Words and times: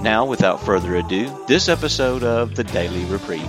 Now, 0.00 0.24
without 0.24 0.62
further 0.62 0.94
ado, 0.96 1.28
this 1.48 1.68
episode 1.68 2.22
of 2.22 2.54
the 2.54 2.62
Daily 2.62 3.04
Reprieve. 3.06 3.42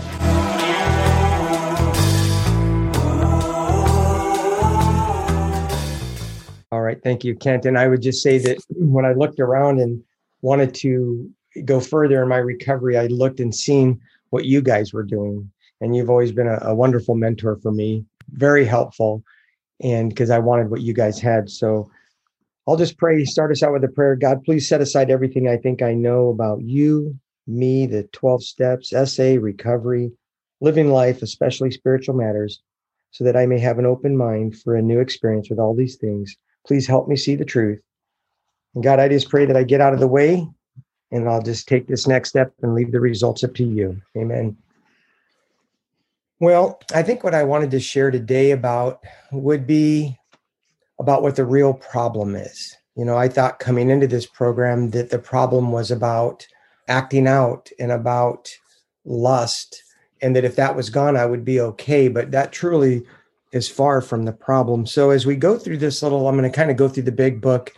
All 6.72 6.82
right, 6.82 7.00
thank 7.04 7.24
you, 7.24 7.36
Kent. 7.36 7.66
And 7.66 7.78
I 7.78 7.88
would 7.88 8.02
just 8.02 8.24
say 8.24 8.40
that 8.40 8.58
when 8.72 9.06
I 9.06 9.14
looked 9.14 9.40
around 9.40 9.80
and 9.80 10.04
wanted 10.42 10.74
to 10.76 11.30
go 11.66 11.80
further 11.80 12.24
in 12.24 12.30
my 12.30 12.38
recovery, 12.38 12.98
I 12.98 13.08
looked 13.08 13.40
and 13.40 13.54
seen 13.54 14.00
what 14.32 14.46
you 14.46 14.62
guys 14.62 14.92
were 14.92 15.04
doing. 15.04 15.52
And 15.82 15.96
you've 15.96 16.10
always 16.10 16.32
been 16.32 16.48
a, 16.48 16.58
a 16.64 16.74
wonderful 16.74 17.14
mentor 17.14 17.58
for 17.58 17.72
me, 17.72 18.06
very 18.32 18.66
helpful. 18.66 19.24
And 19.82 20.10
because 20.10 20.32
I 20.32 20.40
wanted 20.40 20.72
what 20.72 20.82
you 20.82 20.94
guys 20.94 21.20
had. 21.20 21.50
So 21.50 21.92
I'll 22.70 22.78
just 22.78 23.00
pray, 23.00 23.26
start 23.26 23.52
us 23.52 23.64
out 23.64 23.74
with 23.74 23.84
a 23.84 23.88
prayer. 23.88 24.16
God, 24.16 24.44
please 24.44 24.70
set 24.70 24.80
aside 24.80 25.10
everything 25.10 25.48
I 25.48 25.58
think 25.58 25.82
I 25.82 25.96
know 25.96 26.30
about 26.30 26.62
you, 26.62 27.18
me, 27.48 27.88
the 27.88 28.04
12 28.04 28.44
steps, 28.44 28.94
SA, 29.06 29.38
recovery, 29.42 30.12
living 30.62 30.92
life, 30.92 31.24
especially 31.24 31.72
spiritual 31.72 32.14
matters, 32.14 32.62
so 33.10 33.24
that 33.24 33.36
I 33.36 33.48
may 33.48 33.58
have 33.58 33.80
an 33.80 33.88
open 33.88 34.16
mind 34.16 34.56
for 34.56 34.76
a 34.76 34.84
new 34.84 35.00
experience 35.00 35.50
with 35.50 35.58
all 35.58 35.76
these 35.76 35.96
things. 35.96 36.38
Please 36.68 36.86
help 36.86 37.08
me 37.08 37.16
see 37.16 37.34
the 37.34 37.44
truth. 37.44 37.82
And 38.76 38.84
God, 38.84 39.00
I 39.00 39.08
just 39.08 39.30
pray 39.30 39.48
that 39.48 39.58
I 39.58 39.64
get 39.64 39.82
out 39.82 39.96
of 39.96 40.00
the 40.00 40.08
way 40.08 40.48
and 41.10 41.28
I'll 41.28 41.42
just 41.42 41.68
take 41.68 41.88
this 41.88 42.06
next 42.06 42.30
step 42.30 42.54
and 42.62 42.76
leave 42.76 42.92
the 42.92 43.00
results 43.00 43.44
up 43.44 43.56
to 43.56 43.64
you. 43.64 44.00
Amen. 44.16 44.56
Well, 46.40 46.80
I 46.94 47.02
think 47.02 47.24
what 47.24 47.34
I 47.34 47.46
wanted 47.46 47.72
to 47.72 47.80
share 47.80 48.12
today 48.12 48.52
about 48.52 49.04
would 49.32 49.66
be 49.66 50.19
about 51.00 51.24
what 51.24 51.36
the 51.36 51.46
real 51.46 51.74
problem 51.74 52.36
is. 52.36 52.76
You 52.96 53.06
know, 53.06 53.18
I 53.18 53.30
thought 53.30 53.60
coming 53.60 53.90
into 53.90 54.08
this 54.08 54.26
program 54.26 54.90
that 54.92 55.10
the 55.10 55.20
problem 55.20 55.72
was 55.72 55.92
about 55.92 56.46
acting 56.88 57.28
out 57.28 57.70
and 57.80 57.92
about 57.92 58.52
lust, 59.06 59.84
and 60.22 60.36
that 60.36 60.44
if 60.44 60.56
that 60.58 60.76
was 60.76 60.90
gone, 60.90 61.16
I 61.16 61.26
would 61.26 61.46
be 61.46 61.60
okay. 61.62 62.08
But 62.10 62.32
that 62.32 62.52
truly 62.52 63.04
is 63.52 63.70
far 63.70 64.02
from 64.02 64.26
the 64.26 64.34
problem. 64.34 64.86
So 64.86 65.10
as 65.10 65.26
we 65.26 65.36
go 65.36 65.58
through 65.58 65.78
this 65.78 66.04
little, 66.04 66.28
I'm 66.28 66.38
going 66.38 66.50
to 66.50 66.56
kind 66.56 66.70
of 66.70 66.78
go 66.78 66.88
through 66.88 67.04
the 67.04 67.12
big 67.12 67.42
book, 67.42 67.74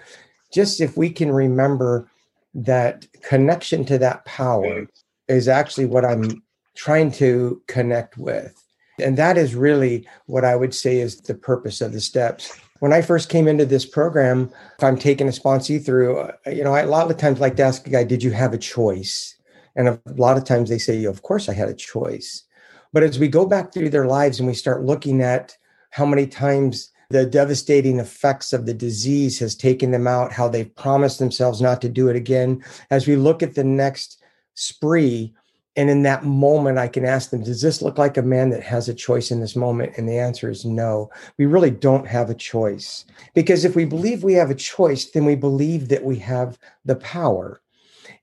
just 0.52 0.82
if 0.82 0.98
we 0.98 1.10
can 1.10 1.32
remember 1.32 2.10
that 2.54 3.08
connection 3.22 3.86
to 3.86 3.98
that 4.00 4.26
power 4.26 4.88
is 5.28 5.48
actually 5.48 5.86
what 5.86 6.04
I'm 6.04 6.44
trying 6.76 7.12
to 7.12 7.62
connect 7.68 8.18
with. 8.18 8.54
And 9.00 9.18
that 9.18 9.38
is 9.38 9.56
really 9.56 10.08
what 10.26 10.44
I 10.44 10.56
would 10.56 10.76
say 10.76 11.00
is 11.00 11.22
the 11.22 11.34
purpose 11.34 11.80
of 11.80 11.94
the 11.94 12.02
steps 12.02 12.60
when 12.82 12.94
I 12.94 13.04
first 13.04 13.30
came 13.30 13.48
into 13.48 13.64
this 13.64 13.86
program, 13.86 14.52
if 14.80 14.84
I'm 14.84 14.98
taking 14.98 15.28
a 15.28 15.32
sponsee 15.32 15.84
through, 15.86 16.18
uh, 16.18 16.32
you 16.48 16.64
know, 16.64 16.74
I, 16.74 16.82
a 16.82 16.88
lot 16.88 17.12
of 17.12 17.18
times 17.18 17.40
like 17.40 17.56
to 17.58 17.64
ask 17.64 17.86
a 17.86 17.92
guy, 17.92 18.04
did 18.04 18.24
you 18.24 18.32
have 18.32 18.54
a 18.54 18.58
choice? 18.58 19.36
And 19.76 19.88
a 19.88 20.02
lot 20.16 20.36
of 20.36 20.46
times 20.46 20.68
they 20.68 20.80
say, 20.80 21.04
of 21.04 21.22
course 21.22 21.48
I 21.48 21.54
had 21.54 21.70
a 21.70 21.76
choice. 21.76 22.44
But 22.92 23.04
as 23.04 23.20
we 23.20 23.28
go 23.28 23.46
back 23.46 23.72
through 23.72 23.92
their 23.92 24.08
lives 24.08 24.40
and 24.40 24.48
we 24.48 24.56
start 24.56 24.84
looking 24.84 25.22
at 25.22 25.56
how 25.92 26.08
many 26.08 26.26
times 26.26 26.90
the 27.12 27.24
devastating 27.24 28.00
effects 28.00 28.52
of 28.52 28.66
the 28.66 28.74
disease 28.74 29.38
has 29.38 29.54
taken 29.54 29.92
them 29.92 30.08
out, 30.08 30.34
how 30.34 30.48
they've 30.48 30.76
promised 30.76 31.20
themselves 31.20 31.62
not 31.62 31.82
to 31.82 31.90
do 31.90 32.08
it 32.08 32.16
again, 32.16 32.64
as 32.90 33.06
we 33.06 33.16
look 33.16 33.44
at 33.44 33.54
the 33.54 33.64
next 33.64 34.24
spree, 34.56 35.36
and 35.78 35.90
in 35.90 36.04
that 36.04 36.26
moment, 36.26 36.78
I 36.78 36.88
can 36.88 37.06
ask 37.06 37.30
them, 37.30 37.44
Does 37.44 37.62
this 37.62 37.82
look 37.82 37.98
like 37.98 38.18
a 38.18 38.22
man 38.22 38.50
that 38.50 38.64
has 38.64 38.90
a 38.90 38.94
choice 38.94 39.32
in 39.32 39.40
this 39.40 39.56
moment? 39.56 39.94
And 39.98 40.08
the 40.08 40.20
answer 40.20 40.50
is 40.50 40.66
no. 40.66 41.10
We 41.38 41.46
really 41.46 41.72
don't 41.72 42.08
have 42.08 42.30
a 42.30 42.36
choice. 42.36 43.06
Because 43.34 43.64
if 43.64 43.76
we 43.76 43.86
believe 43.86 44.24
we 44.24 44.34
have 44.34 44.52
a 44.52 44.56
choice, 44.56 45.06
then 45.06 45.24
we 45.24 45.36
believe 45.36 45.88
that 45.88 46.04
we 46.04 46.18
have 46.18 46.60
the 46.84 46.98
power. 46.98 47.62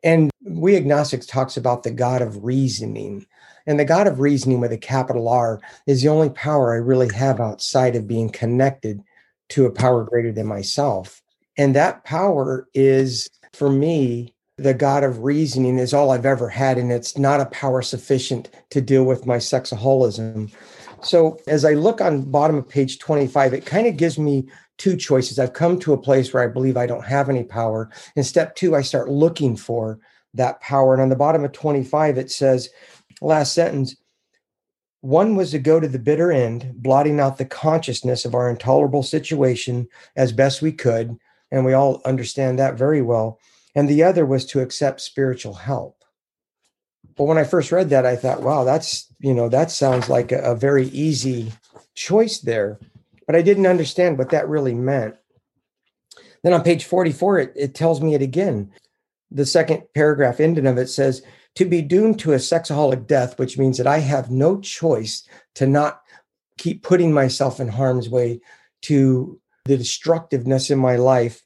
And 0.03 0.31
we 0.45 0.77
agnostics 0.77 1.27
talks 1.27 1.57
about 1.57 1.83
the 1.83 1.91
God 1.91 2.21
of 2.21 2.45
reasoning. 2.45 3.27
And 3.67 3.81
the 3.81 3.85
God 3.85 4.07
of 4.07 4.21
reasoning 4.21 4.61
with 4.61 4.73
a 4.73 4.79
capital 4.79 5.29
R 5.29 5.61
is 5.87 6.03
the 6.03 6.09
only 6.09 6.31
power 6.31 6.73
I 6.73 6.77
really 6.77 7.13
have 7.15 7.41
outside 7.41 7.97
of 7.97 8.07
being 8.07 8.29
connected 8.29 9.03
to 9.51 9.65
a 9.65 9.71
power 9.71 10.05
greater 10.05 10.33
than 10.33 10.47
myself. 10.47 11.23
And 11.57 11.75
that 11.75 12.05
power 12.05 12.69
is, 12.75 13.29
for 13.53 13.71
me, 13.71 14.35
the 14.59 14.75
God 14.75 15.05
of 15.05 15.23
reasoning 15.23 15.79
is 15.79 15.95
all 15.95 16.11
I've 16.11 16.27
ever 16.27 16.49
had, 16.49 16.79
and 16.79 16.91
it's 16.91 17.17
not 17.17 17.41
a 17.41 17.47
power 17.47 17.81
sufficient 17.81 18.51
to 18.71 18.81
deal 18.81 19.05
with 19.05 19.25
my 19.25 19.37
sexaholism. 19.37 20.51
So 21.03 21.39
as 21.47 21.65
I 21.65 21.75
look 21.75 22.01
on 22.01 22.23
bottom 22.23 22.57
of 22.57 22.69
page 22.69 22.99
25, 22.99 23.55
it 23.55 23.65
kind 23.65 23.87
of 23.87 23.97
gives 23.97 24.19
me 24.19 24.49
two 24.77 24.97
choices. 24.97 25.39
I've 25.39 25.53
come 25.53 25.79
to 25.81 25.93
a 25.93 25.99
place 25.99 26.33
where 26.33 26.43
I 26.43 26.49
believe 26.49 26.77
I 26.77 26.87
don't 26.87 27.05
have 27.05 27.29
any 27.29 27.45
power. 27.45 27.91
In 28.17 28.25
step 28.25 28.57
two, 28.57 28.75
I 28.75 28.83
start 28.83 29.09
looking 29.09 29.57
for 29.57 30.01
that 30.35 30.61
power. 30.61 30.93
And 30.93 31.03
on 31.03 31.09
the 31.09 31.17
bottom 31.17 31.45
of 31.45 31.53
25, 31.53 32.19
it 32.19 32.31
says, 32.31 32.69
last 33.21 33.55
sentence, 33.55 33.97
one 35.01 35.37
was 35.37 35.53
to 35.53 35.61
go 35.61 35.79
to 35.79 35.87
the 35.87 36.01
bitter 36.01 36.33
end, 36.33 36.73
blotting 36.75 37.21
out 37.21 37.39
the 37.39 37.45
consciousness 37.45 38.25
of 38.25 38.35
our 38.35 38.51
intolerable 38.51 39.05
situation 39.05 39.89
as 40.17 40.33
best 40.33 40.63
we 40.63 40.73
could. 40.73 41.17
And 41.53 41.65
we 41.65 41.73
all 41.73 42.03
understand 42.05 42.59
that 42.59 42.75
very 42.75 43.03
well 43.03 43.39
and 43.75 43.89
the 43.89 44.03
other 44.03 44.25
was 44.25 44.45
to 44.47 44.61
accept 44.61 45.01
spiritual 45.01 45.55
help. 45.55 46.05
But 47.17 47.25
when 47.25 47.39
I 47.39 47.45
first 47.45 47.73
read 47.73 47.91
that, 47.91 48.07
I 48.07 48.17
thought, 48.17 48.43
wow, 48.43 48.65
that's, 48.65 49.13
you 49.19 49.35
know, 49.35 49.49
that 49.49 49.71
sounds 49.71 50.09
like 50.09 50.33
a, 50.33 50.39
a 50.41 50.55
very 50.55 50.87
easy 50.89 51.53
choice 51.95 52.41
there. 52.41 52.79
But 53.27 53.37
I 53.37 53.43
didn't 53.43 53.67
understand 53.67 54.19
what 54.19 54.31
that 54.31 54.49
really 54.49 54.75
meant. 54.75 55.17
Then 56.43 56.53
on 56.53 56.63
page 56.63 56.85
44, 56.85 57.39
it, 57.41 57.53
it 57.57 57.75
tells 57.75 58.01
me 58.01 58.15
it 58.15 58.23
again. 58.23 58.71
The 59.31 59.45
second 59.45 59.83
paragraph 59.95 60.41
ending 60.41 60.67
of 60.67 60.79
it 60.79 60.89
says, 60.89 61.23
to 61.57 61.65
be 61.65 61.83
doomed 61.83 62.21
to 62.21 62.35
a 62.35 62.37
sexaholic 62.37 63.07
death, 63.09 63.37
which 63.39 63.59
means 63.59 63.79
that 63.79 63.87
I 63.87 63.99
have 63.99 64.31
no 64.31 64.61
choice 64.61 65.27
to 65.57 65.67
not 65.67 66.03
keep 66.57 66.85
putting 66.85 67.13
myself 67.13 67.59
in 67.59 67.67
harm's 67.67 68.09
way 68.09 68.41
to 68.83 69.41
the 69.65 69.77
destructiveness 69.77 70.71
in 70.71 70.79
my 70.79 70.97
life 70.97 71.43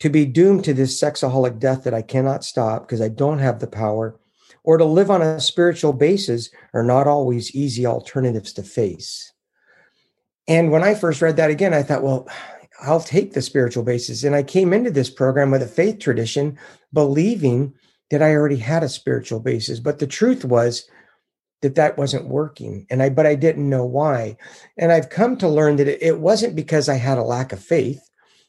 to 0.00 0.10
be 0.10 0.26
doomed 0.26 0.64
to 0.64 0.74
this 0.74 1.00
sexaholic 1.00 1.58
death 1.58 1.84
that 1.84 1.94
I 1.94 2.02
cannot 2.02 2.44
stop 2.44 2.82
because 2.82 3.00
I 3.00 3.08
don't 3.08 3.38
have 3.38 3.60
the 3.60 3.66
power, 3.66 4.18
or 4.64 4.76
to 4.78 4.84
live 4.84 5.10
on 5.10 5.22
a 5.22 5.40
spiritual 5.40 5.92
basis 5.92 6.50
are 6.72 6.82
not 6.82 7.06
always 7.06 7.54
easy 7.54 7.86
alternatives 7.86 8.52
to 8.54 8.62
face. 8.62 9.32
And 10.48 10.70
when 10.70 10.82
I 10.82 10.94
first 10.94 11.22
read 11.22 11.36
that 11.36 11.50
again, 11.50 11.72
I 11.72 11.82
thought, 11.82 12.02
well, 12.02 12.28
I'll 12.80 13.00
take 13.00 13.32
the 13.32 13.42
spiritual 13.42 13.82
basis. 13.82 14.24
And 14.24 14.34
I 14.34 14.42
came 14.42 14.72
into 14.72 14.90
this 14.90 15.10
program 15.10 15.50
with 15.50 15.62
a 15.62 15.66
faith 15.66 16.00
tradition, 16.00 16.58
believing 16.92 17.74
that 18.10 18.22
I 18.22 18.32
already 18.32 18.56
had 18.56 18.82
a 18.82 18.88
spiritual 18.88 19.40
basis. 19.40 19.80
But 19.80 20.00
the 20.00 20.06
truth 20.06 20.44
was 20.44 20.88
that 21.62 21.76
that 21.76 21.96
wasn't 21.96 22.28
working. 22.28 22.86
And 22.90 23.02
I, 23.02 23.08
but 23.08 23.26
I 23.26 23.36
didn't 23.36 23.70
know 23.70 23.86
why. 23.86 24.36
And 24.76 24.92
I've 24.92 25.08
come 25.08 25.36
to 25.38 25.48
learn 25.48 25.76
that 25.76 25.88
it 26.06 26.20
wasn't 26.20 26.56
because 26.56 26.88
I 26.88 26.96
had 26.96 27.16
a 27.16 27.22
lack 27.22 27.52
of 27.52 27.62
faith 27.62 28.00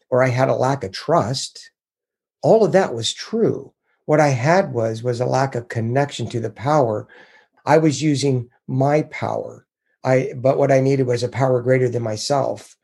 or 0.10 0.24
I 0.24 0.30
had 0.30 0.50
a 0.50 0.56
lack 0.56 0.84
of 0.84 0.92
trust. 0.92 1.72
All 2.41 2.64
of 2.64 2.72
that 2.74 2.94
was 2.94 3.14
true. 3.14 3.74
What 4.06 4.20
I 4.20 4.29
had 4.29 4.74
was 4.74 5.03
was 5.03 5.20
a 5.20 5.26
lack 5.26 5.56
of 5.56 5.68
connection 5.68 6.29
to 6.29 6.40
the 6.40 6.52
power. 6.52 7.08
I 7.66 7.79
was 7.79 8.02
using 8.02 8.50
my 8.68 9.03
power. 9.03 9.66
I 10.03 10.34
but 10.35 10.58
what 10.58 10.72
I 10.72 10.79
needed 10.79 11.08
was 11.08 11.24
a 11.24 11.29
power 11.29 11.62
greater 11.62 11.90
than 11.90 12.03
myself. 12.03 12.78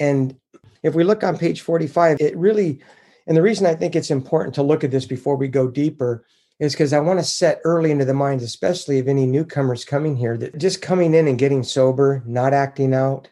And 0.00 0.36
if 0.82 0.94
we 0.94 1.04
look 1.04 1.22
on 1.22 1.38
page 1.38 1.60
45, 1.60 2.20
it 2.20 2.36
really 2.36 2.82
and 3.26 3.36
the 3.36 3.42
reason 3.42 3.66
I 3.66 3.74
think 3.74 3.96
it's 3.96 4.10
important 4.10 4.54
to 4.56 4.62
look 4.62 4.84
at 4.84 4.90
this 4.90 5.06
before 5.06 5.36
we 5.36 5.48
go 5.48 5.68
deeper 5.68 6.24
is 6.58 6.72
because 6.72 6.92
I 6.92 7.00
want 7.00 7.18
to 7.18 7.24
set 7.24 7.60
early 7.64 7.90
into 7.90 8.04
the 8.04 8.14
minds, 8.14 8.42
especially 8.42 8.98
of 8.98 9.08
any 9.08 9.26
newcomers 9.26 9.84
coming 9.84 10.16
here, 10.16 10.36
that 10.38 10.56
just 10.58 10.80
coming 10.80 11.14
in 11.14 11.28
and 11.28 11.38
getting 11.38 11.62
sober, 11.62 12.22
not 12.24 12.54
acting 12.54 12.94
out, 12.94 13.28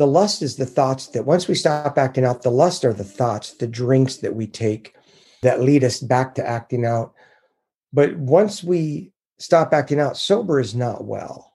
the 0.00 0.06
lust 0.06 0.40
is 0.40 0.56
the 0.56 0.64
thoughts 0.64 1.08
that 1.08 1.26
once 1.26 1.46
we 1.46 1.54
stop 1.54 1.98
acting 1.98 2.24
out, 2.24 2.40
the 2.40 2.50
lust 2.50 2.86
are 2.86 2.94
the 2.94 3.04
thoughts, 3.04 3.52
the 3.52 3.66
drinks 3.66 4.16
that 4.16 4.34
we 4.34 4.46
take 4.46 4.94
that 5.42 5.60
lead 5.60 5.84
us 5.84 6.00
back 6.00 6.34
to 6.36 6.48
acting 6.48 6.86
out. 6.86 7.12
But 7.92 8.16
once 8.16 8.64
we 8.64 9.12
stop 9.38 9.74
acting 9.74 10.00
out, 10.00 10.16
sober 10.16 10.58
is 10.58 10.74
not 10.74 11.04
well. 11.04 11.52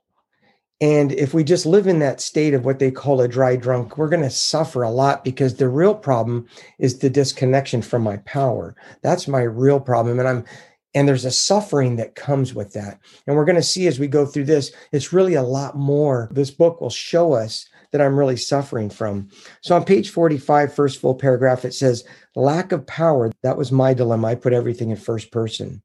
And 0.79 1.11
if 1.11 1.33
we 1.33 1.43
just 1.43 1.65
live 1.65 1.87
in 1.87 1.97
that 1.99 2.21
state 2.21 2.53
of 2.53 2.65
what 2.65 2.77
they 2.77 2.91
call 2.91 3.19
a 3.19 3.27
dry 3.27 3.55
drunk, 3.55 3.97
we're 3.97 4.09
going 4.09 4.21
to 4.21 4.29
suffer 4.29 4.83
a 4.83 4.91
lot 4.91 5.23
because 5.23 5.55
the 5.55 5.67
real 5.67 5.95
problem 5.95 6.45
is 6.77 6.99
the 6.99 7.09
disconnection 7.09 7.81
from 7.81 8.03
my 8.03 8.17
power. 8.17 8.75
That's 9.01 9.27
my 9.27 9.41
real 9.41 9.79
problem. 9.79 10.19
And 10.19 10.27
I'm 10.27 10.45
And 10.93 11.07
there's 11.07 11.25
a 11.25 11.31
suffering 11.31 11.95
that 11.95 12.13
comes 12.13 12.53
with 12.53 12.73
that. 12.73 12.99
And 13.25 13.35
we're 13.35 13.45
going 13.45 13.55
to 13.55 13.63
see 13.63 13.87
as 13.87 13.97
we 13.97 14.07
go 14.07 14.23
through 14.23 14.45
this, 14.45 14.71
it's 14.91 15.13
really 15.13 15.33
a 15.33 15.41
lot 15.41 15.75
more. 15.75 16.29
This 16.31 16.51
book 16.51 16.79
will 16.79 16.91
show 16.91 17.33
us 17.33 17.67
that 17.95 18.05
I'm 18.05 18.19
really 18.19 18.35
suffering 18.35 18.89
from. 18.89 19.29
So 19.61 19.73
on 19.73 19.85
page 19.85 20.09
45, 20.09 20.75
first 20.75 20.99
full 20.99 21.15
paragraph, 21.15 21.63
it 21.63 21.73
says, 21.73 22.03
lack 22.35 22.73
of 22.73 22.85
power. 22.85 23.31
That 23.41 23.57
was 23.57 23.71
my 23.71 23.93
dilemma. 23.93 24.27
I 24.27 24.35
put 24.35 24.51
everything 24.51 24.89
in 24.89 24.97
first 24.97 25.31
person. 25.31 25.81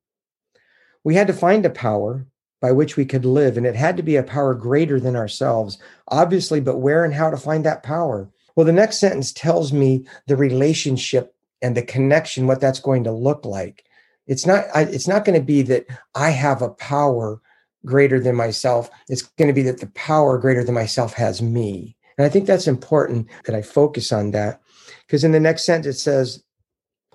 We 1.05 1.15
had 1.15 1.29
to 1.29 1.33
find 1.33 1.65
a 1.65 1.71
power 1.71 2.27
by 2.61 2.73
which 2.73 2.97
we 2.97 3.05
could 3.05 3.25
live, 3.25 3.57
and 3.57 3.65
it 3.65 3.77
had 3.77 3.97
to 3.97 4.03
be 4.03 4.17
a 4.17 4.25
power 4.25 4.55
greater 4.55 4.99
than 4.99 5.15
ourselves, 5.15 5.79
obviously, 6.09 6.59
but 6.59 6.79
where 6.79 7.05
and 7.05 7.15
how 7.15 7.31
to 7.31 7.37
find 7.37 7.65
that 7.65 7.85
power? 7.85 8.29
Well, 8.57 8.67
the 8.67 8.73
next 8.73 8.99
sentence 8.99 9.33
tells 9.33 9.73
me 9.73 10.05
the 10.27 10.37
relationship 10.37 11.33
and 11.63 11.77
the 11.77 11.83
connection, 11.83 12.49
what 12.49 12.61
that's 12.61 12.81
going 12.81 13.05
to 13.05 13.13
look 13.13 13.45
like. 13.45 13.85
It's 14.27 14.47
not, 14.47 14.65
I, 14.75 14.83
it's 14.83 15.07
not 15.07 15.25
going 15.25 15.39
to 15.39 15.47
be 15.47 15.63
that 15.63 15.87
I 16.17 16.31
have 16.31 16.61
a 16.61 16.71
power 16.71 17.41
greater 17.85 18.21
than 18.21 18.37
myself. 18.37 18.91
It's 19.09 19.23
going 19.23 19.49
to 19.49 19.55
be 19.55 19.63
that 19.63 19.81
the 19.81 19.87
power 19.89 20.39
greater 20.39 20.65
than 20.65 20.75
myself 20.75 21.15
has 21.15 21.41
me. 21.41 21.97
And 22.21 22.27
I 22.27 22.29
think 22.29 22.45
that's 22.45 22.67
important 22.67 23.29
that 23.47 23.55
I 23.55 23.63
focus 23.63 24.13
on 24.13 24.33
that 24.33 24.61
because 25.07 25.25
in 25.25 25.33
the 25.33 25.41
next 25.41 25.65
sentence 25.65 25.97
it 25.97 26.01
says, 26.01 26.45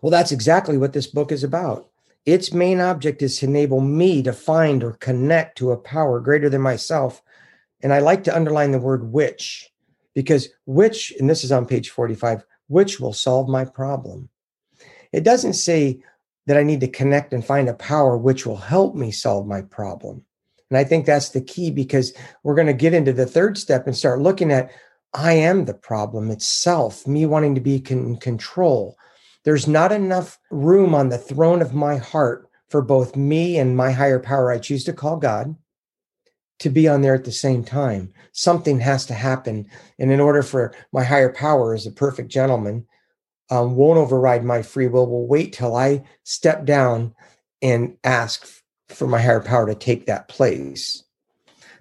well, 0.02 0.10
that's 0.10 0.32
exactly 0.32 0.80
what 0.80 0.94
this 0.94 1.06
book 1.06 1.32
is 1.32 1.44
about. 1.44 1.92
Its 2.26 2.52
main 2.52 2.80
object 2.80 3.22
is 3.22 3.38
to 3.38 3.46
enable 3.46 3.82
me 3.82 4.24
to 4.24 4.34
find 4.34 4.84
or 4.84 4.94
connect 4.94 5.60
to 5.60 5.70
a 5.70 5.78
power 5.78 6.20
greater 6.20 6.50
than 6.50 6.62
myself. 6.62 7.22
And 7.82 7.94
I 7.94 8.00
like 8.00 8.24
to 8.24 8.36
underline 8.36 8.72
the 8.72 8.80
word 8.80 9.12
which, 9.12 9.70
because 10.16 10.50
which, 10.66 11.14
and 11.20 11.30
this 11.30 11.44
is 11.44 11.52
on 11.52 11.68
page 11.68 11.92
45, 11.92 12.44
which 12.66 13.00
will 13.00 13.14
solve 13.14 13.48
my 13.48 13.64
problem. 13.64 14.30
It 15.12 15.24
doesn't 15.24 15.54
say 15.54 16.02
that 16.48 16.58
I 16.58 16.64
need 16.64 16.80
to 16.80 16.88
connect 16.88 17.32
and 17.32 17.46
find 17.46 17.70
a 17.70 17.76
power 17.76 18.18
which 18.18 18.48
will 18.48 18.58
help 18.58 18.96
me 18.96 19.12
solve 19.12 19.46
my 19.46 19.62
problem. 19.62 20.26
And 20.72 20.80
I 20.80 20.84
think 20.84 21.06
that's 21.06 21.30
the 21.30 21.42
key 21.42 21.70
because 21.70 22.12
we're 22.42 22.56
going 22.56 22.66
to 22.66 22.74
get 22.74 22.96
into 22.96 23.14
the 23.14 23.28
third 23.28 23.56
step 23.60 23.86
and 23.86 23.96
start 23.96 24.20
looking 24.20 24.52
at 24.52 24.72
I 25.16 25.32
am 25.34 25.64
the 25.64 25.74
problem 25.74 26.30
itself, 26.30 27.08
me 27.08 27.26
wanting 27.26 27.56
to 27.56 27.62
be 27.62 27.82
in 27.90 28.18
control. 28.18 28.98
There's 29.46 29.66
not 29.66 29.94
enough 29.94 30.38
room 30.52 30.94
on 30.94 31.08
the 31.08 31.18
throne 31.18 31.62
of 31.62 31.74
my 31.74 31.96
heart 31.96 32.50
for 32.68 32.82
both 32.82 33.16
me 33.16 33.58
and 33.58 33.78
my 33.78 33.92
higher 33.92 34.20
power 34.20 34.52
I 34.52 34.60
choose 34.60 34.84
to 34.86 34.94
call 34.94 35.16
God 35.16 35.56
to 36.60 36.70
be 36.70 36.88
on 36.88 37.02
there 37.02 37.16
at 37.16 37.24
the 37.24 37.32
same 37.32 37.64
time. 37.64 38.12
Something 38.34 38.80
has 38.82 39.06
to 39.06 39.14
happen. 39.14 39.70
And 40.00 40.12
in 40.12 40.20
order 40.20 40.42
for 40.42 40.74
my 40.92 41.04
higher 41.04 41.32
power 41.32 41.74
as 41.74 41.86
a 41.86 41.92
perfect 41.92 42.30
gentleman, 42.30 42.86
um, 43.50 43.76
won't 43.76 44.00
override 44.00 44.44
my 44.44 44.62
free 44.64 44.88
will, 44.88 45.08
will 45.08 45.28
wait 45.28 45.54
till 45.54 45.78
I 45.78 46.04
step 46.24 46.66
down 46.66 47.16
and 47.62 47.96
ask 48.04 48.46
for 48.90 49.08
my 49.08 49.22
higher 49.22 49.40
power 49.40 49.68
to 49.68 49.76
take 49.76 50.08
that 50.08 50.28
place. 50.28 51.04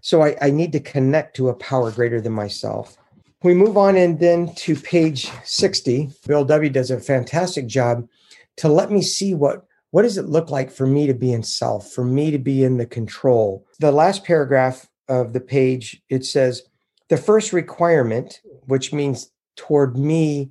So 0.03 0.23
I, 0.23 0.37
I 0.41 0.51
need 0.51 0.71
to 0.73 0.81
connect 0.81 1.35
to 1.37 1.49
a 1.49 1.55
power 1.55 1.91
greater 1.91 2.21
than 2.21 2.33
myself. 2.33 2.97
We 3.45 3.53
move 3.53 3.77
on 3.77 3.95
and 3.97 4.19
then 4.19 4.55
to 4.55 4.75
page 4.75 5.31
60. 5.45 6.11
Bill 6.27 6.47
W. 6.47 6.71
does 6.71 6.91
a 6.91 6.99
fantastic 6.99 7.67
job 7.67 8.09
to 8.57 8.69
let 8.69 8.91
me 8.91 9.03
see 9.03 9.35
what 9.35 9.67
what 9.91 10.03
does 10.03 10.17
it 10.17 10.25
look 10.25 10.51
like 10.51 10.73
for 10.73 10.87
me 10.87 11.07
to 11.07 11.13
be 11.13 11.31
in 11.31 11.43
self, 11.43 11.93
for 11.93 12.05
me 12.05 12.31
to 12.31 12.39
be 12.39 12.65
in 12.65 12.79
the 12.79 12.87
control. 12.87 13.67
The 13.81 13.93
last 13.93 14.25
paragraph 14.25 14.89
of 15.09 15.35
the 15.35 15.43
page 15.43 16.03
it 16.09 16.25
says 16.25 16.63
the 17.11 17.19
first 17.19 17.53
requirement, 17.53 18.41
which 18.65 18.95
means 18.95 19.31
toward 19.57 19.99
me 19.99 20.51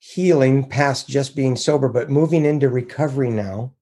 healing 0.00 0.68
past 0.68 1.08
just 1.08 1.36
being 1.36 1.54
sober, 1.54 1.88
but 1.88 2.10
moving 2.10 2.44
into 2.44 2.68
recovery 2.68 3.30
now, 3.30 3.72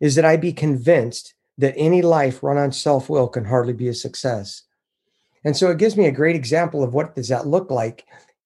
is 0.00 0.14
that 0.14 0.24
I 0.24 0.38
be 0.38 0.54
convinced 0.54 1.34
that 1.58 1.74
any 1.76 2.00
life 2.00 2.42
run 2.42 2.56
on 2.56 2.72
self 2.72 3.10
will 3.10 3.28
can 3.28 3.44
hardly 3.44 3.74
be 3.74 3.88
a 3.88 3.94
success. 3.94 4.62
And 5.44 5.56
so 5.56 5.70
it 5.70 5.78
gives 5.78 5.96
me 5.96 6.06
a 6.06 6.12
great 6.12 6.36
example 6.36 6.82
of 6.82 6.94
what 6.94 7.14
does 7.14 7.28
that 7.28 7.46
look 7.46 7.70
like. 7.70 8.04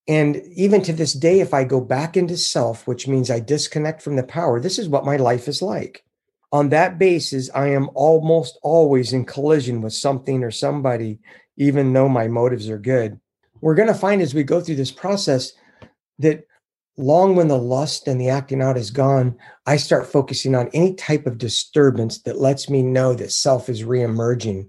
And 0.09 0.37
even 0.55 0.83
to 0.83 0.93
this 0.93 1.13
day, 1.13 1.41
if 1.41 1.55
I 1.55 1.65
go 1.65 1.81
back 1.81 2.17
into 2.17 2.37
self, 2.37 2.87
which 2.87 3.07
means 3.07 3.31
I 3.31 3.41
disconnect 3.41 4.03
from 4.03 4.17
the 4.17 4.23
power, 4.23 4.61
this 4.61 4.79
is 4.79 4.89
what 4.89 5.05
my 5.05 5.17
life 5.17 5.49
is 5.49 5.63
like. 5.63 6.05
On 6.51 6.69
that 6.69 6.99
basis, 6.99 7.51
I 7.55 7.69
am 7.69 7.89
almost 7.95 8.59
always 8.63 9.13
in 9.13 9.25
collision 9.25 9.81
with 9.81 9.95
something 9.95 10.43
or 10.45 10.51
somebody, 10.51 11.19
even 11.57 11.93
though 11.93 12.09
my 12.09 12.29
motives 12.29 12.69
are 12.69 12.79
good. 12.79 13.19
We're 13.61 13.77
going 13.77 13.89
to 13.89 13.95
find 13.95 14.21
as 14.21 14.35
we 14.35 14.43
go 14.43 14.61
through 14.61 14.75
this 14.75 14.91
process 14.91 15.53
that 16.19 16.47
long 16.97 17.37
when 17.37 17.49
the 17.49 17.57
lust 17.57 18.07
and 18.07 18.21
the 18.21 18.29
acting 18.29 18.61
out 18.61 18.77
is 18.77 18.91
gone, 18.91 19.37
I 19.67 19.77
start 19.77 20.13
focusing 20.13 20.55
on 20.55 20.69
any 20.75 20.95
type 20.95 21.27
of 21.27 21.39
disturbance 21.39 22.19
that 22.23 22.39
lets 22.39 22.69
me 22.69 22.83
know 22.83 23.15
that 23.15 23.33
self 23.33 23.69
is 23.69 23.83
reemerging. 23.83 24.69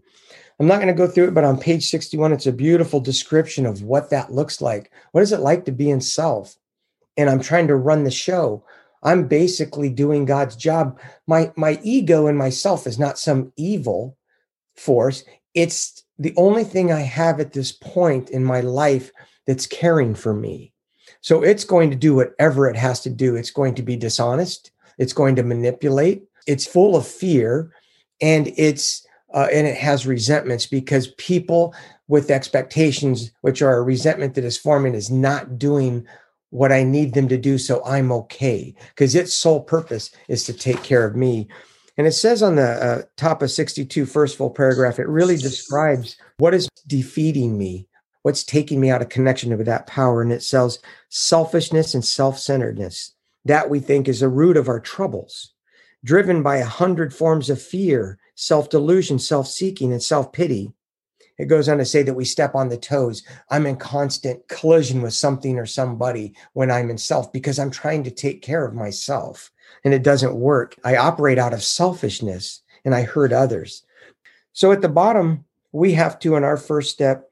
I'm 0.59 0.67
not 0.67 0.75
going 0.75 0.87
to 0.87 0.93
go 0.93 1.07
through 1.07 1.29
it, 1.29 1.33
but 1.33 1.43
on 1.43 1.59
page 1.59 1.89
61, 1.89 2.31
it's 2.31 2.45
a 2.45 2.51
beautiful 2.51 2.99
description 2.99 3.65
of 3.65 3.81
what 3.83 4.09
that 4.11 4.31
looks 4.31 4.61
like. 4.61 4.91
What 5.11 5.21
is 5.21 5.31
it 5.31 5.39
like 5.39 5.65
to 5.65 5.71
be 5.71 5.89
in 5.89 6.01
self? 6.01 6.55
And 7.17 7.29
I'm 7.29 7.41
trying 7.41 7.67
to 7.67 7.75
run 7.75 8.03
the 8.03 8.11
show. 8.11 8.63
I'm 9.03 9.27
basically 9.27 9.89
doing 9.89 10.25
God's 10.25 10.55
job. 10.55 10.99
My 11.27 11.51
my 11.55 11.79
ego 11.83 12.27
and 12.27 12.37
myself 12.37 12.87
is 12.87 12.97
not 12.97 13.19
some 13.19 13.51
evil 13.57 14.17
force. 14.75 15.23
It's 15.53 16.03
the 16.17 16.33
only 16.37 16.63
thing 16.63 16.91
I 16.91 17.01
have 17.01 17.39
at 17.39 17.53
this 17.53 17.71
point 17.71 18.29
in 18.29 18.43
my 18.43 18.61
life 18.61 19.11
that's 19.45 19.67
caring 19.67 20.15
for 20.15 20.33
me. 20.33 20.73
So 21.21 21.43
it's 21.43 21.63
going 21.63 21.89
to 21.89 21.95
do 21.95 22.15
whatever 22.15 22.69
it 22.69 22.75
has 22.77 23.01
to 23.01 23.09
do. 23.09 23.35
It's 23.35 23.51
going 23.51 23.75
to 23.75 23.83
be 23.83 23.95
dishonest. 23.95 24.71
It's 24.97 25.13
going 25.13 25.35
to 25.35 25.43
manipulate. 25.43 26.23
It's 26.47 26.65
full 26.65 26.95
of 26.95 27.07
fear, 27.07 27.71
and 28.21 28.51
it's 28.57 29.02
uh, 29.33 29.47
and 29.51 29.67
it 29.67 29.77
has 29.77 30.05
resentments 30.05 30.65
because 30.65 31.07
people 31.17 31.73
with 32.07 32.31
expectations, 32.31 33.31
which 33.41 33.61
are 33.61 33.77
a 33.77 33.83
resentment 33.83 34.35
that 34.35 34.43
is 34.43 34.57
forming, 34.57 34.93
is 34.93 35.09
not 35.09 35.57
doing 35.57 36.05
what 36.49 36.71
I 36.71 36.83
need 36.83 37.13
them 37.13 37.27
to 37.29 37.37
do. 37.37 37.57
So 37.57 37.83
I'm 37.83 38.11
okay 38.11 38.75
because 38.89 39.15
its 39.15 39.33
sole 39.33 39.61
purpose 39.61 40.11
is 40.27 40.43
to 40.45 40.53
take 40.53 40.83
care 40.83 41.05
of 41.05 41.15
me. 41.15 41.47
And 41.97 42.07
it 42.07 42.11
says 42.11 42.43
on 42.43 42.55
the 42.55 42.69
uh, 42.69 43.01
top 43.17 43.41
of 43.41 43.51
62, 43.51 44.05
first 44.05 44.37
full 44.37 44.49
paragraph, 44.49 44.99
it 44.99 45.07
really 45.07 45.37
describes 45.37 46.17
what 46.37 46.53
is 46.53 46.67
defeating 46.87 47.57
me 47.57 47.87
what's 48.23 48.43
taking 48.43 48.79
me 48.79 48.89
out 48.89 49.01
of 49.01 49.09
connection 49.09 49.55
with 49.55 49.67
that 49.67 49.87
power. 49.87 50.21
And 50.21 50.31
it 50.31 50.41
says 50.41 50.79
selfishness 51.09 51.93
and 51.93 52.03
self 52.03 52.39
centeredness. 52.39 53.13
That 53.45 53.69
we 53.69 53.79
think 53.79 54.07
is 54.07 54.21
the 54.21 54.29
root 54.29 54.57
of 54.57 54.69
our 54.69 54.79
troubles, 54.79 55.53
driven 56.03 56.41
by 56.41 56.57
a 56.57 56.65
hundred 56.65 57.13
forms 57.13 57.49
of 57.49 57.61
fear, 57.61 58.17
self 58.35 58.69
delusion, 58.69 59.19
self 59.19 59.47
seeking, 59.47 59.91
and 59.91 60.01
self 60.01 60.31
pity. 60.31 60.71
It 61.37 61.45
goes 61.45 61.67
on 61.67 61.79
to 61.79 61.85
say 61.85 62.03
that 62.03 62.13
we 62.13 62.25
step 62.25 62.53
on 62.53 62.69
the 62.69 62.77
toes. 62.77 63.23
I'm 63.49 63.65
in 63.65 63.75
constant 63.75 64.47
collision 64.47 65.01
with 65.01 65.15
something 65.15 65.57
or 65.57 65.65
somebody 65.65 66.35
when 66.53 66.69
I'm 66.69 66.89
in 66.91 66.97
self 66.97 67.33
because 67.33 67.57
I'm 67.57 67.71
trying 67.71 68.03
to 68.03 68.11
take 68.11 68.41
care 68.41 68.63
of 68.65 68.75
myself 68.75 69.51
and 69.83 69.93
it 69.93 70.03
doesn't 70.03 70.35
work. 70.35 70.75
I 70.83 70.95
operate 70.95 71.39
out 71.39 71.53
of 71.53 71.63
selfishness 71.63 72.61
and 72.85 72.93
I 72.93 73.01
hurt 73.01 73.33
others. 73.33 73.83
So 74.53 74.71
at 74.71 74.81
the 74.81 74.89
bottom, 74.89 75.45
we 75.71 75.93
have 75.93 76.19
to, 76.19 76.35
in 76.35 76.43
our 76.43 76.57
first 76.57 76.91
step, 76.91 77.31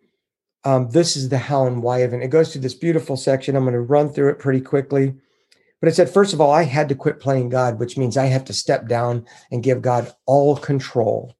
um, 0.63 0.89
this 0.89 1.15
is 1.15 1.29
the 1.29 1.37
how 1.37 1.67
and 1.67 1.81
why 1.81 1.99
of 1.99 2.13
it. 2.13 2.23
It 2.23 2.29
goes 2.29 2.51
to 2.51 2.59
this 2.59 2.73
beautiful 2.73 3.17
section. 3.17 3.55
I'm 3.55 3.63
going 3.63 3.73
to 3.73 3.81
run 3.81 4.09
through 4.09 4.29
it 4.29 4.39
pretty 4.39 4.61
quickly. 4.61 5.13
But 5.81 5.89
it 5.89 5.95
said, 5.95 6.09
first 6.09 6.31
of 6.31 6.39
all, 6.39 6.51
I 6.51 6.63
had 6.63 6.87
to 6.89 6.95
quit 6.95 7.19
playing 7.19 7.49
God, 7.49 7.79
which 7.79 7.97
means 7.97 8.15
I 8.15 8.27
have 8.27 8.45
to 8.45 8.53
step 8.53 8.87
down 8.87 9.25
and 9.51 9.63
give 9.63 9.81
God 9.81 10.13
all 10.27 10.55
control. 10.55 11.35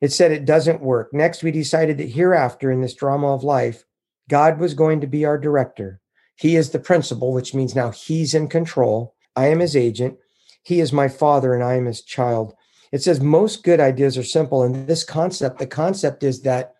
It 0.00 0.12
said 0.12 0.32
it 0.32 0.46
doesn't 0.46 0.80
work. 0.80 1.12
Next, 1.12 1.42
we 1.42 1.50
decided 1.50 1.98
that 1.98 2.08
hereafter 2.08 2.70
in 2.70 2.80
this 2.80 2.94
drama 2.94 3.34
of 3.34 3.44
life, 3.44 3.84
God 4.28 4.58
was 4.58 4.74
going 4.74 5.02
to 5.02 5.06
be 5.06 5.24
our 5.24 5.38
director. 5.38 6.00
He 6.36 6.56
is 6.56 6.70
the 6.70 6.78
principal, 6.78 7.32
which 7.32 7.54
means 7.54 7.74
now 7.74 7.90
he's 7.90 8.34
in 8.34 8.48
control. 8.48 9.14
I 9.36 9.48
am 9.48 9.60
his 9.60 9.76
agent. 9.76 10.18
He 10.62 10.80
is 10.80 10.92
my 10.92 11.08
father, 11.08 11.54
and 11.54 11.62
I 11.62 11.74
am 11.74 11.84
his 11.84 12.02
child. 12.02 12.54
It 12.92 13.02
says 13.02 13.20
most 13.20 13.62
good 13.62 13.80
ideas 13.80 14.16
are 14.16 14.24
simple. 14.24 14.62
And 14.62 14.86
this 14.86 15.04
concept, 15.04 15.58
the 15.58 15.66
concept 15.66 16.22
is 16.22 16.42
that 16.42 16.74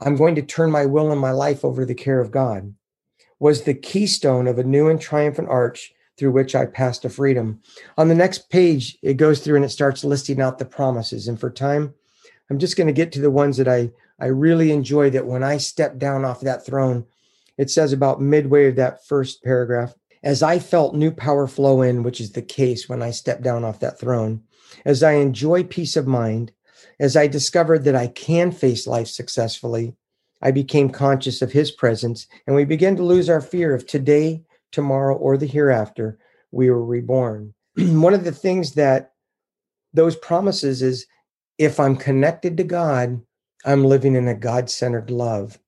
I'm 0.00 0.16
going 0.16 0.34
to 0.36 0.42
turn 0.42 0.70
my 0.70 0.86
will 0.86 1.12
and 1.12 1.20
my 1.20 1.32
life 1.32 1.64
over 1.64 1.82
to 1.82 1.86
the 1.86 1.94
care 1.94 2.20
of 2.20 2.30
God, 2.30 2.74
was 3.38 3.62
the 3.62 3.74
keystone 3.74 4.46
of 4.46 4.58
a 4.58 4.64
new 4.64 4.88
and 4.88 5.00
triumphant 5.00 5.48
arch 5.48 5.92
through 6.20 6.32
which 6.32 6.54
I 6.54 6.66
passed 6.66 7.00
to 7.02 7.08
freedom. 7.08 7.62
On 7.96 8.08
the 8.08 8.14
next 8.14 8.50
page, 8.50 8.98
it 9.02 9.16
goes 9.16 9.40
through 9.40 9.56
and 9.56 9.64
it 9.64 9.70
starts 9.70 10.04
listing 10.04 10.38
out 10.38 10.58
the 10.58 10.66
promises. 10.66 11.26
And 11.28 11.40
for 11.40 11.48
time, 11.48 11.94
I'm 12.50 12.58
just 12.58 12.76
going 12.76 12.88
to 12.88 12.92
get 12.92 13.10
to 13.12 13.22
the 13.22 13.30
ones 13.30 13.56
that 13.56 13.66
I, 13.66 13.90
I 14.20 14.26
really 14.26 14.70
enjoy 14.70 15.08
that 15.10 15.24
when 15.24 15.42
I 15.42 15.56
step 15.56 15.96
down 15.96 16.26
off 16.26 16.42
that 16.42 16.66
throne, 16.66 17.06
it 17.56 17.70
says 17.70 17.94
about 17.94 18.20
midway 18.20 18.68
of 18.68 18.76
that 18.76 19.06
first 19.06 19.42
paragraph, 19.42 19.94
as 20.22 20.42
I 20.42 20.58
felt 20.58 20.94
new 20.94 21.10
power 21.10 21.46
flow 21.46 21.80
in, 21.80 22.02
which 22.02 22.20
is 22.20 22.32
the 22.32 22.42
case 22.42 22.86
when 22.86 23.02
I 23.02 23.12
step 23.12 23.40
down 23.40 23.64
off 23.64 23.80
that 23.80 23.98
throne, 23.98 24.42
as 24.84 25.02
I 25.02 25.12
enjoy 25.12 25.64
peace 25.64 25.96
of 25.96 26.06
mind, 26.06 26.52
as 26.98 27.16
I 27.16 27.28
discovered 27.28 27.84
that 27.84 27.96
I 27.96 28.08
can 28.08 28.52
face 28.52 28.86
life 28.86 29.08
successfully, 29.08 29.94
I 30.42 30.50
became 30.50 30.90
conscious 30.90 31.40
of 31.40 31.52
his 31.52 31.70
presence, 31.70 32.26
and 32.46 32.54
we 32.54 32.66
began 32.66 32.96
to 32.96 33.02
lose 33.02 33.30
our 33.30 33.40
fear 33.40 33.74
of 33.74 33.86
today, 33.86 34.42
tomorrow, 34.72 35.16
or 35.16 35.36
the 35.36 35.46
hereafter 35.46 36.18
we 36.50 36.70
were 36.70 36.84
reborn. 36.84 37.54
One 37.76 38.14
of 38.14 38.24
the 38.24 38.32
things 38.32 38.74
that 38.74 39.12
those 39.92 40.16
promises 40.16 40.82
is 40.82 41.06
if 41.58 41.78
I'm 41.78 41.96
connected 41.96 42.56
to 42.56 42.64
God, 42.64 43.20
I'm 43.64 43.84
living 43.84 44.16
in 44.16 44.28
a 44.28 44.34
God 44.34 44.70
centered 44.70 45.10
love. 45.10 45.58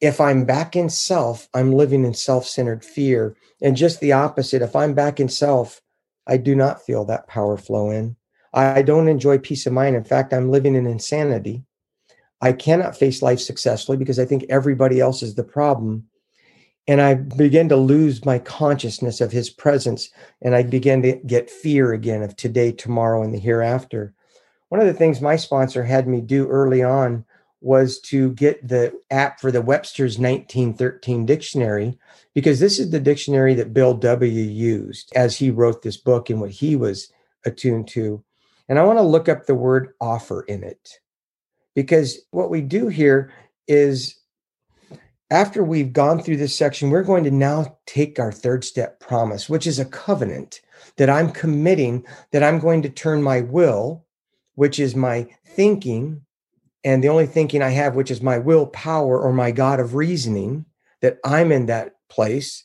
If 0.00 0.20
I'm 0.20 0.44
back 0.44 0.76
in 0.76 0.88
self, 0.88 1.48
I'm 1.54 1.72
living 1.72 2.04
in 2.04 2.14
self 2.14 2.46
centered 2.46 2.84
fear. 2.84 3.36
And 3.60 3.76
just 3.76 4.00
the 4.00 4.12
opposite, 4.12 4.62
if 4.62 4.76
I'm 4.76 4.94
back 4.94 5.20
in 5.20 5.28
self, 5.28 5.80
I 6.26 6.36
do 6.36 6.54
not 6.54 6.82
feel 6.82 7.04
that 7.06 7.26
power 7.26 7.56
flow 7.56 7.90
in. 7.90 8.16
I 8.54 8.82
don't 8.82 9.08
enjoy 9.08 9.38
peace 9.38 9.66
of 9.66 9.72
mind. 9.72 9.96
In 9.96 10.04
fact, 10.04 10.32
I'm 10.32 10.50
living 10.50 10.74
in 10.74 10.86
insanity. 10.86 11.64
I 12.40 12.52
cannot 12.52 12.96
face 12.96 13.20
life 13.20 13.40
successfully 13.40 13.98
because 13.98 14.18
I 14.18 14.24
think 14.24 14.44
everybody 14.48 15.00
else 15.00 15.22
is 15.22 15.34
the 15.34 15.44
problem. 15.44 16.04
And 16.88 17.00
I 17.00 17.14
begin 17.14 17.68
to 17.68 17.76
lose 17.76 18.24
my 18.24 18.38
consciousness 18.38 19.20
of 19.20 19.30
his 19.30 19.50
presence. 19.50 20.10
And 20.42 20.56
I 20.56 20.62
begin 20.62 21.02
to 21.02 21.20
get 21.26 21.50
fear 21.50 21.92
again 21.92 22.22
of 22.22 22.34
today, 22.34 22.72
tomorrow, 22.72 23.22
and 23.22 23.32
the 23.32 23.38
hereafter. 23.38 24.14
One 24.70 24.80
of 24.80 24.86
the 24.86 24.94
things 24.94 25.20
my 25.20 25.36
sponsor 25.36 25.84
had 25.84 26.08
me 26.08 26.20
do 26.20 26.48
early 26.48 26.82
on 26.82 27.24
was 27.60 28.00
to 28.00 28.30
get 28.32 28.66
the 28.66 28.92
app 29.10 29.40
for 29.40 29.50
the 29.50 29.60
Webster's 29.60 30.18
1913 30.18 31.26
dictionary, 31.26 31.98
because 32.32 32.60
this 32.60 32.78
is 32.78 32.90
the 32.90 33.00
dictionary 33.00 33.54
that 33.54 33.74
Bill 33.74 33.94
W. 33.94 34.42
used 34.42 35.12
as 35.16 35.36
he 35.36 35.50
wrote 35.50 35.82
this 35.82 35.96
book 35.96 36.30
and 36.30 36.40
what 36.40 36.50
he 36.50 36.76
was 36.76 37.12
attuned 37.44 37.88
to. 37.88 38.22
And 38.68 38.78
I 38.78 38.84
want 38.84 38.98
to 38.98 39.02
look 39.02 39.28
up 39.28 39.46
the 39.46 39.56
word 39.56 39.92
offer 40.00 40.42
in 40.42 40.62
it, 40.62 41.00
because 41.74 42.20
what 42.30 42.48
we 42.48 42.60
do 42.60 42.86
here 42.86 43.32
is 43.66 44.17
after 45.30 45.62
we've 45.62 45.92
gone 45.92 46.22
through 46.22 46.38
this 46.38 46.56
section, 46.56 46.90
we're 46.90 47.02
going 47.02 47.24
to 47.24 47.30
now 47.30 47.78
take 47.86 48.18
our 48.18 48.32
third 48.32 48.64
step 48.64 48.98
promise, 49.00 49.48
which 49.48 49.66
is 49.66 49.78
a 49.78 49.84
covenant 49.84 50.60
that 50.96 51.10
I'm 51.10 51.30
committing 51.30 52.04
that 52.32 52.42
I'm 52.42 52.58
going 52.58 52.82
to 52.82 52.88
turn 52.88 53.22
my 53.22 53.42
will, 53.42 54.04
which 54.54 54.78
is 54.78 54.96
my 54.96 55.28
thinking, 55.46 56.22
and 56.82 57.04
the 57.04 57.08
only 57.08 57.26
thinking 57.26 57.62
I 57.62 57.70
have, 57.70 57.94
which 57.94 58.10
is 58.10 58.22
my 58.22 58.38
willpower 58.38 59.20
or 59.20 59.32
my 59.32 59.50
God 59.50 59.80
of 59.80 59.94
reasoning, 59.94 60.64
that 61.02 61.18
I'm 61.24 61.52
in 61.52 61.66
that 61.66 61.94
place. 62.08 62.64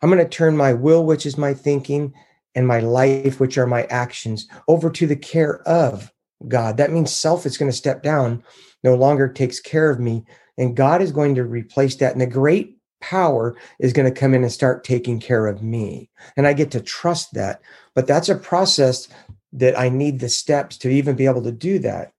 I'm 0.00 0.10
going 0.10 0.22
to 0.22 0.28
turn 0.28 0.56
my 0.56 0.72
will, 0.72 1.04
which 1.04 1.26
is 1.26 1.36
my 1.36 1.54
thinking, 1.54 2.14
and 2.54 2.66
my 2.66 2.80
life, 2.80 3.40
which 3.40 3.58
are 3.58 3.66
my 3.66 3.84
actions, 3.84 4.48
over 4.68 4.90
to 4.90 5.06
the 5.06 5.16
care 5.16 5.60
of 5.68 6.12
God. 6.48 6.76
That 6.76 6.92
means 6.92 7.14
self 7.14 7.46
is 7.46 7.58
going 7.58 7.70
to 7.70 7.76
step 7.76 8.02
down, 8.02 8.42
no 8.82 8.94
longer 8.94 9.28
takes 9.28 9.60
care 9.60 9.90
of 9.90 10.00
me. 10.00 10.24
And 10.58 10.76
God 10.76 11.02
is 11.02 11.12
going 11.12 11.34
to 11.34 11.44
replace 11.44 11.96
that. 11.96 12.12
And 12.12 12.20
the 12.20 12.26
great 12.26 12.76
power 13.00 13.56
is 13.78 13.92
going 13.92 14.12
to 14.12 14.20
come 14.20 14.34
in 14.34 14.42
and 14.42 14.52
start 14.52 14.84
taking 14.84 15.20
care 15.20 15.46
of 15.46 15.62
me. 15.62 16.10
And 16.36 16.46
I 16.46 16.52
get 16.52 16.70
to 16.72 16.80
trust 16.80 17.34
that. 17.34 17.60
But 17.94 18.06
that's 18.06 18.28
a 18.28 18.34
process 18.34 19.08
that 19.52 19.78
I 19.78 19.88
need 19.88 20.20
the 20.20 20.28
steps 20.28 20.76
to 20.78 20.88
even 20.88 21.16
be 21.16 21.26
able 21.26 21.42
to 21.42 21.52
do 21.52 21.78
that. 21.80 22.12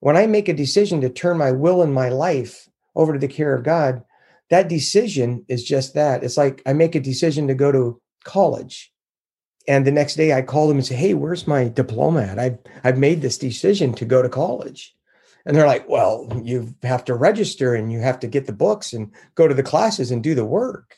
When 0.00 0.16
I 0.16 0.26
make 0.26 0.48
a 0.48 0.54
decision 0.54 1.00
to 1.00 1.08
turn 1.08 1.38
my 1.38 1.52
will 1.52 1.82
and 1.82 1.92
my 1.92 2.10
life 2.10 2.68
over 2.94 3.12
to 3.12 3.18
the 3.18 3.28
care 3.28 3.54
of 3.54 3.64
God, 3.64 4.04
that 4.50 4.68
decision 4.68 5.44
is 5.48 5.64
just 5.64 5.94
that. 5.94 6.22
It's 6.22 6.36
like 6.36 6.62
I 6.66 6.72
make 6.72 6.94
a 6.94 7.00
decision 7.00 7.48
to 7.48 7.54
go 7.54 7.72
to 7.72 8.00
college. 8.24 8.92
And 9.68 9.84
the 9.84 9.90
next 9.90 10.14
day 10.14 10.32
I 10.32 10.42
call 10.42 10.68
them 10.68 10.76
and 10.76 10.86
say, 10.86 10.94
Hey, 10.94 11.14
where's 11.14 11.46
my 11.46 11.68
diploma 11.68 12.22
at? 12.22 12.38
I've, 12.38 12.58
I've 12.84 12.98
made 12.98 13.22
this 13.22 13.38
decision 13.38 13.92
to 13.94 14.04
go 14.04 14.22
to 14.22 14.28
college. 14.28 14.95
And 15.46 15.56
they're 15.56 15.66
like, 15.66 15.88
Well, 15.88 16.28
you 16.42 16.74
have 16.82 17.04
to 17.06 17.14
register 17.14 17.74
and 17.74 17.90
you 17.90 18.00
have 18.00 18.18
to 18.20 18.26
get 18.26 18.46
the 18.46 18.52
books 18.52 18.92
and 18.92 19.10
go 19.34 19.48
to 19.48 19.54
the 19.54 19.62
classes 19.62 20.10
and 20.10 20.22
do 20.22 20.34
the 20.34 20.44
work. 20.44 20.96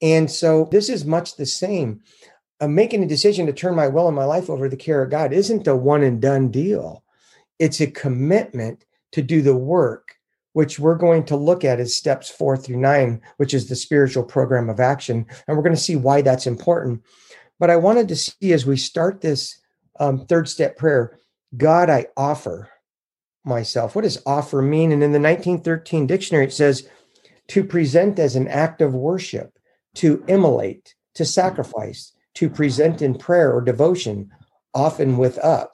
And 0.00 0.30
so 0.30 0.68
this 0.70 0.88
is 0.88 1.04
much 1.04 1.36
the 1.36 1.46
same. 1.46 2.00
Uh, 2.60 2.68
making 2.68 3.02
a 3.02 3.08
decision 3.08 3.46
to 3.46 3.52
turn 3.52 3.74
my 3.74 3.88
will 3.88 4.06
and 4.06 4.16
my 4.16 4.24
life 4.24 4.48
over 4.48 4.64
to 4.64 4.70
the 4.70 4.76
care 4.76 5.02
of 5.02 5.10
God 5.10 5.32
isn't 5.32 5.66
a 5.66 5.74
one 5.76 6.02
and 6.02 6.20
done 6.20 6.50
deal 6.50 7.02
it's 7.60 7.80
a 7.80 7.86
commitment 7.86 8.84
to 9.12 9.22
do 9.22 9.42
the 9.42 9.54
work 9.54 10.16
which 10.52 10.80
we're 10.80 10.96
going 10.96 11.24
to 11.24 11.36
look 11.36 11.64
at 11.64 11.78
as 11.78 11.94
steps 11.94 12.28
four 12.28 12.56
through 12.56 12.76
nine, 12.76 13.22
which 13.36 13.54
is 13.54 13.68
the 13.68 13.76
spiritual 13.76 14.24
program 14.24 14.68
of 14.68 14.80
action. 14.80 15.24
And 15.46 15.56
we're 15.56 15.62
going 15.62 15.76
to 15.76 15.80
see 15.80 15.94
why 15.94 16.22
that's 16.22 16.48
important. 16.48 17.04
But 17.60 17.70
I 17.70 17.76
wanted 17.76 18.08
to 18.08 18.16
see 18.16 18.52
as 18.52 18.66
we 18.66 18.76
start 18.76 19.20
this 19.20 19.60
um, 20.00 20.26
third 20.26 20.48
step 20.48 20.76
prayer, 20.76 21.20
God, 21.56 21.88
I 21.88 22.06
offer 22.16 22.68
myself. 23.44 23.94
What 23.94 24.02
does 24.02 24.22
offer 24.26 24.62
mean? 24.62 24.92
And 24.92 25.02
in 25.02 25.12
the 25.12 25.20
1913 25.20 26.06
dictionary, 26.06 26.44
it 26.44 26.52
says 26.52 26.88
to 27.48 27.64
present 27.64 28.18
as 28.18 28.36
an 28.36 28.48
act 28.48 28.80
of 28.80 28.94
worship, 28.94 29.58
to 29.96 30.24
immolate, 30.28 30.94
to 31.14 31.24
sacrifice, 31.24 32.12
to 32.34 32.48
present 32.48 33.02
in 33.02 33.18
prayer 33.18 33.52
or 33.52 33.60
devotion, 33.60 34.30
often 34.74 35.16
with 35.18 35.38
up. 35.38 35.72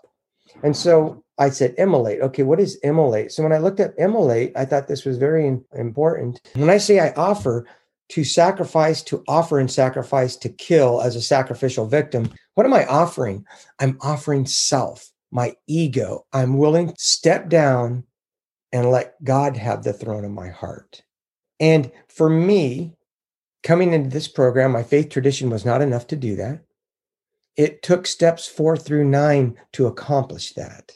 And 0.63 0.77
so 0.77 1.23
I 1.39 1.51
said 1.51 1.75
immolate. 1.77 2.23
Okay, 2.23 2.43
what 2.43 2.61
is 2.61 2.77
immolate? 2.83 3.31
So 3.31 3.43
when 3.43 3.53
I 3.53 3.59
looked 3.59 3.81
at 3.81 3.99
immolate, 3.99 4.53
I 4.57 4.65
thought 4.65 4.89
this 4.89 5.05
was 5.05 5.19
very 5.19 5.47
important. 5.75 6.41
When 6.55 6.71
I 6.71 6.79
say 6.79 6.99
I 6.99 7.13
offer 7.13 7.67
to 8.11 8.25
sacrifice, 8.25 9.03
to 9.03 9.23
offer 9.29 9.59
and 9.59 9.71
sacrifice, 9.71 10.37
to 10.37 10.49
kill 10.49 11.03
as 11.03 11.15
a 11.17 11.21
sacrificial 11.21 11.87
victim, 11.87 12.33
what 12.55 12.65
am 12.65 12.73
I 12.73 12.87
offering? 12.87 13.45
I'm 13.81 13.99
offering 14.01 14.47
self, 14.47 15.11
my 15.37 15.55
ego. 15.67 16.25
I'm 16.33 16.57
willing 16.57 16.89
to 16.89 16.95
step 16.97 17.51
down 17.51 18.05
and 18.73 18.91
let 18.91 19.23
God 19.23 19.59
have 19.59 19.85
the 19.85 19.93
throne 19.93 20.25
of 20.25 20.31
my 20.31 20.49
heart. 20.49 21.03
And 21.61 21.93
for 22.09 22.31
me, 22.31 22.95
coming 23.63 23.93
into 23.93 24.09
this 24.09 24.29
program, 24.29 24.73
my 24.73 24.83
faith 24.83 25.11
tradition 25.11 25.51
was 25.51 25.67
not 25.67 25.83
enough 25.83 26.07
to 26.07 26.17
do 26.17 26.37
that. 26.37 26.65
It 27.55 27.83
took 27.83 28.07
steps 28.07 28.49
four 28.49 28.79
through 28.79 29.05
nine 29.05 29.59
to 29.73 29.87
accomplish 29.87 30.55
that. 30.55 30.93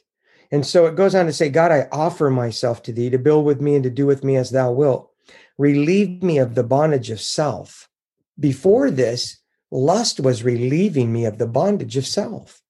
And 0.51 0.67
so 0.67 0.87
it 0.87 0.97
goes 0.97 1.15
on 1.15 1.27
to 1.27 1.35
say, 1.35 1.51
God, 1.51 1.71
I 1.71 1.89
offer 1.93 2.31
myself 2.31 2.83
to 2.85 2.95
thee 2.95 3.11
to 3.11 3.19
build 3.19 3.45
with 3.45 3.61
me 3.61 3.75
and 3.75 3.85
to 3.85 3.91
do 3.91 4.07
with 4.07 4.25
me 4.25 4.37
as 4.37 4.51
thou 4.51 4.73
wilt. 4.73 5.11
Relieve 5.59 6.23
me 6.23 6.39
of 6.39 6.55
the 6.55 6.65
bondage 6.65 7.11
of 7.11 7.21
self. 7.21 7.91
Before 8.39 8.91
this, 8.91 9.37
lust 9.71 10.19
was 10.19 10.43
relieving 10.43 11.13
me 11.13 11.27
of 11.27 11.37
the 11.37 11.47
bondage 11.47 11.99
of 11.99 12.07
self. 12.07 12.63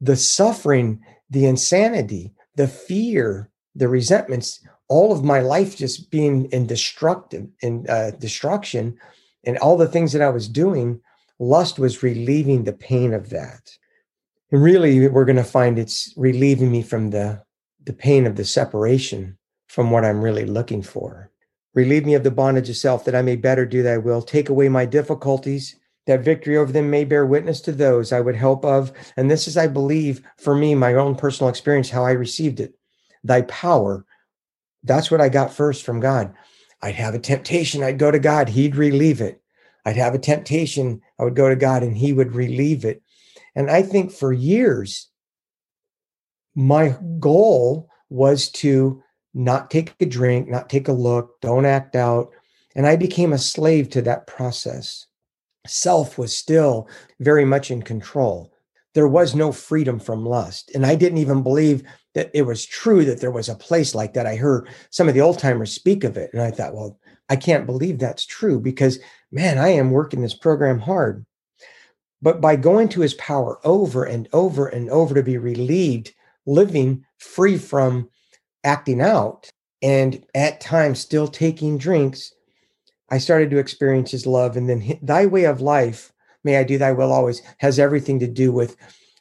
The 0.00 0.16
suffering, 0.16 1.00
the 1.30 1.46
insanity, 1.46 2.32
the 2.56 2.68
fear, 2.68 3.50
the 3.74 3.88
resentments, 3.88 4.60
all 4.88 5.12
of 5.12 5.24
my 5.24 5.40
life 5.40 5.76
just 5.76 6.10
being 6.10 6.46
in 6.46 6.66
destructive 6.66 7.46
in 7.60 7.86
uh, 7.88 8.12
destruction 8.18 8.98
and 9.44 9.58
all 9.58 9.76
the 9.76 9.88
things 9.88 10.12
that 10.12 10.22
I 10.22 10.30
was 10.30 10.48
doing, 10.48 11.00
lust 11.38 11.78
was 11.78 12.02
relieving 12.02 12.64
the 12.64 12.72
pain 12.72 13.12
of 13.12 13.30
that. 13.30 13.70
And 14.50 14.62
really, 14.62 15.08
we're 15.08 15.24
going 15.24 15.36
to 15.36 15.44
find 15.44 15.78
it's 15.78 16.12
relieving 16.16 16.72
me 16.72 16.82
from 16.82 17.10
the, 17.10 17.42
the 17.84 17.92
pain 17.92 18.26
of 18.26 18.36
the 18.36 18.44
separation 18.44 19.38
from 19.68 19.90
what 19.90 20.04
I'm 20.04 20.22
really 20.22 20.46
looking 20.46 20.82
for. 20.82 21.30
Relieve 21.74 22.06
me 22.06 22.14
of 22.14 22.24
the 22.24 22.30
bondage 22.30 22.70
of 22.70 22.76
self 22.76 23.04
that 23.04 23.14
I 23.14 23.22
may 23.22 23.36
better 23.36 23.66
do 23.66 23.82
thy 23.82 23.98
will. 23.98 24.22
Take 24.22 24.48
away 24.48 24.68
my 24.68 24.86
difficulties, 24.86 25.76
that 26.08 26.24
victory 26.24 26.56
over 26.56 26.72
them 26.72 26.90
may 26.90 27.04
bear 27.04 27.26
witness 27.26 27.60
to 27.60 27.70
those 27.72 28.12
I 28.12 28.20
would 28.20 28.34
help 28.34 28.64
of. 28.64 28.92
And 29.16 29.30
this 29.30 29.46
is, 29.46 29.56
I 29.56 29.66
believe, 29.66 30.22
for 30.38 30.56
me, 30.56 30.74
my 30.74 30.94
own 30.94 31.14
personal 31.14 31.50
experience, 31.50 31.90
how 31.90 32.04
I 32.04 32.12
received 32.12 32.60
it. 32.60 32.74
Thy 33.22 33.42
power. 33.42 34.06
That's 34.82 35.10
what 35.10 35.20
I 35.20 35.28
got 35.28 35.52
first 35.52 35.84
from 35.84 36.00
God. 36.00 36.34
I'd 36.80 36.94
have 36.94 37.14
a 37.14 37.18
temptation, 37.18 37.82
I'd 37.82 37.98
go 37.98 38.10
to 38.10 38.18
God, 38.18 38.48
He'd 38.48 38.74
relieve 38.74 39.20
it. 39.20 39.42
I'd 39.84 39.96
have 39.96 40.14
a 40.14 40.18
temptation, 40.18 41.02
I 41.18 41.24
would 41.24 41.36
go 41.36 41.48
to 41.48 41.56
God, 41.56 41.82
and 41.82 41.96
He 41.96 42.12
would 42.12 42.34
relieve 42.34 42.84
it. 42.84 43.02
And 43.54 43.70
I 43.70 43.82
think 43.82 44.10
for 44.10 44.32
years, 44.32 45.08
my 46.54 46.96
goal 47.20 47.90
was 48.08 48.48
to 48.50 49.02
not 49.34 49.70
take 49.70 49.94
a 50.00 50.06
drink, 50.06 50.48
not 50.48 50.70
take 50.70 50.88
a 50.88 50.92
look, 50.92 51.40
don't 51.42 51.66
act 51.66 51.96
out. 51.96 52.30
And 52.74 52.86
I 52.86 52.96
became 52.96 53.32
a 53.32 53.38
slave 53.38 53.90
to 53.90 54.02
that 54.02 54.26
process. 54.26 55.07
Self 55.70 56.18
was 56.18 56.36
still 56.36 56.88
very 57.20 57.44
much 57.44 57.70
in 57.70 57.82
control. 57.82 58.52
There 58.94 59.08
was 59.08 59.34
no 59.34 59.52
freedom 59.52 59.98
from 59.98 60.24
lust. 60.24 60.70
And 60.74 60.84
I 60.84 60.94
didn't 60.94 61.18
even 61.18 61.42
believe 61.42 61.82
that 62.14 62.30
it 62.34 62.42
was 62.42 62.66
true 62.66 63.04
that 63.04 63.20
there 63.20 63.30
was 63.30 63.48
a 63.48 63.54
place 63.54 63.94
like 63.94 64.14
that. 64.14 64.26
I 64.26 64.36
heard 64.36 64.68
some 64.90 65.08
of 65.08 65.14
the 65.14 65.20
old 65.20 65.38
timers 65.38 65.72
speak 65.72 66.04
of 66.04 66.16
it. 66.16 66.30
And 66.32 66.42
I 66.42 66.50
thought, 66.50 66.74
well, 66.74 66.98
I 67.28 67.36
can't 67.36 67.66
believe 67.66 67.98
that's 67.98 68.26
true 68.26 68.58
because, 68.58 68.98
man, 69.30 69.58
I 69.58 69.68
am 69.68 69.90
working 69.90 70.22
this 70.22 70.34
program 70.34 70.78
hard. 70.78 71.24
But 72.20 72.40
by 72.40 72.56
going 72.56 72.88
to 72.90 73.02
his 73.02 73.14
power 73.14 73.60
over 73.64 74.04
and 74.04 74.28
over 74.32 74.66
and 74.66 74.90
over 74.90 75.14
to 75.14 75.22
be 75.22 75.38
relieved, 75.38 76.12
living 76.46 77.04
free 77.18 77.58
from 77.58 78.08
acting 78.64 79.00
out, 79.00 79.50
and 79.82 80.24
at 80.34 80.60
times 80.60 80.98
still 80.98 81.28
taking 81.28 81.78
drinks, 81.78 82.32
I 83.10 83.18
started 83.18 83.50
to 83.50 83.58
experience 83.58 84.10
his 84.10 84.26
love. 84.26 84.56
And 84.56 84.68
then 84.68 84.98
thy 85.02 85.26
way 85.26 85.44
of 85.44 85.60
life, 85.60 86.12
may 86.44 86.56
I 86.56 86.64
do 86.64 86.78
thy 86.78 86.92
will 86.92 87.12
always, 87.12 87.42
has 87.58 87.78
everything 87.78 88.18
to 88.20 88.26
do 88.26 88.52
with 88.52 88.76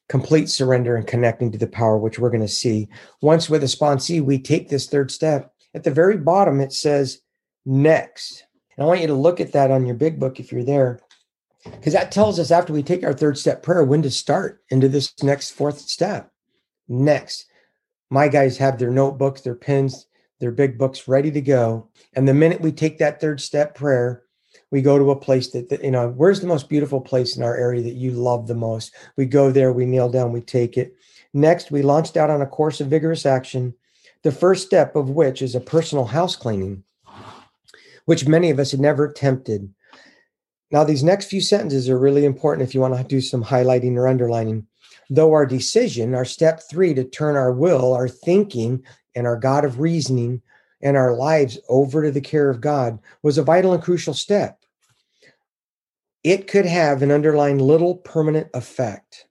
complete 0.10 0.50
surrender 0.50 0.96
and 0.96 1.06
connecting 1.08 1.52
to 1.52 1.58
the 1.58 1.68
power, 1.68 1.98
which 1.98 2.20
we're 2.20 2.30
going 2.30 2.42
to 2.42 2.48
see. 2.48 2.88
Once 3.22 3.50
with 3.50 3.64
a 3.64 3.68
sponsee, 3.68 4.24
we 4.24 4.40
take 4.40 4.70
this 4.70 4.88
third 4.88 5.12
step. 5.12 5.54
At 5.74 5.84
the 5.84 5.92
very 5.92 6.18
bottom, 6.18 6.62
it 6.62 6.74
says 6.74 7.20
next. 7.66 8.46
And 8.78 8.84
I 8.84 8.88
want 8.88 9.02
you 9.02 9.08
to 9.08 9.14
look 9.14 9.40
at 9.40 9.52
that 9.54 9.72
on 9.72 9.86
your 9.86 9.96
big 9.96 10.20
book 10.20 10.40
if 10.40 10.52
you're 10.52 10.64
there. 10.64 11.00
Because 11.64 11.94
that 11.94 12.12
tells 12.12 12.40
us 12.40 12.52
after 12.52 12.72
we 12.72 12.84
take 12.84 13.04
our 13.04 13.14
third 13.14 13.38
step 13.38 13.64
prayer 13.64 13.84
when 13.84 14.02
to 14.04 14.12
start 14.12 14.64
into 14.70 14.88
this 14.88 15.14
next 15.22 15.52
fourth 15.52 15.80
step. 15.80 16.32
Next, 16.88 17.46
my 18.10 18.30
guys 18.30 18.58
have 18.58 18.80
their 18.80 18.92
notebooks, 18.92 19.42
their 19.42 19.56
pens, 19.56 20.07
their 20.40 20.52
big 20.52 20.78
books 20.78 21.08
ready 21.08 21.32
to 21.32 21.42
go. 21.42 21.90
And 22.14 22.28
the 22.28 22.34
minute 22.34 22.62
we 22.62 22.72
take 22.72 22.98
that 23.00 23.20
third 23.20 23.42
step 23.42 23.76
prayer, 23.76 24.24
we 24.72 24.82
go 24.82 24.98
to 24.98 25.12
a 25.12 25.20
place 25.20 25.52
that, 25.52 25.70
that, 25.70 25.84
you 25.84 25.92
know 25.92 26.10
where's 26.10 26.42
the 26.42 26.48
most 26.48 26.70
beautiful 26.70 27.02
place 27.02 27.38
in 27.38 27.44
our 27.44 27.56
area 27.56 27.82
that 27.84 27.96
you 27.96 28.12
love 28.12 28.48
the 28.48 28.56
most? 28.56 28.94
We 29.16 29.26
go 29.26 29.52
there 29.52 29.72
we 29.72 29.86
kneel 29.86 30.10
down 30.10 30.32
we 30.32 30.42
take 30.42 30.78
it. 30.78 30.96
Next 31.34 31.72
we 31.72 31.82
launched 31.82 32.18
out 32.18 32.30
on 32.30 32.42
a 32.42 32.48
course 32.48 32.82
of 32.82 32.88
vigorous 32.88 33.26
action 33.26 33.74
the 34.24 34.32
first 34.32 34.66
step 34.66 34.96
of 34.96 35.10
which 35.10 35.42
is 35.42 35.56
a 35.56 35.60
personal 35.60 36.06
house 36.06 36.36
cleaning 36.36 36.84
which 38.06 38.26
many 38.26 38.50
of 38.50 38.58
us 38.58 38.72
had 38.72 38.80
never 38.80 39.06
attempted. 39.06 39.72
Now 40.72 40.84
these 40.84 41.04
next 41.04 41.26
few 41.26 41.42
sentences 41.42 41.90
are 41.90 42.00
really 42.00 42.26
important 42.26 42.68
if 42.68 42.74
you 42.74 42.82
want 42.82 42.98
to 42.98 43.04
do 43.04 43.22
some 43.22 43.44
highlighting 43.44 43.96
or 43.96 44.08
underlining. 44.08 44.66
Though 45.10 45.34
our 45.34 45.46
decision 45.46 46.16
our 46.16 46.26
step 46.26 46.62
three 46.70 46.94
to 46.94 47.04
turn 47.04 47.36
our 47.36 47.52
will 47.52 47.94
our 47.94 48.10
thinking 48.10 48.84
and 49.18 49.26
our 49.26 49.36
god 49.38 49.66
of 49.66 49.80
reasoning 49.80 50.42
and 50.82 50.96
our 50.96 51.14
lives 51.14 51.60
over 51.70 52.04
to 52.04 52.12
the 52.12 52.22
care 52.22 52.50
of 52.50 52.62
God 52.62 53.00
was 53.24 53.38
a 53.38 53.44
vital 53.44 53.74
and 53.74 53.82
crucial 53.82 54.14
step. 54.14 54.60
It 56.24 56.48
could 56.48 56.66
have 56.66 57.02
an 57.02 57.12
underlying 57.12 57.58
little 57.58 57.96
permanent 57.96 58.48
effect. 58.54 59.26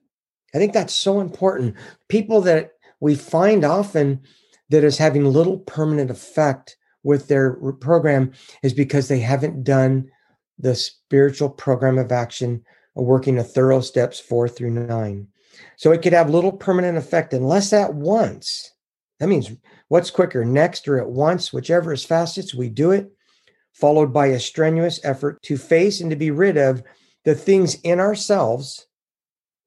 I 0.53 0.57
think 0.57 0.73
that's 0.73 0.93
so 0.93 1.19
important. 1.19 1.75
People 2.09 2.41
that 2.41 2.71
we 2.99 3.15
find 3.15 3.63
often 3.63 4.21
that 4.69 4.83
is 4.83 4.97
having 4.97 5.23
little 5.25 5.59
permanent 5.59 6.11
effect 6.11 6.75
with 7.03 7.27
their 7.27 7.53
program 7.79 8.33
is 8.63 8.73
because 8.73 9.07
they 9.07 9.19
haven't 9.19 9.63
done 9.63 10.09
the 10.59 10.75
spiritual 10.75 11.49
program 11.49 11.97
of 11.97 12.11
action 12.11 12.63
working 12.95 13.37
a 13.37 13.43
thorough 13.43 13.79
steps 13.79 14.19
four 14.19 14.49
through 14.49 14.71
nine. 14.71 15.27
So 15.77 15.91
it 15.91 16.01
could 16.01 16.13
have 16.13 16.29
little 16.29 16.51
permanent 16.51 16.97
effect 16.97 17.33
unless 17.33 17.71
at 17.71 17.93
once 17.93 18.73
that 19.19 19.27
means 19.27 19.51
what's 19.87 20.11
quicker, 20.11 20.43
next 20.45 20.87
or 20.87 20.99
at 20.99 21.09
once, 21.09 21.53
whichever 21.53 21.93
is 21.93 22.03
fastest, 22.03 22.53
we 22.53 22.69
do 22.69 22.91
it, 22.91 23.11
followed 23.73 24.13
by 24.13 24.27
a 24.27 24.39
strenuous 24.39 24.99
effort 25.03 25.41
to 25.43 25.57
face 25.57 26.01
and 26.01 26.09
to 26.09 26.15
be 26.15 26.31
rid 26.31 26.57
of 26.57 26.83
the 27.25 27.35
things 27.35 27.75
in 27.81 27.99
ourselves 27.99 28.87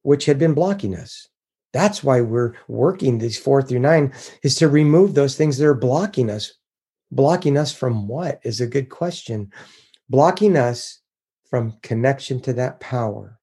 which 0.03 0.25
had 0.25 0.39
been 0.39 0.55
blocking 0.55 0.95
us. 0.97 1.29
That's 1.73 2.03
why 2.03 2.21
we're 2.21 2.55
working 2.69 3.19
these 3.19 3.39
four 3.39 3.63
through 3.63 3.81
nine, 3.81 4.13
is 4.43 4.57
to 4.57 4.69
remove 4.69 5.15
those 5.15 5.37
things 5.37 5.59
that 5.59 5.67
are 5.67 5.75
blocking 5.75 6.31
us. 6.31 6.53
Blocking 7.13 7.57
us 7.57 7.73
from 7.73 8.09
what 8.09 8.41
is 8.45 8.61
a 8.61 8.67
good 8.67 8.89
question. 8.89 9.53
Blocking 10.09 10.57
us 10.57 11.01
from 11.49 11.79
connection 11.83 12.41
to 12.43 12.53
that 12.55 12.81
power. 12.81 13.39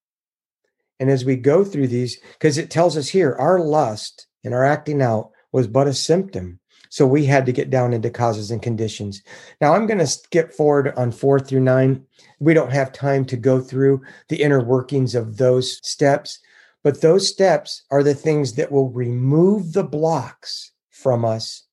And 1.00 1.10
as 1.10 1.24
we 1.24 1.36
go 1.36 1.63
through 1.63 1.88
these, 1.88 2.17
because 2.34 2.57
it 2.57 2.72
tells 2.72 2.98
us 2.98 3.07
here, 3.07 3.36
our 3.39 3.60
lust 3.60 4.27
and 4.43 4.53
our 4.53 4.65
acting 4.65 5.01
out 5.01 5.31
was 5.51 5.67
but 5.67 5.88
a 5.88 5.93
symptom. 5.93 6.60
So 6.89 7.06
we 7.06 7.25
had 7.25 7.46
to 7.46 7.51
get 7.51 7.70
down 7.70 7.94
into 7.94 8.10
causes 8.10 8.51
and 8.51 8.62
conditions. 8.62 9.22
Now 9.62 9.74
I'm 9.74 9.88
going 9.88 10.00
to 10.00 10.08
skip 10.08 10.53
forward 10.53 10.94
on 10.98 11.12
four 11.12 11.39
through 11.39 11.62
nine. 11.62 12.06
We 12.39 12.53
don't 12.53 12.72
have 12.72 12.91
time 12.91 13.25
to 13.25 13.38
go 13.38 13.60
through 13.60 14.01
the 14.29 14.41
inner 14.41 14.63
workings 14.63 15.15
of 15.15 15.38
those 15.38 15.79
steps, 15.88 16.39
but 16.84 17.01
those 17.01 17.27
steps 17.27 17.84
are 17.91 18.03
the 18.03 18.15
things 18.15 18.53
that 18.53 18.72
will 18.72 18.89
remove 18.89 19.74
the 19.74 19.84
blocks 19.84 20.72
from 20.89 21.25
us 21.25 21.63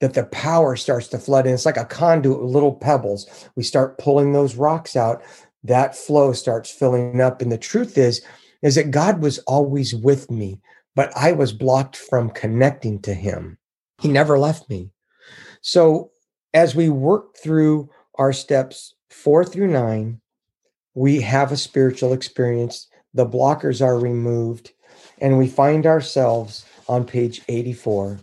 that 0.00 0.14
the 0.14 0.24
power 0.24 0.76
starts 0.76 1.08
to 1.08 1.18
flood 1.18 1.46
in. 1.46 1.54
It's 1.54 1.64
like 1.64 1.78
a 1.78 1.84
conduit 1.84 2.42
with 2.42 2.50
little 2.50 2.74
pebbles. 2.74 3.48
We 3.56 3.62
start 3.62 3.98
pulling 3.98 4.32
those 4.32 4.56
rocks 4.56 4.94
out. 4.94 5.22
That 5.64 5.96
flow 5.96 6.32
starts 6.32 6.70
filling 6.70 7.20
up. 7.20 7.40
And 7.40 7.50
the 7.50 7.58
truth 7.58 7.96
is, 7.96 8.22
is 8.62 8.74
that 8.74 8.90
God 8.90 9.22
was 9.22 9.38
always 9.40 9.94
with 9.94 10.30
me 10.30 10.60
but 10.96 11.14
I 11.14 11.32
was 11.32 11.52
blocked 11.52 11.96
from 11.96 12.30
connecting 12.30 13.00
to 13.02 13.14
him. 13.14 13.58
He 14.00 14.08
never 14.08 14.38
left 14.38 14.68
me. 14.68 14.90
So 15.60 16.10
as 16.54 16.74
we 16.74 16.88
work 16.88 17.36
through 17.36 17.90
our 18.16 18.32
steps 18.32 18.94
four 19.10 19.44
through 19.44 19.68
nine, 19.68 20.20
we 20.94 21.20
have 21.20 21.52
a 21.52 21.56
spiritual 21.56 22.12
experience. 22.12 22.88
The 23.14 23.26
blockers 23.26 23.84
are 23.84 23.98
removed, 23.98 24.72
and 25.20 25.38
we 25.38 25.48
find 25.48 25.86
ourselves 25.86 26.64
on 26.88 27.04
page 27.04 27.42
84. 27.48 28.18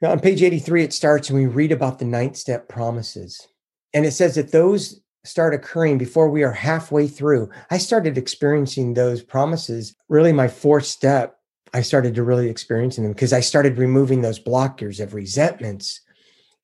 Now, 0.00 0.10
on 0.10 0.20
page 0.20 0.42
83, 0.42 0.84
it 0.84 0.92
starts 0.92 1.30
and 1.30 1.38
we 1.38 1.46
read 1.46 1.72
about 1.72 1.98
the 1.98 2.04
ninth 2.04 2.36
step 2.36 2.68
promises. 2.68 3.46
And 3.94 4.04
it 4.04 4.12
says 4.12 4.34
that 4.34 4.52
those 4.52 5.00
start 5.24 5.54
occurring 5.54 5.98
before 5.98 6.28
we 6.28 6.42
are 6.42 6.52
halfway 6.52 7.08
through. 7.08 7.50
I 7.70 7.78
started 7.78 8.16
experiencing 8.18 8.94
those 8.94 9.22
promises, 9.22 9.94
really, 10.08 10.32
my 10.32 10.48
fourth 10.48 10.84
step 10.84 11.35
I 11.76 11.82
started 11.82 12.14
to 12.14 12.22
really 12.22 12.48
experiencing 12.48 13.04
them 13.04 13.12
because 13.12 13.34
I 13.34 13.40
started 13.40 13.76
removing 13.76 14.22
those 14.22 14.40
blockers 14.40 14.98
of 14.98 15.12
resentments 15.12 16.00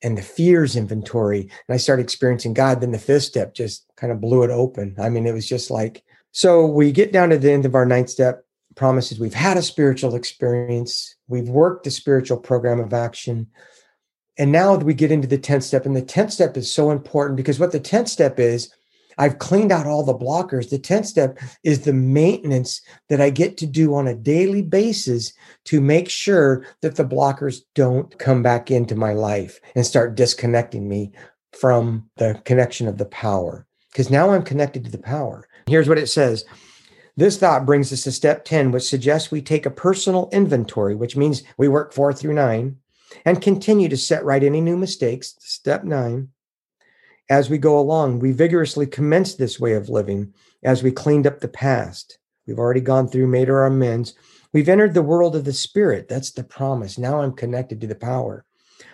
and 0.02 0.16
the 0.16 0.22
fears 0.22 0.74
inventory. 0.74 1.42
And 1.42 1.74
I 1.74 1.76
started 1.76 2.04
experiencing 2.04 2.54
God. 2.54 2.80
Then 2.80 2.92
the 2.92 2.98
fifth 2.98 3.24
step 3.24 3.52
just 3.52 3.84
kind 3.94 4.10
of 4.10 4.22
blew 4.22 4.42
it 4.42 4.50
open. 4.50 4.96
I 4.98 5.10
mean, 5.10 5.26
it 5.26 5.34
was 5.34 5.46
just 5.46 5.70
like, 5.70 6.02
so 6.30 6.64
we 6.64 6.92
get 6.92 7.12
down 7.12 7.28
to 7.28 7.36
the 7.36 7.52
end 7.52 7.66
of 7.66 7.74
our 7.74 7.84
ninth 7.84 8.08
step 8.08 8.46
promises. 8.74 9.20
We've 9.20 9.34
had 9.34 9.58
a 9.58 9.62
spiritual 9.62 10.14
experience, 10.14 11.14
we've 11.28 11.50
worked 11.50 11.84
the 11.84 11.90
spiritual 11.90 12.38
program 12.38 12.80
of 12.80 12.94
action. 12.94 13.48
And 14.38 14.50
now 14.50 14.76
we 14.76 14.94
get 14.94 15.12
into 15.12 15.28
the 15.28 15.36
10th 15.36 15.64
step. 15.64 15.84
And 15.84 15.94
the 15.94 16.00
10th 16.00 16.30
step 16.30 16.56
is 16.56 16.72
so 16.72 16.90
important 16.90 17.36
because 17.36 17.60
what 17.60 17.72
the 17.72 17.80
10th 17.80 18.08
step 18.08 18.40
is, 18.40 18.72
I've 19.18 19.38
cleaned 19.38 19.72
out 19.72 19.86
all 19.86 20.04
the 20.04 20.14
blockers. 20.14 20.70
The 20.70 20.78
10th 20.78 21.06
step 21.06 21.38
is 21.62 21.80
the 21.80 21.92
maintenance 21.92 22.80
that 23.08 23.20
I 23.20 23.30
get 23.30 23.56
to 23.58 23.66
do 23.66 23.94
on 23.94 24.08
a 24.08 24.14
daily 24.14 24.62
basis 24.62 25.32
to 25.64 25.80
make 25.80 26.08
sure 26.08 26.64
that 26.80 26.96
the 26.96 27.04
blockers 27.04 27.60
don't 27.74 28.16
come 28.18 28.42
back 28.42 28.70
into 28.70 28.94
my 28.94 29.12
life 29.12 29.60
and 29.74 29.86
start 29.86 30.14
disconnecting 30.14 30.88
me 30.88 31.12
from 31.52 32.08
the 32.16 32.40
connection 32.44 32.88
of 32.88 32.98
the 32.98 33.06
power. 33.06 33.66
Because 33.90 34.10
now 34.10 34.30
I'm 34.30 34.42
connected 34.42 34.84
to 34.84 34.90
the 34.90 34.98
power. 34.98 35.46
Here's 35.66 35.88
what 35.88 35.98
it 35.98 36.08
says. 36.08 36.44
This 37.16 37.36
thought 37.36 37.66
brings 37.66 37.92
us 37.92 38.04
to 38.04 38.12
step 38.12 38.44
10, 38.44 38.70
which 38.70 38.88
suggests 38.88 39.30
we 39.30 39.42
take 39.42 39.66
a 39.66 39.70
personal 39.70 40.30
inventory, 40.32 40.94
which 40.94 41.16
means 41.16 41.42
we 41.58 41.68
work 41.68 41.92
four 41.92 42.12
through 42.12 42.32
nine 42.32 42.76
and 43.26 43.42
continue 43.42 43.88
to 43.90 43.96
set 43.96 44.24
right 44.24 44.42
any 44.42 44.62
new 44.62 44.76
mistakes. 44.78 45.36
Step 45.38 45.84
nine 45.84 46.28
as 47.32 47.48
we 47.48 47.56
go 47.56 47.78
along, 47.78 48.18
we 48.18 48.30
vigorously 48.30 48.86
commenced 48.86 49.38
this 49.38 49.58
way 49.58 49.72
of 49.72 49.88
living 49.88 50.34
as 50.62 50.82
we 50.82 50.92
cleaned 50.92 51.26
up 51.26 51.40
the 51.40 51.48
past. 51.48 52.18
We've 52.46 52.58
already 52.58 52.82
gone 52.82 53.08
through, 53.08 53.26
made 53.26 53.48
our 53.48 53.64
amends. 53.64 54.12
We've 54.52 54.68
entered 54.68 54.92
the 54.92 55.00
world 55.00 55.34
of 55.34 55.46
the 55.46 55.54
spirit. 55.54 56.10
That's 56.10 56.32
the 56.32 56.44
promise. 56.44 56.98
Now 56.98 57.22
I'm 57.22 57.32
connected 57.32 57.80
to 57.80 57.86
the 57.86 57.94
power. 57.94 58.44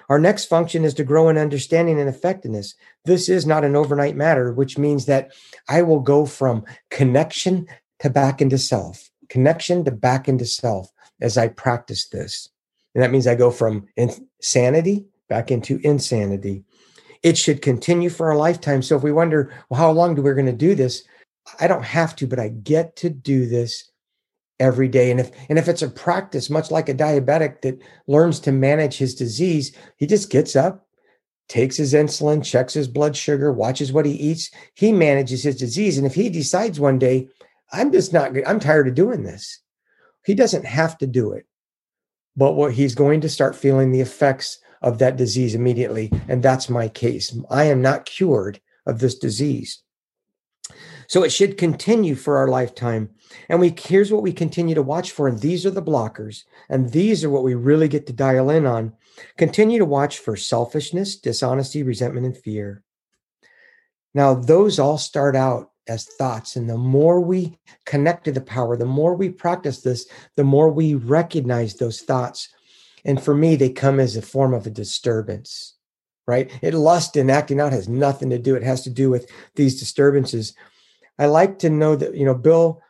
Our 0.09 0.21
next 0.21 0.45
function 0.45 0.85
is 0.85 0.95
to 0.95 1.03
grow 1.03 1.29
in 1.29 1.37
understanding 1.37 1.99
and 1.99 2.09
effectiveness. 2.09 2.77
This 3.05 3.29
is 3.29 3.45
not 3.45 3.65
an 3.65 3.75
overnight 3.75 4.15
matter, 4.15 4.53
which 4.53 4.79
means 4.79 5.07
that 5.07 5.33
I 5.69 5.83
will 5.83 5.99
go 5.99 6.25
from 6.25 6.65
connection 6.91 7.67
to 7.99 8.09
back 8.09 8.41
into 8.41 8.57
self, 8.57 9.11
connection 9.29 9.85
to 9.85 9.91
back 9.91 10.29
into 10.29 10.47
self 10.47 10.93
as 11.21 11.37
I 11.37 11.49
practice 11.49 12.07
this. 12.07 12.51
And 12.95 13.03
that 13.03 13.11
means 13.11 13.27
I 13.27 13.35
go 13.35 13.51
from 13.51 13.89
insanity 13.97 15.07
back 15.29 15.51
into 15.51 15.81
insanity 15.83 16.63
it 17.23 17.37
should 17.37 17.63
continue 17.63 18.11
for 18.11 18.31
a 18.31 18.39
lifetime. 18.39 18.83
So 18.83 18.97
if 18.97 19.03
we 19.03 19.13
wonder, 19.13 19.53
well, 19.69 19.81
how 19.81 19.91
long 19.91 20.15
do 20.15 20.23
we're 20.23 20.35
going 20.35 20.47
to 20.47 20.53
do 20.53 20.75
this? 20.75 21.05
I 21.61 21.67
don't 21.67 21.85
have 21.85 22.15
to, 22.17 22.27
but 22.27 22.39
I 22.39 22.49
get 22.49 22.97
to 22.97 23.11
do 23.11 23.47
this 23.47 23.91
every 24.61 24.89
day. 24.89 25.11
And 25.11 25.21
if 25.21 25.31
and 25.49 25.59
if 25.59 25.69
it's 25.69 25.83
a 25.83 25.89
practice, 25.89 26.51
much 26.51 26.71
like 26.71 26.89
a 26.89 26.95
diabetic 26.95 27.63
that 27.63 27.81
learns 28.07 28.41
to 28.41 28.53
manage 28.53 28.97
his 28.97 29.15
disease, 29.15 29.77
he 29.97 30.07
just 30.07 30.31
gets 30.31 30.57
up, 30.57 30.87
takes 31.49 31.77
his 31.77 31.95
insulin, 31.95 32.45
checks 32.45 32.75
his 32.75 32.89
blood 32.89 33.17
sugar, 33.17 33.53
watches 33.53 33.93
what 33.93 34.07
he 34.07 34.13
eats. 34.13 34.51
He 34.75 34.93
manages 34.93 35.43
his 35.43 35.57
disease. 35.57 35.97
And 35.97 36.07
if 36.07 36.15
he 36.15 36.29
decides 36.29 36.79
one 36.79 36.99
day, 36.99 37.29
I'm 37.73 37.93
just 37.93 38.13
not 38.13 38.33
I'm 38.47 38.61
tired 38.61 38.89
of 38.89 38.95
doing 38.95 39.23
this, 39.23 39.61
he 40.25 40.35
doesn't 40.35 40.67
have 40.67 40.99
to 40.99 41.07
do 41.07 41.33
it. 41.33 41.47
But 42.37 42.53
what 42.53 42.75
he's 42.75 42.95
going 42.95 43.21
to 43.23 43.29
start 43.29 43.57
feeling 43.57 43.91
the 43.91 44.01
effects 44.01 44.59
of 44.83 44.99
that 44.99 45.17
disease 45.17 45.55
immediately. 45.55 46.13
And 46.29 46.43
that's 46.43 46.69
my 46.69 46.89
case. 46.89 47.37
I 47.51 47.65
am 47.65 47.83
not 47.83 48.05
cured 48.05 48.61
of 48.87 48.99
this 48.99 49.19
disease. 49.19 49.83
So 51.09 51.23
it 51.23 51.33
should 51.33 51.57
continue 51.57 52.15
for 52.15 52.37
our 52.37 52.49
lifetime. 52.49 53.11
And 53.49 53.61
we 53.61 53.75
here's 53.79 54.13
what 54.13 54.23
we 54.23 54.33
continue 54.33 54.75
to 54.75 54.83
watch 54.83 55.11
for. 55.11 55.27
And 55.27 55.41
these 55.41 55.65
are 55.65 55.71
the 55.71 55.83
blockers. 55.83 56.45
And 56.69 56.91
these 56.91 57.25
are 57.25 57.31
what 57.31 57.45
we 57.45 57.55
really 57.55 57.89
get 57.89 58.07
to 58.09 58.13
dial 58.13 58.51
in 58.51 58.67
on. 58.67 58.93
Continue 59.37 59.79
to 59.79 59.85
watch 59.85 60.19
for 60.19 60.37
selfishness, 60.37 61.17
dishonesty, 61.17 61.83
resentment, 61.83 62.27
and 62.27 62.37
fear. 62.37 62.83
Now, 64.15 64.35
those 64.35 64.79
all 64.79 64.99
start 64.99 65.35
out 65.35 65.71
as 65.89 66.07
thoughts. 66.19 66.57
And 66.57 66.69
the 66.69 66.77
more 66.77 67.21
we 67.21 67.59
connect 67.87 68.25
to 68.25 68.33
the 68.33 68.41
power, 68.41 68.77
the 68.77 68.85
more 68.85 69.15
we 69.15 69.31
practice 69.31 69.81
this, 69.81 70.07
the 70.37 70.45
more 70.45 70.69
we 70.69 70.95
recognize 70.95 71.75
those 71.75 72.03
thoughts 72.03 72.49
and 73.05 73.23
for 73.23 73.35
me, 73.35 73.57
they 73.57 73.71
come 73.71 74.01
as 74.01 74.17
a 74.17 74.23
form 74.23 74.55
of 74.55 74.67
a 74.67 74.71
disturbance, 74.71 75.75
right? 76.27 76.51
It 76.63 76.75
lust 76.75 77.17
and 77.17 77.31
acting 77.31 77.61
out 77.61 77.73
has 77.73 77.89
nothing 77.89 78.31
to 78.31 78.39
do. 78.39 78.55
It 78.55 78.63
has 78.63 78.83
to 78.85 78.91
do 78.91 79.11
with 79.11 79.31
these 79.55 79.79
disturbances. 79.79 80.55
I 81.19 81.27
like 81.27 81.59
to 81.61 81.71
know 81.71 81.97
that, 81.97 82.15
you 82.15 82.25
know, 82.25 82.35
Bill 82.35 82.81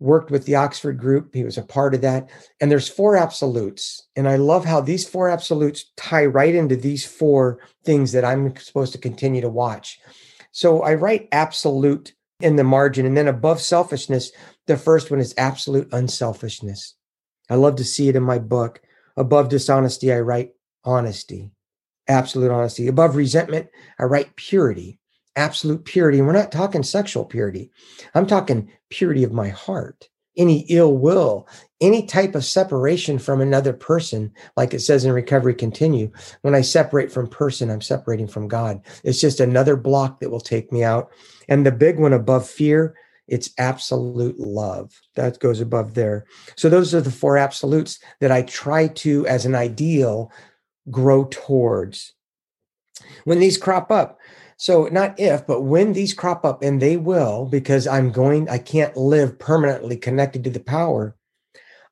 worked 0.00 0.30
with 0.30 0.46
the 0.46 0.54
Oxford 0.54 0.98
group. 0.98 1.34
He 1.34 1.44
was 1.44 1.58
a 1.58 1.62
part 1.62 1.94
of 1.94 2.02
that. 2.02 2.30
And 2.60 2.70
there's 2.70 2.88
four 2.88 3.16
absolutes. 3.16 4.06
And 4.16 4.28
I 4.28 4.36
love 4.36 4.64
how 4.64 4.80
these 4.80 5.08
four 5.08 5.28
absolutes 5.28 5.90
tie 5.96 6.26
right 6.26 6.54
into 6.54 6.76
these 6.76 7.04
four 7.04 7.58
things 7.84 8.12
that 8.12 8.24
I'm 8.24 8.54
supposed 8.56 8.92
to 8.92 8.98
continue 8.98 9.40
to 9.40 9.48
watch. 9.48 9.98
So 10.52 10.82
I 10.82 10.94
write 10.94 11.28
absolute 11.32 12.14
in 12.40 12.56
the 12.56 12.64
margin. 12.64 13.06
And 13.06 13.16
then 13.16 13.28
above 13.28 13.60
selfishness, 13.60 14.30
the 14.66 14.76
first 14.76 15.10
one 15.10 15.20
is 15.20 15.34
absolute 15.36 15.88
unselfishness. 15.92 16.94
I 17.50 17.56
love 17.56 17.76
to 17.76 17.84
see 17.84 18.08
it 18.08 18.16
in 18.16 18.22
my 18.22 18.38
book. 18.38 18.80
Above 19.18 19.48
dishonesty, 19.48 20.12
I 20.12 20.20
write 20.20 20.52
honesty, 20.84 21.50
absolute 22.08 22.50
honesty. 22.50 22.86
Above 22.86 23.16
resentment, 23.16 23.68
I 23.98 24.04
write 24.04 24.36
purity 24.36 24.98
absolute 25.38 25.84
purity. 25.84 26.18
And 26.18 26.26
we're 26.26 26.34
not 26.34 26.52
talking 26.52 26.82
sexual 26.82 27.24
purity. 27.24 27.70
I'm 28.14 28.26
talking 28.26 28.70
purity 28.90 29.24
of 29.24 29.32
my 29.32 29.48
heart. 29.48 30.08
Any 30.36 30.66
ill 30.68 30.96
will, 30.96 31.48
any 31.80 32.06
type 32.06 32.34
of 32.34 32.44
separation 32.44 33.18
from 33.18 33.40
another 33.40 33.72
person, 33.72 34.32
like 34.56 34.72
it 34.74 34.80
says 34.80 35.04
in 35.04 35.12
Recovery 35.12 35.54
Continue. 35.54 36.12
When 36.42 36.54
I 36.54 36.60
separate 36.60 37.10
from 37.10 37.28
person, 37.28 37.70
I'm 37.70 37.80
separating 37.80 38.28
from 38.28 38.46
God. 38.46 38.80
It's 39.02 39.20
just 39.20 39.40
another 39.40 39.76
block 39.76 40.20
that 40.20 40.30
will 40.30 40.40
take 40.40 40.70
me 40.70 40.84
out. 40.84 41.10
And 41.48 41.64
the 41.64 41.72
big 41.72 41.98
one 41.98 42.12
above 42.12 42.48
fear, 42.48 42.94
it's 43.28 43.50
absolute 43.58 44.38
love. 44.40 45.00
That 45.14 45.38
goes 45.38 45.60
above 45.60 45.94
there. 45.94 46.26
So 46.56 46.68
those 46.68 46.94
are 46.94 47.00
the 47.00 47.10
four 47.10 47.36
absolutes 47.36 48.00
that 48.20 48.32
I 48.32 48.42
try 48.42 48.88
to, 48.88 49.26
as 49.26 49.46
an 49.46 49.54
ideal, 49.54 50.32
grow 50.90 51.28
towards. 51.30 52.14
When 53.24 53.38
these 53.38 53.58
crop 53.58 53.90
up, 53.90 54.18
so 54.56 54.88
not 54.90 55.20
if, 55.20 55.46
but 55.46 55.62
when 55.62 55.92
these 55.92 56.14
crop 56.14 56.44
up, 56.44 56.62
and 56.62 56.82
they 56.82 56.96
will, 56.96 57.46
because 57.46 57.86
I'm 57.86 58.10
going, 58.10 58.48
I 58.48 58.58
can't 58.58 58.96
live 58.96 59.38
permanently 59.38 59.96
connected 59.96 60.42
to 60.44 60.50
the 60.50 60.60
power. 60.60 61.14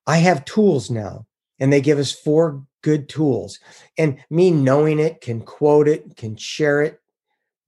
I 0.06 0.18
have 0.18 0.44
tools 0.44 0.90
now, 0.90 1.26
and 1.60 1.72
they 1.72 1.80
give 1.80 1.98
us 1.98 2.12
four 2.12 2.64
good 2.82 3.08
tools. 3.08 3.60
And 3.98 4.18
me 4.30 4.50
knowing 4.50 4.98
it, 4.98 5.20
can 5.20 5.42
quote 5.42 5.86
it, 5.86 6.16
can 6.16 6.36
share 6.36 6.82
it, 6.82 7.00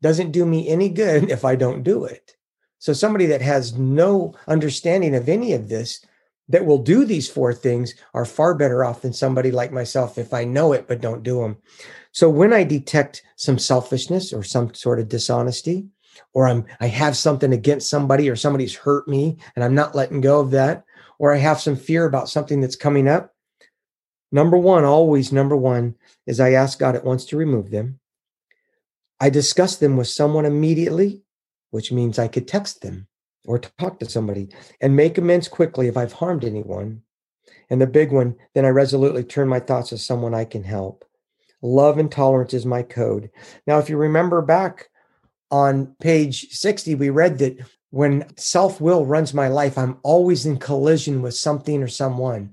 doesn't 0.02 0.32
do 0.32 0.44
me 0.44 0.68
any 0.68 0.88
good 0.88 1.30
if 1.30 1.44
I 1.44 1.54
don't 1.54 1.82
do 1.82 2.04
it. 2.04 2.34
So 2.78 2.92
somebody 2.92 3.26
that 3.26 3.42
has 3.42 3.76
no 3.76 4.34
understanding 4.46 5.14
of 5.14 5.28
any 5.28 5.52
of 5.52 5.68
this 5.68 6.04
that 6.48 6.64
will 6.64 6.78
do 6.78 7.04
these 7.04 7.28
four 7.28 7.52
things 7.52 7.94
are 8.14 8.24
far 8.24 8.54
better 8.54 8.84
off 8.84 9.02
than 9.02 9.12
somebody 9.12 9.50
like 9.50 9.72
myself 9.72 10.16
if 10.16 10.32
I 10.32 10.44
know 10.44 10.72
it 10.72 10.86
but 10.88 11.00
don't 11.00 11.22
do 11.22 11.40
them. 11.40 11.58
So 12.12 12.30
when 12.30 12.52
I 12.52 12.64
detect 12.64 13.22
some 13.36 13.58
selfishness 13.58 14.32
or 14.32 14.42
some 14.42 14.72
sort 14.74 14.98
of 14.98 15.08
dishonesty, 15.08 15.88
or 16.34 16.48
I'm 16.48 16.64
I 16.80 16.86
have 16.86 17.16
something 17.16 17.52
against 17.52 17.90
somebody 17.90 18.28
or 18.28 18.36
somebody's 18.36 18.74
hurt 18.74 19.06
me 19.06 19.38
and 19.54 19.64
I'm 19.64 19.74
not 19.74 19.94
letting 19.94 20.20
go 20.20 20.40
of 20.40 20.50
that, 20.52 20.84
or 21.18 21.34
I 21.34 21.38
have 21.38 21.60
some 21.60 21.76
fear 21.76 22.06
about 22.06 22.28
something 22.28 22.60
that's 22.60 22.76
coming 22.76 23.08
up, 23.08 23.34
number 24.32 24.56
one, 24.56 24.84
always 24.84 25.32
number 25.32 25.56
one, 25.56 25.94
is 26.26 26.40
I 26.40 26.52
ask 26.52 26.78
God 26.78 26.96
at 26.96 27.04
once 27.04 27.24
to 27.26 27.36
remove 27.36 27.70
them. 27.70 28.00
I 29.20 29.30
discuss 29.30 29.76
them 29.76 29.96
with 29.96 30.08
someone 30.08 30.46
immediately, 30.46 31.22
which 31.70 31.92
means 31.92 32.18
I 32.18 32.28
could 32.28 32.48
text 32.48 32.80
them 32.82 33.06
or 33.44 33.58
talk 33.58 33.98
to 34.00 34.08
somebody 34.08 34.48
and 34.80 34.94
make 34.94 35.18
amends 35.18 35.48
quickly 35.48 35.88
if 35.88 35.96
I've 35.96 36.12
harmed 36.12 36.44
anyone. 36.44 37.02
And 37.70 37.80
the 37.80 37.86
big 37.86 38.12
one, 38.12 38.36
then 38.54 38.64
I 38.64 38.68
resolutely 38.68 39.24
turn 39.24 39.48
my 39.48 39.60
thoughts 39.60 39.90
to 39.90 39.98
someone 39.98 40.34
I 40.34 40.44
can 40.44 40.64
help. 40.64 41.04
Love 41.62 41.98
and 41.98 42.10
tolerance 42.10 42.54
is 42.54 42.64
my 42.64 42.82
code. 42.82 43.30
Now, 43.66 43.78
if 43.78 43.88
you 43.88 43.96
remember 43.96 44.42
back 44.42 44.88
on 45.50 45.94
page 46.00 46.50
60, 46.50 46.94
we 46.94 47.10
read 47.10 47.38
that 47.38 47.58
when 47.90 48.26
self 48.36 48.80
will 48.80 49.06
runs 49.06 49.32
my 49.32 49.48
life, 49.48 49.78
I'm 49.78 49.98
always 50.02 50.46
in 50.46 50.58
collision 50.58 51.22
with 51.22 51.34
something 51.34 51.82
or 51.82 51.88
someone. 51.88 52.52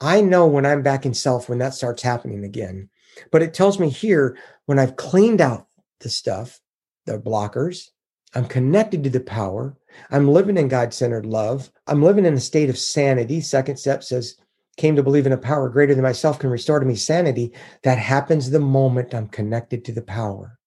I 0.00 0.20
know 0.20 0.46
when 0.46 0.66
I'm 0.66 0.82
back 0.82 1.06
in 1.06 1.14
self 1.14 1.48
when 1.48 1.58
that 1.58 1.74
starts 1.74 2.02
happening 2.02 2.44
again. 2.44 2.90
But 3.30 3.42
it 3.42 3.54
tells 3.54 3.78
me 3.78 3.88
here 3.88 4.36
when 4.66 4.78
I've 4.78 4.96
cleaned 4.96 5.40
out 5.40 5.68
the 6.00 6.10
stuff, 6.10 6.60
the 7.06 7.18
blockers, 7.18 7.88
I'm 8.34 8.46
connected 8.46 9.04
to 9.04 9.10
the 9.10 9.20
power. 9.20 9.76
I'm 10.10 10.28
living 10.28 10.56
in 10.56 10.68
God 10.68 10.92
centered 10.92 11.26
love. 11.26 11.70
I'm 11.86 12.02
living 12.02 12.26
in 12.26 12.34
a 12.34 12.40
state 12.40 12.68
of 12.68 12.78
sanity. 12.78 13.40
Second 13.40 13.76
step 13.76 14.02
says 14.02 14.36
came 14.76 14.96
to 14.96 15.02
believe 15.02 15.26
in 15.26 15.32
a 15.32 15.38
power 15.38 15.68
greater 15.68 15.94
than 15.94 16.02
myself 16.02 16.38
can 16.38 16.50
restore 16.50 16.80
to 16.80 16.86
me 16.86 16.96
sanity 16.96 17.52
that 17.82 17.98
happens 17.98 18.50
the 18.50 18.60
moment 18.60 19.14
i'm 19.14 19.28
connected 19.28 19.84
to 19.84 19.92
the 19.92 20.02
power 20.02 20.58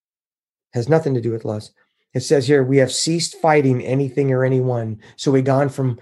has 0.74 0.90
nothing 0.90 1.14
to 1.14 1.22
do 1.22 1.32
with 1.32 1.46
lust 1.46 1.74
it 2.14 2.22
says 2.22 2.48
here 2.48 2.64
we 2.64 2.78
have 2.78 2.92
ceased 2.92 3.36
fighting 3.42 3.84
anything 3.84 4.32
or 4.32 4.44
anyone 4.44 5.00
so 5.16 5.32
we 5.32 5.42
gone 5.42 5.70
from 5.70 6.00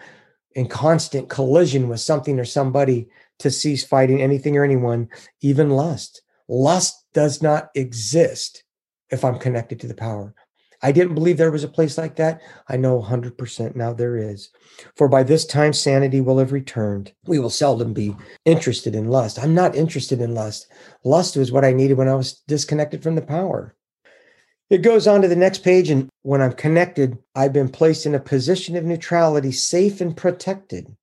in 0.53 0.67
constant 0.67 1.29
collision 1.29 1.89
with 1.89 1.99
something 1.99 2.39
or 2.39 2.45
somebody 2.45 3.07
to 3.39 3.51
cease 3.51 3.83
fighting 3.83 4.21
anything 4.21 4.55
or 4.55 4.63
anyone 4.63 5.09
even 5.41 5.69
lust 5.69 6.21
lust 6.47 7.05
does 7.13 7.41
not 7.41 7.69
exist 7.75 8.63
if 9.11 9.23
i'm 9.23 9.39
connected 9.39 9.79
to 9.79 9.87
the 9.87 9.93
power 9.93 10.33
I 10.81 10.91
didn't 10.91 11.15
believe 11.15 11.37
there 11.37 11.51
was 11.51 11.63
a 11.63 11.69
place 11.69 11.97
like 11.97 12.15
that. 12.17 12.41
I 12.67 12.77
know 12.77 13.01
100% 13.01 13.75
now 13.75 13.93
there 13.93 14.17
is. 14.17 14.49
For 14.95 15.07
by 15.07 15.23
this 15.23 15.45
time, 15.45 15.73
sanity 15.73 16.21
will 16.21 16.37
have 16.37 16.51
returned. 16.51 17.13
We 17.25 17.39
will 17.39 17.49
seldom 17.49 17.93
be 17.93 18.15
interested 18.45 18.95
in 18.95 19.07
lust. 19.07 19.39
I'm 19.39 19.55
not 19.55 19.75
interested 19.75 20.21
in 20.21 20.35
lust. 20.35 20.67
Lust 21.03 21.37
was 21.37 21.51
what 21.51 21.65
I 21.65 21.73
needed 21.73 21.97
when 21.97 22.07
I 22.07 22.15
was 22.15 22.41
disconnected 22.47 23.01
from 23.01 23.15
the 23.15 23.21
power. 23.21 23.75
It 24.69 24.83
goes 24.83 25.07
on 25.07 25.21
to 25.21 25.27
the 25.27 25.35
next 25.35 25.63
page. 25.63 25.89
And 25.89 26.09
when 26.23 26.41
I'm 26.41 26.53
connected, 26.53 27.17
I've 27.35 27.53
been 27.53 27.69
placed 27.69 28.05
in 28.05 28.15
a 28.15 28.19
position 28.19 28.75
of 28.75 28.83
neutrality, 28.83 29.51
safe 29.51 30.01
and 30.01 30.15
protected. 30.15 30.95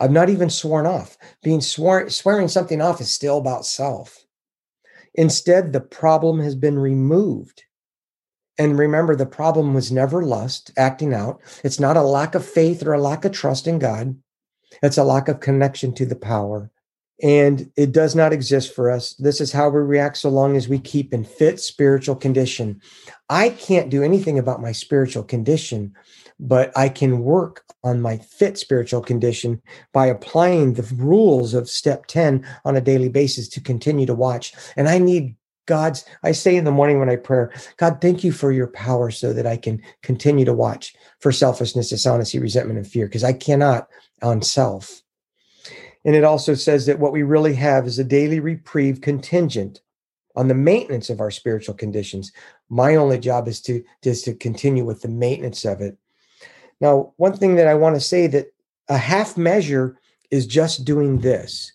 I've 0.00 0.12
not 0.12 0.30
even 0.30 0.48
sworn 0.48 0.86
off. 0.86 1.18
Being 1.42 1.60
sworn, 1.60 2.08
swearing 2.10 2.48
something 2.48 2.80
off 2.80 3.00
is 3.00 3.10
still 3.10 3.38
about 3.38 3.66
self. 3.66 4.19
Instead, 5.14 5.72
the 5.72 5.80
problem 5.80 6.40
has 6.40 6.54
been 6.54 6.78
removed 6.78 7.64
and 8.60 8.78
remember, 8.78 9.16
the 9.16 9.24
problem 9.24 9.72
was 9.72 9.90
never 9.90 10.22
lust, 10.22 10.70
acting 10.76 11.14
out. 11.14 11.40
It's 11.64 11.80
not 11.80 11.96
a 11.96 12.02
lack 12.02 12.34
of 12.34 12.44
faith 12.44 12.86
or 12.86 12.92
a 12.92 13.00
lack 13.00 13.24
of 13.24 13.32
trust 13.32 13.66
in 13.66 13.78
God. 13.78 14.14
It's 14.82 14.98
a 14.98 15.02
lack 15.02 15.28
of 15.28 15.40
connection 15.40 15.94
to 15.94 16.04
the 16.04 16.14
power. 16.14 16.70
And 17.22 17.72
it 17.78 17.92
does 17.92 18.14
not 18.14 18.34
exist 18.34 18.74
for 18.74 18.90
us. 18.90 19.14
This 19.14 19.40
is 19.40 19.50
how 19.50 19.70
we 19.70 19.80
react 19.80 20.18
so 20.18 20.28
long 20.28 20.58
as 20.58 20.68
we 20.68 20.78
keep 20.78 21.14
in 21.14 21.24
fit 21.24 21.58
spiritual 21.58 22.16
condition. 22.16 22.82
I 23.30 23.48
can't 23.48 23.88
do 23.88 24.02
anything 24.02 24.38
about 24.38 24.60
my 24.60 24.72
spiritual 24.72 25.22
condition, 25.22 25.94
but 26.40 26.76
I 26.76 26.88
can 26.88 27.20
work 27.20 27.64
on 27.84 28.00
my 28.00 28.16
fit 28.16 28.58
spiritual 28.58 29.02
condition 29.02 29.60
by 29.92 30.06
applying 30.06 30.74
the 30.74 30.90
rules 30.96 31.54
of 31.54 31.68
step 31.68 32.06
10 32.06 32.46
on 32.64 32.76
a 32.76 32.80
daily 32.80 33.08
basis 33.08 33.48
to 33.50 33.60
continue 33.60 34.06
to 34.06 34.14
watch. 34.14 34.54
And 34.76 34.88
I 34.88 34.98
need 34.98 35.36
God's, 35.66 36.04
I 36.24 36.32
say 36.32 36.56
in 36.56 36.64
the 36.64 36.72
morning 36.72 36.98
when 36.98 37.10
I 37.10 37.16
pray, 37.16 37.46
God, 37.76 37.98
thank 38.00 38.24
you 38.24 38.32
for 38.32 38.50
your 38.50 38.68
power 38.68 39.10
so 39.10 39.32
that 39.32 39.46
I 39.46 39.56
can 39.56 39.82
continue 40.02 40.44
to 40.46 40.54
watch 40.54 40.94
for 41.20 41.30
selfishness, 41.30 41.90
dishonesty, 41.90 42.38
resentment, 42.38 42.78
and 42.78 42.88
fear, 42.88 43.06
because 43.06 43.22
I 43.22 43.34
cannot 43.34 43.88
on 44.22 44.42
self. 44.42 45.02
And 46.04 46.16
it 46.16 46.24
also 46.24 46.54
says 46.54 46.86
that 46.86 46.98
what 46.98 47.12
we 47.12 47.22
really 47.22 47.54
have 47.54 47.86
is 47.86 47.98
a 47.98 48.04
daily 48.04 48.40
reprieve 48.40 49.02
contingent 49.02 49.82
on 50.34 50.48
the 50.48 50.54
maintenance 50.54 51.10
of 51.10 51.20
our 51.20 51.30
spiritual 51.30 51.74
conditions. 51.74 52.32
My 52.70 52.96
only 52.96 53.18
job 53.18 53.46
is 53.46 53.60
to 53.62 53.84
is 54.02 54.22
to 54.22 54.34
continue 54.34 54.84
with 54.84 55.02
the 55.02 55.08
maintenance 55.08 55.64
of 55.64 55.82
it. 55.82 55.98
Now, 56.80 57.12
one 57.16 57.36
thing 57.36 57.56
that 57.56 57.68
I 57.68 57.74
want 57.74 57.96
to 57.96 58.00
say 58.00 58.26
that 58.28 58.52
a 58.88 58.96
half 58.96 59.36
measure 59.36 59.98
is 60.30 60.46
just 60.46 60.84
doing 60.84 61.20
this. 61.20 61.72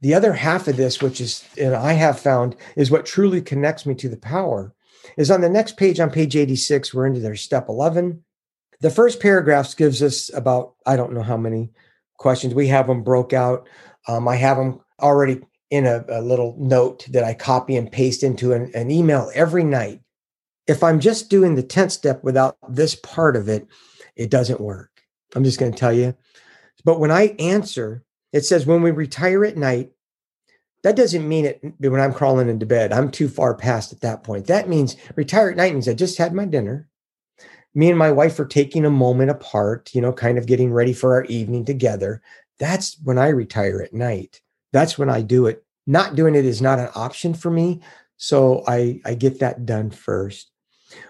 The 0.00 0.14
other 0.14 0.34
half 0.34 0.68
of 0.68 0.76
this, 0.76 1.00
which 1.00 1.20
is, 1.20 1.44
and 1.58 1.74
I 1.74 1.94
have 1.94 2.18
found, 2.18 2.56
is 2.76 2.90
what 2.90 3.06
truly 3.06 3.40
connects 3.40 3.86
me 3.86 3.94
to 3.96 4.08
the 4.08 4.16
power, 4.16 4.74
is 5.16 5.30
on 5.30 5.40
the 5.40 5.48
next 5.48 5.76
page, 5.76 6.00
on 6.00 6.10
page 6.10 6.36
86, 6.36 6.92
we're 6.92 7.06
into 7.06 7.20
their 7.20 7.36
step 7.36 7.68
11. 7.68 8.22
The 8.80 8.90
first 8.90 9.20
paragraphs 9.20 9.74
gives 9.74 10.02
us 10.02 10.32
about, 10.34 10.74
I 10.86 10.96
don't 10.96 11.12
know 11.12 11.22
how 11.22 11.36
many 11.36 11.70
questions. 12.18 12.54
We 12.54 12.68
have 12.68 12.86
them 12.86 13.02
broke 13.02 13.32
out. 13.32 13.68
Um, 14.06 14.28
I 14.28 14.36
have 14.36 14.56
them 14.56 14.80
already 15.00 15.40
in 15.70 15.86
a, 15.86 16.04
a, 16.08 16.20
little 16.20 16.54
note 16.58 17.06
that 17.10 17.24
I 17.24 17.34
copy 17.34 17.76
and 17.76 17.90
paste 17.90 18.22
into 18.22 18.52
an, 18.52 18.70
an 18.74 18.90
email 18.90 19.30
every 19.34 19.64
night. 19.64 20.00
If 20.66 20.82
I'm 20.82 21.00
just 21.00 21.30
doing 21.30 21.54
the 21.54 21.62
10th 21.62 21.92
step 21.92 22.22
without 22.22 22.56
this 22.68 22.94
part 22.94 23.36
of 23.36 23.48
it, 23.48 23.66
it 24.16 24.30
doesn't 24.30 24.60
work. 24.60 25.02
I'm 25.34 25.44
just 25.44 25.58
going 25.58 25.72
to 25.72 25.78
tell 25.78 25.92
you. 25.92 26.14
But 26.84 27.00
when 27.00 27.10
I 27.10 27.34
answer, 27.38 28.04
it 28.32 28.44
says, 28.44 28.66
when 28.66 28.82
we 28.82 28.90
retire 28.90 29.44
at 29.44 29.56
night, 29.56 29.92
that 30.82 30.96
doesn't 30.96 31.26
mean 31.26 31.46
it 31.46 31.62
when 31.78 32.00
I'm 32.00 32.12
crawling 32.12 32.50
into 32.50 32.66
bed. 32.66 32.92
I'm 32.92 33.10
too 33.10 33.28
far 33.28 33.54
past 33.54 33.92
at 33.92 34.02
that 34.02 34.22
point. 34.22 34.46
That 34.48 34.68
means 34.68 34.96
retire 35.16 35.48
at 35.50 35.56
night 35.56 35.72
means 35.72 35.88
I 35.88 35.94
just 35.94 36.18
had 36.18 36.34
my 36.34 36.44
dinner. 36.44 36.88
Me 37.74 37.88
and 37.88 37.98
my 37.98 38.12
wife 38.12 38.38
are 38.38 38.44
taking 38.44 38.84
a 38.84 38.90
moment 38.90 39.30
apart, 39.30 39.90
you 39.94 40.00
know, 40.00 40.12
kind 40.12 40.36
of 40.36 40.46
getting 40.46 40.72
ready 40.72 40.92
for 40.92 41.14
our 41.14 41.24
evening 41.24 41.64
together. 41.64 42.20
That's 42.58 42.98
when 43.02 43.18
I 43.18 43.28
retire 43.28 43.80
at 43.80 43.94
night. 43.94 44.42
That's 44.72 44.98
when 44.98 45.08
I 45.08 45.22
do 45.22 45.46
it. 45.46 45.64
Not 45.86 46.14
doing 46.14 46.34
it 46.34 46.44
is 46.44 46.62
not 46.62 46.78
an 46.78 46.90
option 46.94 47.34
for 47.34 47.50
me. 47.50 47.80
So 48.16 48.62
I, 48.68 49.00
I 49.04 49.14
get 49.14 49.40
that 49.40 49.66
done 49.66 49.90
first. 49.90 50.50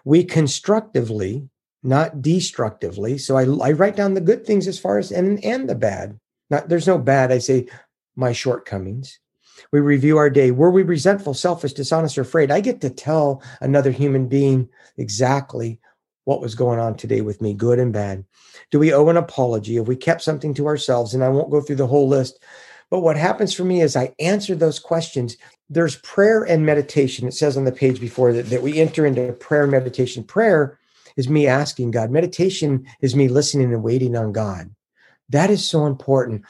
We 0.04 0.24
constructively, 0.24 1.48
not 1.84 2.22
destructively. 2.22 3.18
So 3.18 3.36
I, 3.36 3.44
I 3.68 3.72
write 3.72 3.94
down 3.94 4.14
the 4.14 4.20
good 4.20 4.46
things 4.46 4.66
as 4.66 4.78
far 4.78 4.98
as 4.98 5.12
and 5.12 5.42
and 5.44 5.68
the 5.68 5.74
bad. 5.74 6.18
Not 6.50 6.68
there's 6.68 6.86
no 6.86 6.98
bad. 6.98 7.30
I 7.30 7.38
say 7.38 7.68
my 8.16 8.32
shortcomings. 8.32 9.20
We 9.70 9.80
review 9.80 10.16
our 10.16 10.30
day. 10.30 10.50
Were 10.50 10.70
we 10.70 10.82
resentful, 10.82 11.34
selfish, 11.34 11.74
dishonest, 11.74 12.18
or 12.18 12.22
afraid? 12.22 12.50
I 12.50 12.60
get 12.60 12.80
to 12.80 12.90
tell 12.90 13.42
another 13.60 13.90
human 13.90 14.26
being 14.26 14.68
exactly 14.96 15.78
what 16.24 16.40
was 16.40 16.54
going 16.54 16.78
on 16.78 16.96
today 16.96 17.20
with 17.20 17.40
me, 17.40 17.54
good 17.54 17.78
and 17.78 17.92
bad. 17.92 18.24
Do 18.70 18.78
we 18.78 18.92
owe 18.92 19.08
an 19.08 19.16
apology? 19.16 19.76
Have 19.76 19.86
we 19.86 19.96
kept 19.96 20.22
something 20.22 20.54
to 20.54 20.66
ourselves? 20.66 21.14
And 21.14 21.22
I 21.22 21.28
won't 21.28 21.50
go 21.50 21.60
through 21.60 21.76
the 21.76 21.86
whole 21.86 22.08
list. 22.08 22.42
But 22.90 23.00
what 23.00 23.16
happens 23.16 23.52
for 23.54 23.64
me 23.64 23.82
is 23.82 23.94
I 23.94 24.14
answer 24.18 24.54
those 24.54 24.78
questions. 24.78 25.36
There's 25.68 25.96
prayer 25.96 26.42
and 26.42 26.64
meditation. 26.64 27.28
It 27.28 27.34
says 27.34 27.56
on 27.56 27.64
the 27.64 27.72
page 27.72 28.00
before 28.00 28.32
that, 28.32 28.46
that 28.46 28.62
we 28.62 28.80
enter 28.80 29.06
into 29.06 29.32
prayer 29.34 29.62
and 29.62 29.72
meditation. 29.72 30.24
Prayer 30.24 30.78
is 31.16 31.28
me 31.28 31.46
asking 31.46 31.92
God. 31.92 32.10
Meditation 32.10 32.86
is 33.00 33.14
me 33.14 33.28
listening 33.28 33.72
and 33.72 33.82
waiting 33.82 34.16
on 34.16 34.32
God. 34.32 34.74
That 35.28 35.50
is 35.50 35.68
so 35.68 35.86
important. 35.86 36.42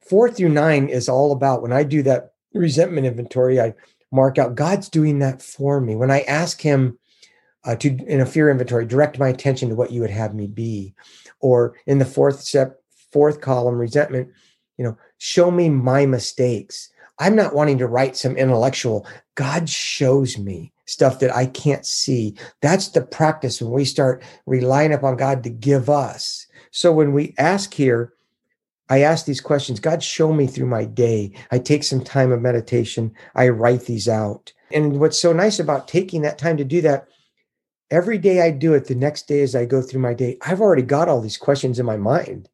Four 0.00 0.30
through 0.30 0.50
nine 0.50 0.88
is 0.88 1.08
all 1.08 1.32
about 1.32 1.62
when 1.62 1.72
I 1.72 1.82
do 1.82 2.02
that 2.04 2.32
resentment 2.54 3.06
inventory, 3.06 3.60
I 3.60 3.74
mark 4.12 4.38
out 4.38 4.54
God's 4.54 4.88
doing 4.88 5.18
that 5.18 5.42
for 5.42 5.80
me. 5.80 5.94
When 5.96 6.10
I 6.10 6.20
ask 6.20 6.60
Him 6.60 6.98
uh, 7.64 7.76
to, 7.76 7.88
in 7.88 8.20
a 8.20 8.26
fear 8.26 8.50
inventory, 8.50 8.86
direct 8.86 9.18
my 9.18 9.28
attention 9.28 9.68
to 9.68 9.74
what 9.74 9.90
you 9.90 10.00
would 10.00 10.10
have 10.10 10.34
me 10.34 10.46
be. 10.46 10.94
Or 11.40 11.76
in 11.86 11.98
the 11.98 12.04
fourth 12.04 12.40
step, 12.40 12.80
fourth 13.12 13.40
column, 13.40 13.76
resentment, 13.76 14.30
you 14.78 14.84
know, 14.84 14.96
show 15.18 15.50
me 15.50 15.68
my 15.68 16.06
mistakes. 16.06 16.90
I'm 17.18 17.34
not 17.34 17.54
wanting 17.54 17.78
to 17.78 17.86
write 17.86 18.16
some 18.16 18.36
intellectual. 18.36 19.06
God 19.34 19.68
shows 19.68 20.38
me 20.38 20.72
stuff 20.86 21.18
that 21.20 21.34
I 21.34 21.46
can't 21.46 21.84
see. 21.84 22.36
That's 22.62 22.88
the 22.88 23.02
practice 23.02 23.60
when 23.60 23.72
we 23.72 23.84
start 23.84 24.22
relying 24.46 24.92
upon 24.92 25.16
God 25.16 25.42
to 25.44 25.50
give 25.50 25.90
us. 25.90 26.46
So 26.70 26.92
when 26.92 27.12
we 27.12 27.34
ask 27.38 27.74
here, 27.74 28.14
I 28.88 29.00
ask 29.00 29.26
these 29.26 29.40
questions 29.40 29.80
God, 29.80 30.02
show 30.02 30.32
me 30.32 30.46
through 30.46 30.66
my 30.66 30.84
day. 30.84 31.32
I 31.50 31.58
take 31.58 31.84
some 31.84 32.02
time 32.02 32.32
of 32.32 32.40
meditation. 32.40 33.12
I 33.34 33.48
write 33.48 33.82
these 33.82 34.08
out. 34.08 34.52
And 34.72 35.00
what's 35.00 35.20
so 35.20 35.32
nice 35.32 35.58
about 35.58 35.88
taking 35.88 36.22
that 36.22 36.38
time 36.38 36.56
to 36.56 36.64
do 36.64 36.80
that, 36.82 37.08
every 37.90 38.18
day 38.18 38.42
I 38.42 38.50
do 38.50 38.74
it, 38.74 38.86
the 38.86 38.94
next 38.94 39.28
day 39.28 39.42
as 39.42 39.54
I 39.54 39.64
go 39.64 39.82
through 39.82 40.00
my 40.00 40.14
day, 40.14 40.38
I've 40.42 40.60
already 40.60 40.82
got 40.82 41.08
all 41.08 41.20
these 41.20 41.36
questions 41.36 41.78
in 41.78 41.86
my 41.86 41.96
mind. 41.96 42.48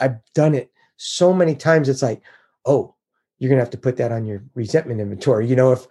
I've 0.00 0.16
done 0.34 0.54
it 0.54 0.70
so 0.96 1.32
many 1.32 1.54
times. 1.54 1.88
It's 1.88 2.02
like, 2.02 2.22
oh, 2.64 2.94
you're 3.38 3.48
going 3.48 3.58
to 3.58 3.64
have 3.64 3.70
to 3.70 3.78
put 3.78 3.96
that 3.96 4.12
on 4.12 4.24
your 4.24 4.44
resentment 4.54 5.00
inventory. 5.00 5.46
You 5.46 5.56
know, 5.56 5.72
if, 5.72 5.86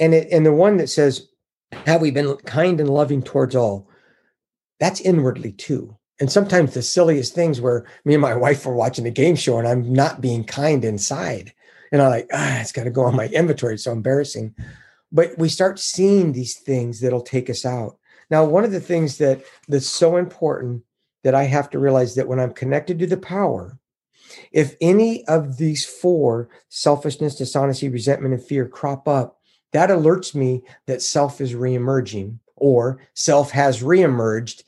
and 0.00 0.14
it, 0.14 0.28
and 0.32 0.44
the 0.44 0.52
one 0.52 0.78
that 0.78 0.88
says, 0.88 1.28
have 1.86 2.00
we 2.00 2.10
been 2.10 2.36
kind 2.38 2.80
and 2.80 2.90
loving 2.90 3.22
towards 3.22 3.54
all? 3.54 3.88
That's 4.80 5.00
inwardly 5.00 5.52
too 5.52 5.96
and 6.20 6.30
sometimes 6.30 6.74
the 6.74 6.82
silliest 6.82 7.34
things 7.34 7.60
where 7.60 7.86
me 8.04 8.14
and 8.14 8.20
my 8.20 8.36
wife 8.36 8.64
were 8.64 8.74
watching 8.74 9.06
a 9.06 9.10
game 9.10 9.36
show 9.36 9.58
and 9.58 9.66
I'm 9.66 9.92
not 9.92 10.20
being 10.20 10.44
kind 10.44 10.84
inside. 10.84 11.52
And 11.90 12.00
I'm 12.00 12.10
like, 12.10 12.28
ah, 12.32 12.60
it's 12.60 12.72
got 12.72 12.84
to 12.84 12.90
go 12.90 13.04
on 13.04 13.16
my 13.16 13.26
inventory. 13.28 13.74
It's 13.74 13.84
so 13.84 13.92
embarrassing. 13.92 14.54
But 15.10 15.36
we 15.38 15.48
start 15.48 15.80
seeing 15.80 16.32
these 16.32 16.56
things 16.56 17.00
that'll 17.00 17.22
take 17.22 17.48
us 17.48 17.64
out. 17.64 17.96
Now, 18.30 18.44
one 18.44 18.64
of 18.64 18.70
the 18.70 18.80
things 18.80 19.16
that 19.18 19.42
that's 19.66 19.88
so 19.88 20.16
important 20.16 20.84
that 21.24 21.34
I 21.34 21.44
have 21.44 21.70
to 21.70 21.80
realize 21.80 22.14
that 22.14 22.28
when 22.28 22.38
I'm 22.38 22.52
connected 22.52 22.98
to 23.00 23.06
the 23.06 23.16
power, 23.16 23.78
if 24.52 24.76
any 24.80 25.26
of 25.26 25.56
these 25.56 25.84
four 25.84 26.48
selfishness, 26.68 27.34
dishonesty, 27.34 27.88
resentment, 27.88 28.34
and 28.34 28.42
fear 28.42 28.68
crop 28.68 29.08
up, 29.08 29.39
that 29.72 29.90
alerts 29.90 30.34
me 30.34 30.62
that 30.86 31.02
self 31.02 31.40
is 31.40 31.54
reemerging 31.54 32.38
or 32.56 33.00
self 33.14 33.50
has 33.50 33.82
reemerged. 33.82 34.64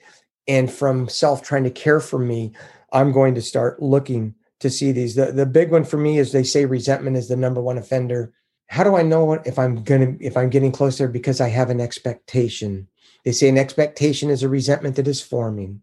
And 0.48 0.70
from 0.70 1.08
self 1.08 1.42
trying 1.42 1.64
to 1.64 1.70
care 1.70 2.00
for 2.00 2.18
me 2.18 2.52
i'm 2.92 3.10
going 3.10 3.34
to 3.34 3.42
start 3.42 3.82
looking 3.82 4.34
to 4.62 4.70
see 4.70 4.92
these. 4.92 5.16
The, 5.16 5.32
the 5.32 5.44
big 5.44 5.72
one 5.72 5.84
for 5.84 5.96
me 5.96 6.18
is 6.18 6.30
they 6.30 6.44
say 6.44 6.64
resentment 6.64 7.16
is 7.16 7.28
the 7.28 7.36
number 7.36 7.60
one 7.60 7.78
offender. 7.78 8.32
How 8.68 8.84
do 8.84 8.96
i 8.96 9.02
know 9.02 9.32
if 9.32 9.58
i'm 9.58 9.82
gonna 9.82 10.14
if 10.20 10.36
i'm 10.36 10.48
getting 10.48 10.72
closer? 10.72 11.08
Because 11.08 11.40
i 11.40 11.48
have 11.48 11.68
an 11.68 11.80
expectation. 11.80 12.88
They 13.24 13.32
say 13.32 13.48
an 13.48 13.58
expectation 13.58 14.30
is 14.30 14.42
a 14.42 14.48
resentment 14.48 14.96
that 14.96 15.08
is 15.08 15.20
forming. 15.20 15.82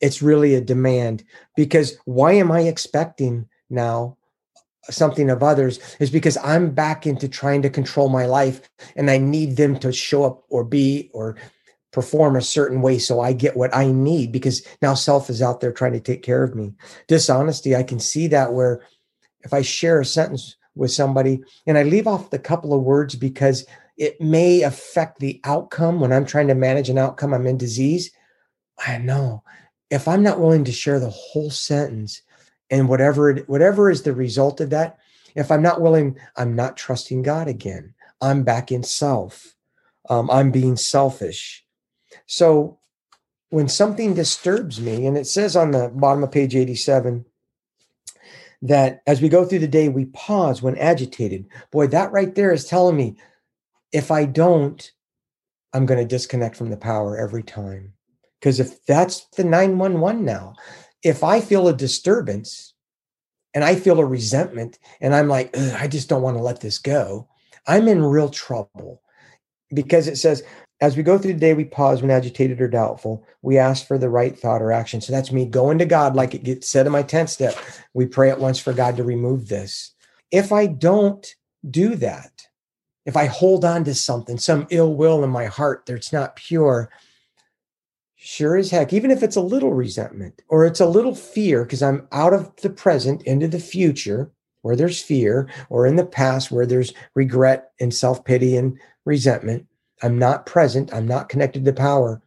It's 0.00 0.22
really 0.22 0.54
a 0.54 0.60
demand 0.60 1.24
because 1.56 1.96
why 2.04 2.32
am 2.34 2.52
i 2.52 2.60
expecting 2.60 3.48
now 3.70 4.17
something 4.90 5.30
of 5.30 5.42
others 5.42 5.78
is 6.00 6.10
because 6.10 6.36
i'm 6.38 6.70
back 6.70 7.06
into 7.06 7.28
trying 7.28 7.62
to 7.62 7.70
control 7.70 8.08
my 8.08 8.26
life 8.26 8.60
and 8.96 9.10
i 9.10 9.18
need 9.18 9.56
them 9.56 9.78
to 9.78 9.92
show 9.92 10.24
up 10.24 10.44
or 10.48 10.64
be 10.64 11.10
or 11.12 11.36
perform 11.92 12.36
a 12.36 12.42
certain 12.42 12.82
way 12.82 12.98
so 12.98 13.20
I 13.20 13.32
get 13.32 13.56
what 13.56 13.74
I 13.74 13.90
need 13.90 14.30
because 14.30 14.66
now 14.82 14.94
self 14.94 15.30
is 15.30 15.40
out 15.40 15.60
there 15.60 15.72
trying 15.72 15.94
to 15.94 16.00
take 16.00 16.22
care 16.22 16.42
of 16.42 16.54
me. 16.54 16.74
Dishonesty, 17.06 17.74
I 17.74 17.82
can 17.82 17.98
see 17.98 18.26
that 18.28 18.52
where 18.52 18.82
if 19.40 19.52
I 19.52 19.62
share 19.62 20.00
a 20.00 20.04
sentence 20.04 20.56
with 20.74 20.92
somebody 20.92 21.40
and 21.66 21.78
I 21.78 21.82
leave 21.82 22.06
off 22.06 22.30
the 22.30 22.38
couple 22.38 22.74
of 22.74 22.82
words 22.82 23.14
because 23.14 23.66
it 23.96 24.20
may 24.20 24.62
affect 24.62 25.18
the 25.18 25.40
outcome 25.44 26.00
when 26.00 26.12
I'm 26.12 26.26
trying 26.26 26.48
to 26.48 26.54
manage 26.54 26.88
an 26.88 26.98
outcome, 26.98 27.34
I'm 27.34 27.46
in 27.46 27.58
disease. 27.58 28.12
I 28.86 28.98
know 28.98 29.42
if 29.90 30.06
I'm 30.06 30.22
not 30.22 30.38
willing 30.38 30.64
to 30.64 30.72
share 30.72 31.00
the 31.00 31.10
whole 31.10 31.50
sentence 31.50 32.22
and 32.70 32.88
whatever 32.88 33.30
it, 33.30 33.48
whatever 33.48 33.90
is 33.90 34.02
the 34.02 34.12
result 34.12 34.60
of 34.60 34.70
that, 34.70 34.98
if 35.34 35.50
I'm 35.50 35.62
not 35.62 35.80
willing, 35.80 36.18
I'm 36.36 36.54
not 36.54 36.76
trusting 36.76 37.22
God 37.22 37.48
again. 37.48 37.94
I'm 38.20 38.42
back 38.42 38.72
in 38.72 38.82
self. 38.82 39.54
Um, 40.10 40.30
I'm 40.30 40.50
being 40.50 40.76
selfish. 40.76 41.64
So 42.26 42.78
when 43.50 43.68
something 43.68 44.14
disturbs 44.14 44.80
me, 44.80 45.06
and 45.06 45.16
it 45.16 45.26
says 45.26 45.56
on 45.56 45.70
the 45.70 45.88
bottom 45.94 46.22
of 46.22 46.32
page 46.32 46.54
87 46.56 47.24
that 48.62 49.02
as 49.06 49.22
we 49.22 49.28
go 49.28 49.44
through 49.44 49.60
the 49.60 49.68
day, 49.68 49.88
we 49.88 50.06
pause 50.06 50.62
when 50.62 50.76
agitated. 50.76 51.46
Boy, 51.70 51.86
that 51.88 52.12
right 52.12 52.34
there 52.34 52.52
is 52.52 52.66
telling 52.66 52.96
me 52.96 53.16
if 53.92 54.10
I 54.10 54.24
don't, 54.24 54.90
I'm 55.72 55.86
going 55.86 56.00
to 56.00 56.06
disconnect 56.06 56.56
from 56.56 56.70
the 56.70 56.76
power 56.76 57.16
every 57.16 57.42
time. 57.42 57.92
Because 58.40 58.60
if 58.60 58.84
that's 58.86 59.26
the 59.36 59.44
911 59.44 60.24
now, 60.24 60.54
if 61.02 61.22
I 61.22 61.40
feel 61.40 61.68
a 61.68 61.74
disturbance 61.74 62.74
and 63.54 63.64
I 63.64 63.74
feel 63.76 64.00
a 64.00 64.04
resentment 64.04 64.78
and 65.00 65.14
I'm 65.14 65.28
like, 65.28 65.56
I 65.56 65.88
just 65.88 66.08
don't 66.08 66.22
want 66.22 66.36
to 66.36 66.42
let 66.42 66.60
this 66.60 66.78
go, 66.78 67.28
I'm 67.66 67.88
in 67.88 68.02
real 68.02 68.28
trouble 68.28 69.02
because 69.72 70.08
it 70.08 70.16
says 70.16 70.42
as 70.80 70.96
we 70.96 71.02
go 71.02 71.18
through 71.18 71.32
the 71.32 71.40
day, 71.40 71.54
we 71.54 71.64
pause 71.64 72.02
when 72.02 72.10
agitated 72.10 72.60
or 72.60 72.68
doubtful. 72.68 73.26
We 73.42 73.58
ask 73.58 73.86
for 73.86 73.98
the 73.98 74.08
right 74.08 74.38
thought 74.38 74.62
or 74.62 74.70
action. 74.70 75.00
So 75.00 75.12
that's 75.12 75.32
me 75.32 75.44
going 75.44 75.78
to 75.78 75.84
God, 75.84 76.14
like 76.14 76.34
it 76.34 76.44
gets 76.44 76.70
said 76.70 76.86
in 76.86 76.92
my 76.92 77.02
10th 77.02 77.30
step. 77.30 77.56
We 77.94 78.06
pray 78.06 78.30
at 78.30 78.38
once 78.38 78.60
for 78.60 78.72
God 78.72 78.96
to 78.96 79.04
remove 79.04 79.48
this. 79.48 79.92
If 80.30 80.52
I 80.52 80.66
don't 80.66 81.26
do 81.68 81.96
that, 81.96 82.46
if 83.06 83.16
I 83.16 83.26
hold 83.26 83.64
on 83.64 83.84
to 83.84 83.94
something, 83.94 84.38
some 84.38 84.66
ill 84.70 84.94
will 84.94 85.24
in 85.24 85.30
my 85.30 85.46
heart 85.46 85.84
that's 85.86 86.12
not 86.12 86.36
pure, 86.36 86.90
sure 88.18 88.56
as 88.56 88.70
heck, 88.70 88.92
even 88.92 89.10
if 89.10 89.22
it's 89.22 89.36
a 89.36 89.40
little 89.40 89.72
resentment 89.72 90.42
or 90.48 90.66
it's 90.66 90.80
a 90.80 90.86
little 90.86 91.14
fear, 91.14 91.64
because 91.64 91.82
I'm 91.82 92.06
out 92.12 92.34
of 92.34 92.54
the 92.56 92.70
present 92.70 93.22
into 93.22 93.48
the 93.48 93.60
future 93.60 94.30
where 94.62 94.76
there's 94.76 95.00
fear, 95.00 95.48
or 95.70 95.86
in 95.86 95.96
the 95.96 96.04
past 96.04 96.50
where 96.50 96.66
there's 96.66 96.92
regret 97.14 97.70
and 97.80 97.94
self 97.94 98.24
pity 98.24 98.56
and 98.56 98.78
resentment 99.04 99.66
I'm 100.02 100.18
not 100.18 100.46
present, 100.46 100.92
I'm 100.92 101.06
not 101.06 101.28
connected 101.28 101.64
to 101.64 101.72
power, 101.72 102.22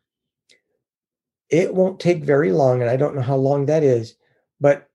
it 1.49 1.73
won't 1.75 1.99
take 1.99 2.23
very 2.23 2.51
long. 2.51 2.81
And 2.81 2.89
I 2.89 2.97
don't 2.97 3.15
know 3.15 3.21
how 3.21 3.35
long 3.35 3.65
that 3.65 3.83
is, 3.83 4.15
but 4.59 4.89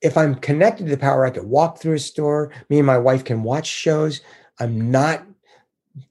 if 0.00 0.16
I'm 0.16 0.36
connected 0.36 0.84
to 0.84 0.90
the 0.90 0.96
power, 0.96 1.26
I 1.26 1.30
could 1.30 1.44
walk 1.44 1.78
through 1.78 1.94
a 1.94 1.98
store. 1.98 2.52
Me 2.68 2.78
and 2.78 2.86
my 2.86 2.98
wife 2.98 3.24
can 3.24 3.42
watch 3.42 3.66
shows. 3.66 4.20
I'm 4.60 4.90
not, 4.90 5.26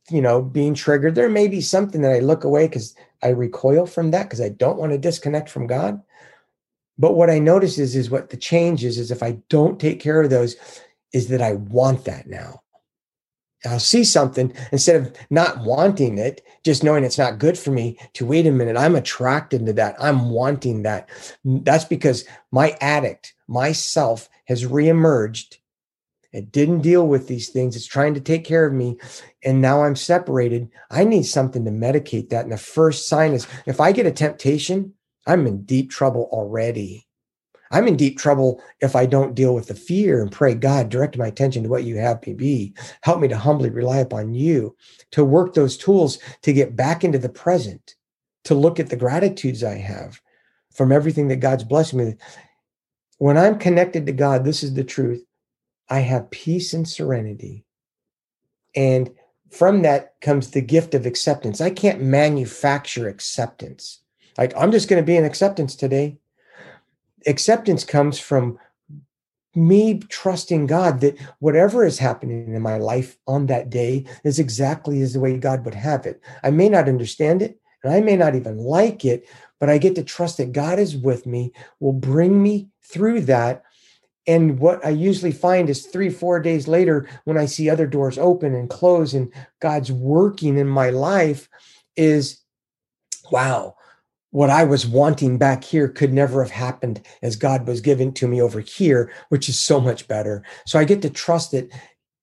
you 0.10 0.22
know, 0.22 0.42
being 0.42 0.74
triggered. 0.74 1.16
There 1.16 1.30
may 1.30 1.48
be 1.48 1.62
something 1.62 2.02
that 2.02 2.12
I 2.12 2.20
look 2.20 2.44
away 2.44 2.68
because 2.68 2.96
I 3.24 3.30
recoil 3.30 3.86
from 3.86 4.12
that 4.12 4.24
because 4.24 4.42
I 4.42 4.50
don't 4.50 4.78
want 4.78 4.92
to 4.92 4.98
disconnect 4.98 5.50
from 5.50 5.68
God. 5.68 6.02
But 6.98 7.16
what 7.16 7.30
I 7.30 7.40
notice 7.40 7.78
is, 7.78 7.96
is 7.96 8.10
what 8.10 8.30
the 8.30 8.38
change 8.38 8.84
is, 8.84 8.98
is 8.98 9.12
if 9.12 9.22
I 9.22 9.40
don't 9.50 9.80
take 9.80 10.00
care 10.00 10.22
of 10.22 10.30
those, 10.30 10.56
is 11.14 11.28
that 11.30 11.42
I 11.42 11.54
want 11.54 12.06
that 12.06 12.28
now. 12.28 12.62
I'll 13.66 13.80
see 13.80 14.04
something 14.04 14.54
instead 14.72 14.96
of 14.96 15.16
not 15.30 15.64
wanting 15.64 16.18
it, 16.18 16.42
just 16.64 16.84
knowing 16.84 17.04
it's 17.04 17.18
not 17.18 17.40
good 17.40 17.58
for 17.58 17.72
me, 17.72 17.98
to 18.14 18.26
wait 18.26 18.46
a 18.46 18.52
minute, 18.52 18.78
I'm 18.78 18.96
attracted 18.96 19.66
to 19.66 19.74
that. 19.74 19.96
I'm 20.00 20.30
wanting 20.30 20.84
that. 20.84 21.10
That's 21.44 21.86
because 21.86 22.26
my 22.52 22.78
addict, 22.82 23.34
myself, 23.48 24.30
has 24.46 24.66
reemerged. 24.66 25.58
It 26.38 26.52
didn't 26.52 26.82
deal 26.82 27.08
with 27.08 27.28
these 27.28 27.50
things. 27.50 27.76
It's 27.76 27.88
trying 27.88 28.14
to 28.14 28.22
take 28.22 28.46
care 28.46 28.68
of 28.68 28.74
me. 28.74 28.98
And 29.44 29.60
now 29.60 29.84
I'm 29.84 29.96
separated. 29.96 30.70
I 30.92 31.04
need 31.04 31.24
something 31.24 31.66
to 31.66 31.72
medicate 31.72 32.30
that. 32.30 32.44
And 32.44 32.52
the 32.52 32.58
first 32.58 33.08
sign 33.08 33.34
is 33.34 33.48
if 33.66 33.82
I 33.82 33.92
get 33.92 34.06
a 34.06 34.12
temptation, 34.12 34.94
I'm 35.26 35.48
in 35.48 35.64
deep 35.64 35.90
trouble 35.90 36.30
already. 36.32 37.08
I'm 37.72 37.88
in 37.88 37.98
deep 37.98 38.18
trouble 38.18 38.62
if 38.80 38.96
I 38.96 39.06
don't 39.06 39.36
deal 39.36 39.54
with 39.54 39.68
the 39.68 39.76
fear 39.76 40.22
and 40.22 40.32
pray, 40.32 40.54
God, 40.54 40.90
direct 40.90 41.18
my 41.18 41.28
attention 41.28 41.64
to 41.64 41.70
what 41.70 41.84
you 41.84 41.98
have 41.98 42.26
me 42.26 42.34
be. 42.34 42.76
Help 43.02 43.20
me 43.20 43.28
to 43.28 43.38
humbly 43.38 43.70
rely 43.70 43.98
upon 43.98 44.34
you 44.34 44.76
to 45.12 45.26
work 45.26 45.54
those 45.54 45.76
tools 45.76 46.20
to 46.44 46.54
get 46.54 46.76
back 46.76 47.04
into 47.04 47.18
the 47.18 47.30
present, 47.30 47.96
to 48.46 48.56
look 48.56 48.80
at 48.80 48.90
the 48.90 48.96
gratitudes 48.96 49.64
I 49.64 49.76
have 49.76 50.22
from 50.74 50.92
everything 50.92 51.28
that 51.30 51.38
God's 51.38 51.64
blessed 51.64 51.96
me 51.96 52.06
with. 52.06 52.22
When 53.18 53.38
I'm 53.38 53.58
connected 53.58 54.06
to 54.06 54.12
God, 54.12 54.46
this 54.46 54.64
is 54.64 54.76
the 54.76 54.84
truth. 54.84 55.27
I 55.90 56.00
have 56.00 56.32
peace 56.32 56.74
and 56.74 56.88
serenity. 56.88 57.66
And 58.76 59.12
from 59.50 59.82
that 59.84 60.20
comes 60.22 60.52
the 60.52 60.62
gift 60.62 60.94
of 60.94 61.06
acceptance. 61.06 61.62
I 61.62 61.70
can't 61.70 62.02
manufacture 62.02 63.08
acceptance. 63.08 64.02
Like, 64.38 64.54
I'm 64.58 64.72
just 64.72 64.90
going 64.90 65.02
to 65.02 65.06
be 65.06 65.16
in 65.16 65.26
acceptance 65.26 65.76
today. 65.76 66.20
Acceptance 67.26 67.84
comes 67.84 68.20
from 68.20 68.60
me 69.56 70.00
trusting 70.10 70.68
God 70.68 71.02
that 71.02 71.18
whatever 71.40 71.84
is 71.84 71.98
happening 71.98 72.54
in 72.54 72.62
my 72.62 72.78
life 72.78 73.18
on 73.26 73.48
that 73.48 73.70
day 73.70 74.06
is 74.24 74.38
exactly 74.38 75.02
as 75.02 75.14
the 75.14 75.20
way 75.20 75.38
God 75.38 75.66
would 75.66 75.74
have 75.74 76.06
it. 76.06 76.22
I 76.44 76.52
may 76.52 76.70
not 76.70 76.88
understand 76.88 77.42
it 77.42 77.60
and 77.84 77.92
I 77.92 78.02
may 78.02 78.16
not 78.16 78.36
even 78.36 78.58
like 78.58 79.04
it, 79.04 79.28
but 79.60 79.70
I 79.70 79.80
get 79.80 79.96
to 79.96 80.04
trust 80.04 80.38
that 80.38 80.52
God 80.52 80.78
is 80.78 80.96
with 80.96 81.26
me, 81.26 81.54
will 81.80 81.94
bring 81.94 82.42
me 82.42 82.70
through 82.84 83.22
that. 83.22 83.64
And 84.28 84.60
what 84.60 84.86
I 84.86 84.90
usually 84.90 85.32
find 85.32 85.70
is 85.70 85.86
three, 85.86 86.10
four 86.10 86.40
days 86.42 86.68
later, 86.68 87.08
when 87.24 87.38
I 87.38 87.46
see 87.46 87.70
other 87.70 87.88
doors 87.88 88.18
open 88.18 88.54
and 88.54 88.70
close 88.70 89.14
and 89.14 89.32
God's 89.62 89.92
working 89.92 90.58
in 90.58 90.68
my 90.68 90.90
life, 90.90 91.50
is 91.96 92.42
wow, 93.32 93.76
what 94.32 94.50
I 94.50 94.64
was 94.66 94.86
wanting 94.86 95.38
back 95.38 95.64
here 95.64 95.88
could 95.88 96.14
never 96.14 96.44
have 96.44 96.52
happened 96.52 97.02
as 97.22 97.36
God 97.36 97.68
was 97.68 97.82
giving 97.82 98.14
to 98.16 98.28
me 98.28 98.42
over 98.42 98.60
here, 98.60 99.12
which 99.30 99.50
is 99.50 99.60
so 99.60 99.80
much 99.80 100.08
better. 100.08 100.44
So 100.66 100.78
I 100.78 100.84
get 100.84 101.02
to 101.04 101.10
trust 101.10 101.52
that 101.52 101.72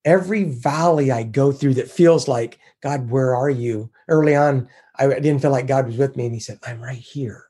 every 0.04 0.44
valley 0.44 1.10
I 1.10 1.22
go 1.22 1.50
through 1.50 1.74
that 1.74 1.90
feels 1.90 2.28
like, 2.28 2.58
God, 2.82 3.10
where 3.10 3.34
are 3.34 3.50
you? 3.50 3.90
Early 4.08 4.36
on, 4.36 4.68
I 4.96 5.08
didn't 5.08 5.40
feel 5.40 5.50
like 5.50 5.66
God 5.66 5.86
was 5.86 5.96
with 5.96 6.16
me. 6.16 6.26
And 6.26 6.34
he 6.34 6.40
said, 6.40 6.58
I'm 6.66 6.82
right 6.82 6.96
here. 6.96 7.46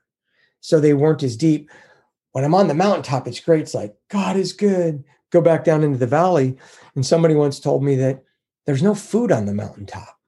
So 0.61 0.81
they 0.81 0.95
weren't 0.95 1.23
as 1.23 1.37
deep. 1.37 1.71
When 2.35 2.45
I'm 2.45 2.55
on 2.55 2.67
the 2.67 2.75
mountaintop, 2.75 3.29
it's 3.29 3.39
great. 3.39 3.61
It's 3.61 3.75
like, 3.75 3.95
God 4.11 4.37
is 4.37 4.53
good. 4.53 5.05
Go 5.31 5.41
back 5.41 5.63
down 5.63 5.85
into 5.85 5.99
the 5.99 6.07
valley. 6.09 6.57
And 6.97 7.07
somebody 7.07 7.37
once 7.37 7.61
told 7.61 7.85
me 7.85 7.95
that 7.95 8.25
there's 8.67 8.83
no 8.83 8.93
food 8.93 9.31
on 9.31 9.47
the 9.47 9.55
mountaintop. 9.55 10.19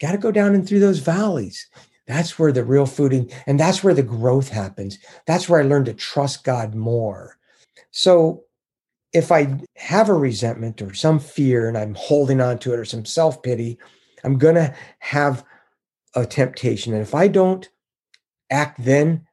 Got 0.00 0.12
to 0.12 0.18
go 0.18 0.32
down 0.32 0.52
and 0.52 0.68
through 0.68 0.80
those 0.80 0.98
valleys. 0.98 1.68
That's 2.08 2.40
where 2.40 2.50
the 2.50 2.64
real 2.64 2.86
food 2.86 3.12
and, 3.12 3.32
and 3.46 3.60
that's 3.60 3.84
where 3.84 3.94
the 3.94 4.02
growth 4.02 4.48
happens. 4.48 4.98
That's 5.28 5.48
where 5.48 5.60
I 5.60 5.64
learned 5.64 5.86
to 5.86 5.94
trust 5.94 6.42
God 6.42 6.74
more. 6.74 7.38
So 7.92 8.42
if 9.12 9.30
I 9.30 9.60
have 9.76 10.08
a 10.08 10.14
resentment 10.14 10.82
or 10.82 10.92
some 10.92 11.20
fear 11.20 11.68
and 11.68 11.78
I'm 11.78 11.94
holding 11.94 12.40
on 12.40 12.58
to 12.60 12.72
it 12.72 12.80
or 12.80 12.84
some 12.84 13.04
self 13.04 13.44
pity, 13.44 13.78
I'm 14.24 14.38
going 14.38 14.56
to 14.56 14.74
have 14.98 15.44
a 16.16 16.26
temptation. 16.26 16.94
And 16.94 17.02
if 17.02 17.14
I 17.14 17.28
don't 17.28 17.68
act 18.50 18.82
then, 18.82 19.28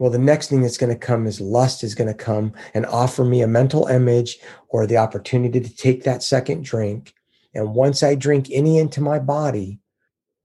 well, 0.00 0.10
the 0.10 0.18
next 0.18 0.48
thing 0.48 0.62
that's 0.62 0.78
going 0.78 0.92
to 0.92 0.98
come 0.98 1.26
is 1.26 1.42
lust 1.42 1.84
is 1.84 1.94
going 1.94 2.08
to 2.08 2.14
come 2.14 2.54
and 2.72 2.86
offer 2.86 3.22
me 3.22 3.42
a 3.42 3.46
mental 3.46 3.86
image 3.86 4.38
or 4.70 4.86
the 4.86 4.96
opportunity 4.96 5.60
to 5.60 5.76
take 5.76 6.04
that 6.04 6.22
second 6.22 6.64
drink. 6.64 7.12
And 7.54 7.74
once 7.74 8.02
I 8.02 8.14
drink 8.14 8.48
any 8.50 8.78
into 8.78 9.02
my 9.02 9.18
body, 9.18 9.78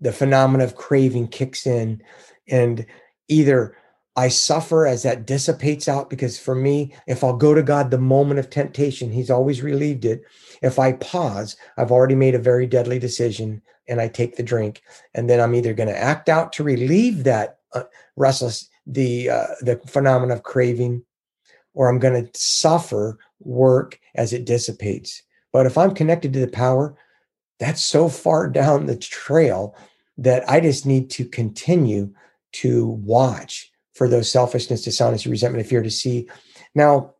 the 0.01 0.11
phenomenon 0.11 0.67
of 0.67 0.75
craving 0.75 1.29
kicks 1.29 1.65
in. 1.65 2.03
And 2.49 2.85
either 3.29 3.77
I 4.17 4.27
suffer 4.27 4.85
as 4.85 5.03
that 5.03 5.25
dissipates 5.25 5.87
out 5.87 6.09
because 6.09 6.37
for 6.37 6.53
me, 6.53 6.93
if 7.07 7.23
I'll 7.23 7.37
go 7.37 7.53
to 7.53 7.63
God 7.63 7.91
the 7.91 7.97
moment 7.97 8.41
of 8.41 8.49
temptation, 8.49 9.09
He's 9.09 9.29
always 9.29 9.61
relieved 9.61 10.03
it. 10.03 10.23
If 10.61 10.79
I 10.79 10.93
pause, 10.93 11.55
I've 11.77 11.91
already 11.91 12.15
made 12.15 12.35
a 12.35 12.39
very 12.39 12.67
deadly 12.67 12.99
decision 12.99 13.61
and 13.87 14.01
I 14.01 14.09
take 14.09 14.35
the 14.35 14.43
drink. 14.43 14.81
And 15.13 15.29
then 15.29 15.39
I'm 15.39 15.55
either 15.55 15.73
going 15.73 15.87
to 15.87 15.97
act 15.97 16.27
out 16.27 16.51
to 16.53 16.63
relieve 16.63 17.23
that 17.23 17.59
uh, 17.73 17.83
restless, 18.17 18.69
the, 18.85 19.29
uh, 19.29 19.47
the 19.61 19.81
phenomenon 19.87 20.35
of 20.35 20.43
craving, 20.43 21.03
or 21.73 21.89
I'm 21.89 21.99
going 21.99 22.25
to 22.25 22.39
suffer 22.39 23.17
work 23.39 23.99
as 24.15 24.33
it 24.33 24.45
dissipates. 24.45 25.21
But 25.51 25.65
if 25.65 25.77
I'm 25.77 25.93
connected 25.93 26.33
to 26.33 26.39
the 26.39 26.47
power, 26.47 26.97
that's 27.59 27.83
so 27.83 28.09
far 28.09 28.49
down 28.49 28.85
the 28.85 28.97
trail 28.97 29.75
that 30.17 30.49
I 30.49 30.59
just 30.59 30.85
need 30.85 31.09
to 31.11 31.25
continue 31.25 32.13
to 32.53 32.87
watch 32.87 33.71
for 33.93 34.07
those 34.07 34.29
selfishness, 34.29 34.83
dishonesty, 34.83 35.29
resentment, 35.29 35.67
fear 35.67 35.81
to 35.81 35.91
see. 35.91 36.29
Now, 36.73 37.13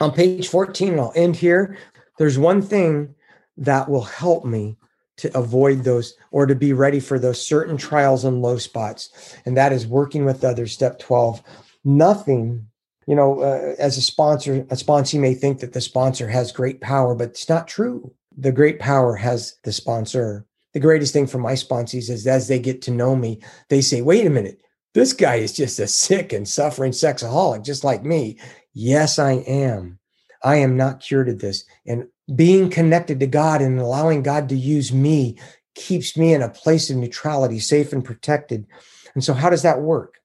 on 0.00 0.12
page 0.12 0.48
14, 0.48 0.92
and 0.92 1.00
I'll 1.00 1.12
end 1.14 1.36
here, 1.36 1.78
there's 2.18 2.38
one 2.38 2.62
thing 2.62 3.14
that 3.56 3.88
will 3.88 4.02
help 4.02 4.44
me 4.44 4.76
to 5.18 5.36
avoid 5.36 5.84
those 5.84 6.14
or 6.30 6.46
to 6.46 6.54
be 6.54 6.72
ready 6.72 7.00
for 7.00 7.18
those 7.18 7.44
certain 7.44 7.76
trials 7.76 8.24
and 8.24 8.42
low 8.42 8.58
spots. 8.58 9.36
And 9.44 9.56
that 9.56 9.72
is 9.72 9.86
working 9.86 10.24
with 10.24 10.44
others. 10.44 10.72
Step 10.72 10.98
12. 10.98 11.42
Nothing, 11.84 12.66
you 13.06 13.14
know, 13.14 13.40
uh, 13.40 13.74
as 13.78 13.98
a 13.98 14.02
sponsor, 14.02 14.66
a 14.70 14.76
sponsor 14.76 15.18
may 15.18 15.34
think 15.34 15.60
that 15.60 15.72
the 15.72 15.80
sponsor 15.80 16.28
has 16.28 16.52
great 16.52 16.80
power, 16.80 17.14
but 17.14 17.30
it's 17.30 17.48
not 17.48 17.68
true. 17.68 18.12
The 18.36 18.52
great 18.52 18.78
power 18.78 19.14
has 19.16 19.56
the 19.64 19.72
sponsor. 19.72 20.46
The 20.72 20.80
greatest 20.80 21.12
thing 21.12 21.26
for 21.26 21.38
my 21.38 21.52
sponsees 21.52 22.08
is 22.08 22.26
as 22.26 22.48
they 22.48 22.58
get 22.58 22.80
to 22.82 22.90
know 22.90 23.14
me, 23.14 23.42
they 23.68 23.82
say, 23.82 24.00
wait 24.00 24.26
a 24.26 24.30
minute, 24.30 24.62
this 24.94 25.12
guy 25.12 25.36
is 25.36 25.52
just 25.52 25.78
a 25.78 25.86
sick 25.86 26.32
and 26.32 26.48
suffering 26.48 26.92
sexaholic, 26.92 27.64
just 27.64 27.84
like 27.84 28.04
me. 28.04 28.38
Yes, 28.74 29.18
I 29.18 29.32
am. 29.32 29.98
I 30.42 30.56
am 30.56 30.76
not 30.76 31.00
cured 31.00 31.28
of 31.28 31.38
this. 31.38 31.64
And 31.86 32.08
being 32.34 32.70
connected 32.70 33.20
to 33.20 33.26
God 33.26 33.60
and 33.60 33.78
allowing 33.78 34.22
God 34.22 34.48
to 34.48 34.56
use 34.56 34.92
me 34.92 35.36
keeps 35.74 36.16
me 36.16 36.34
in 36.34 36.42
a 36.42 36.48
place 36.48 36.90
of 36.90 36.96
neutrality, 36.96 37.58
safe 37.58 37.92
and 37.92 38.04
protected. 38.04 38.66
And 39.14 39.24
so, 39.24 39.34
how 39.34 39.50
does 39.50 39.62
that 39.62 39.80
work? 39.80 40.18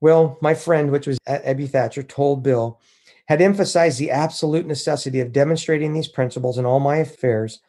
Well, 0.00 0.38
my 0.40 0.54
friend, 0.54 0.90
which 0.90 1.06
was 1.06 1.18
Ebby 1.28 1.68
Thatcher, 1.68 2.02
told 2.02 2.42
Bill, 2.42 2.80
had 3.26 3.40
emphasized 3.40 3.98
the 3.98 4.10
absolute 4.10 4.66
necessity 4.66 5.20
of 5.20 5.32
demonstrating 5.32 5.92
these 5.92 6.08
principles 6.08 6.58
in 6.58 6.66
all 6.66 6.80
my 6.80 6.96
affairs, 6.96 7.60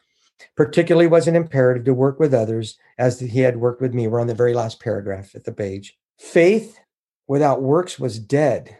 particularly 0.56 1.06
was 1.06 1.28
it 1.28 1.36
imperative 1.36 1.84
to 1.84 1.94
work 1.94 2.18
with 2.18 2.34
others 2.34 2.78
as 2.98 3.20
he 3.20 3.40
had 3.40 3.58
worked 3.58 3.80
with 3.80 3.94
me. 3.94 4.08
We're 4.08 4.20
on 4.20 4.26
the 4.26 4.34
very 4.34 4.54
last 4.54 4.80
paragraph 4.80 5.34
at 5.34 5.44
the 5.44 5.52
page. 5.52 5.96
Faith 6.18 6.80
without 7.28 7.62
works 7.62 7.98
was 7.98 8.18
dead. 8.18 8.76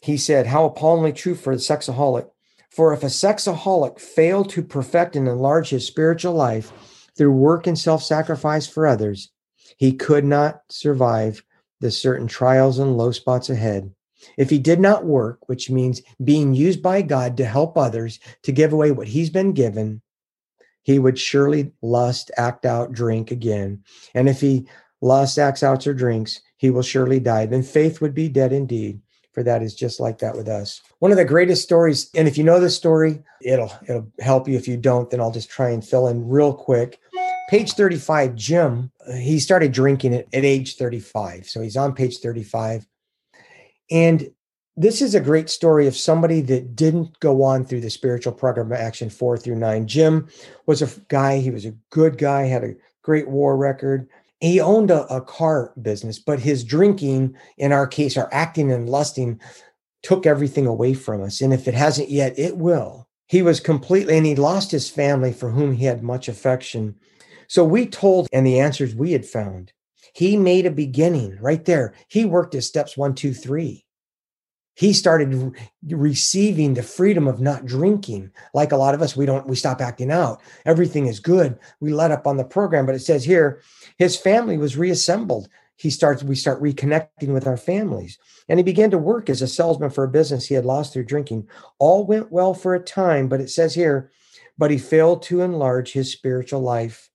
He 0.00 0.16
said, 0.16 0.48
How 0.48 0.64
appallingly 0.64 1.12
true 1.12 1.34
for 1.36 1.54
the 1.54 1.60
sexaholic. 1.62 2.28
For 2.72 2.94
if 2.94 3.02
a 3.02 3.06
sexaholic 3.06 4.00
failed 4.00 4.48
to 4.50 4.62
perfect 4.62 5.14
and 5.14 5.28
enlarge 5.28 5.68
his 5.68 5.86
spiritual 5.86 6.32
life 6.32 6.72
through 7.14 7.32
work 7.32 7.66
and 7.66 7.78
self 7.78 8.02
sacrifice 8.02 8.66
for 8.66 8.86
others, 8.86 9.30
he 9.76 9.92
could 9.92 10.24
not 10.24 10.62
survive 10.70 11.44
the 11.80 11.90
certain 11.90 12.26
trials 12.26 12.78
and 12.78 12.96
low 12.96 13.12
spots 13.12 13.50
ahead. 13.50 13.92
If 14.38 14.48
he 14.48 14.58
did 14.58 14.80
not 14.80 15.04
work, 15.04 15.46
which 15.50 15.68
means 15.68 16.00
being 16.24 16.54
used 16.54 16.80
by 16.80 17.02
God 17.02 17.36
to 17.36 17.44
help 17.44 17.76
others 17.76 18.18
to 18.44 18.52
give 18.52 18.72
away 18.72 18.90
what 18.90 19.08
he's 19.08 19.28
been 19.28 19.52
given, 19.52 20.00
he 20.82 20.98
would 20.98 21.18
surely 21.18 21.72
lust, 21.82 22.30
act 22.38 22.64
out, 22.64 22.92
drink 22.92 23.30
again. 23.30 23.84
And 24.14 24.30
if 24.30 24.40
he 24.40 24.66
lusts, 25.02 25.36
acts 25.36 25.62
out, 25.62 25.86
or 25.86 25.92
drinks, 25.92 26.40
he 26.56 26.70
will 26.70 26.82
surely 26.82 27.20
die. 27.20 27.44
Then 27.44 27.62
faith 27.62 28.00
would 28.00 28.14
be 28.14 28.30
dead 28.30 28.52
indeed. 28.52 29.02
For 29.32 29.42
that 29.42 29.62
is 29.62 29.74
just 29.74 29.98
like 29.98 30.18
that 30.18 30.36
with 30.36 30.48
us. 30.48 30.82
One 30.98 31.10
of 31.10 31.16
the 31.16 31.24
greatest 31.24 31.62
stories, 31.62 32.10
and 32.14 32.28
if 32.28 32.36
you 32.36 32.44
know 32.44 32.60
the 32.60 32.68
story, 32.70 33.22
it'll 33.40 33.72
it'll 33.88 34.10
help 34.20 34.46
you. 34.46 34.56
If 34.56 34.68
you 34.68 34.76
don't, 34.76 35.10
then 35.10 35.20
I'll 35.20 35.30
just 35.30 35.50
try 35.50 35.70
and 35.70 35.84
fill 35.84 36.08
in 36.08 36.28
real 36.28 36.52
quick. 36.52 37.00
Page 37.48 37.72
35, 37.72 38.34
Jim, 38.34 38.90
he 39.14 39.38
started 39.38 39.72
drinking 39.72 40.12
it 40.14 40.28
at 40.32 40.44
age 40.44 40.76
35. 40.76 41.48
So 41.48 41.60
he's 41.60 41.76
on 41.76 41.94
page 41.94 42.18
35. 42.18 42.86
And 43.90 44.30
this 44.76 45.02
is 45.02 45.14
a 45.14 45.20
great 45.20 45.50
story 45.50 45.86
of 45.86 45.96
somebody 45.96 46.40
that 46.42 46.74
didn't 46.74 47.18
go 47.20 47.42
on 47.42 47.64
through 47.64 47.82
the 47.82 47.90
spiritual 47.90 48.32
program 48.32 48.72
action 48.72 49.10
four 49.10 49.36
through 49.36 49.56
nine. 49.56 49.86
Jim 49.86 50.28
was 50.66 50.80
a 50.80 50.88
guy, 51.08 51.38
he 51.38 51.50
was 51.50 51.66
a 51.66 51.74
good 51.90 52.16
guy, 52.16 52.44
had 52.44 52.64
a 52.64 52.74
great 53.02 53.28
war 53.28 53.56
record. 53.56 54.08
He 54.42 54.60
owned 54.60 54.90
a, 54.90 55.06
a 55.06 55.20
car 55.20 55.72
business, 55.80 56.18
but 56.18 56.40
his 56.40 56.64
drinking, 56.64 57.36
in 57.58 57.70
our 57.70 57.86
case, 57.86 58.16
our 58.16 58.28
acting 58.32 58.72
and 58.72 58.88
lusting, 58.88 59.40
took 60.02 60.26
everything 60.26 60.66
away 60.66 60.94
from 60.94 61.22
us. 61.22 61.40
And 61.40 61.54
if 61.54 61.68
it 61.68 61.74
hasn't 61.74 62.10
yet, 62.10 62.36
it 62.36 62.56
will. 62.56 63.06
He 63.28 63.40
was 63.40 63.60
completely, 63.60 64.16
and 64.16 64.26
he 64.26 64.34
lost 64.34 64.72
his 64.72 64.90
family 64.90 65.32
for 65.32 65.50
whom 65.50 65.72
he 65.72 65.84
had 65.84 66.02
much 66.02 66.28
affection. 66.28 66.96
So 67.46 67.64
we 67.64 67.86
told, 67.86 68.26
and 68.32 68.44
the 68.44 68.58
answers 68.58 68.96
we 68.96 69.12
had 69.12 69.24
found. 69.24 69.72
He 70.12 70.36
made 70.36 70.66
a 70.66 70.72
beginning 70.72 71.38
right 71.40 71.64
there. 71.64 71.94
He 72.08 72.24
worked 72.24 72.52
his 72.52 72.66
steps 72.66 72.96
one, 72.96 73.14
two, 73.14 73.32
three 73.32 73.84
he 74.74 74.92
started 74.92 75.54
receiving 75.88 76.74
the 76.74 76.82
freedom 76.82 77.26
of 77.28 77.40
not 77.40 77.66
drinking. 77.66 78.30
Like 78.54 78.72
a 78.72 78.76
lot 78.76 78.94
of 78.94 79.02
us 79.02 79.16
we 79.16 79.26
don't 79.26 79.46
we 79.46 79.56
stop 79.56 79.80
acting 79.80 80.10
out. 80.10 80.40
Everything 80.64 81.06
is 81.06 81.20
good. 81.20 81.58
We 81.80 81.92
let 81.92 82.10
up 82.10 82.26
on 82.26 82.36
the 82.36 82.44
program 82.44 82.86
but 82.86 82.94
it 82.94 83.00
says 83.00 83.24
here 83.24 83.62
his 83.98 84.16
family 84.16 84.56
was 84.56 84.76
reassembled. 84.76 85.48
He 85.76 85.90
starts 85.90 86.22
we 86.22 86.36
start 86.36 86.62
reconnecting 86.62 87.32
with 87.32 87.46
our 87.46 87.56
families. 87.56 88.18
And 88.48 88.58
he 88.58 88.62
began 88.62 88.90
to 88.90 88.98
work 88.98 89.28
as 89.28 89.42
a 89.42 89.48
salesman 89.48 89.90
for 89.90 90.04
a 90.04 90.08
business 90.08 90.46
he 90.46 90.54
had 90.54 90.64
lost 90.64 90.92
through 90.92 91.04
drinking. 91.04 91.48
All 91.78 92.06
went 92.06 92.32
well 92.32 92.54
for 92.54 92.74
a 92.74 92.80
time 92.80 93.28
but 93.28 93.40
it 93.40 93.50
says 93.50 93.74
here 93.74 94.10
but 94.56 94.70
he 94.70 94.78
failed 94.78 95.22
to 95.22 95.40
enlarge 95.40 95.92
his 95.92 96.12
spiritual 96.12 96.60
life. 96.60 97.10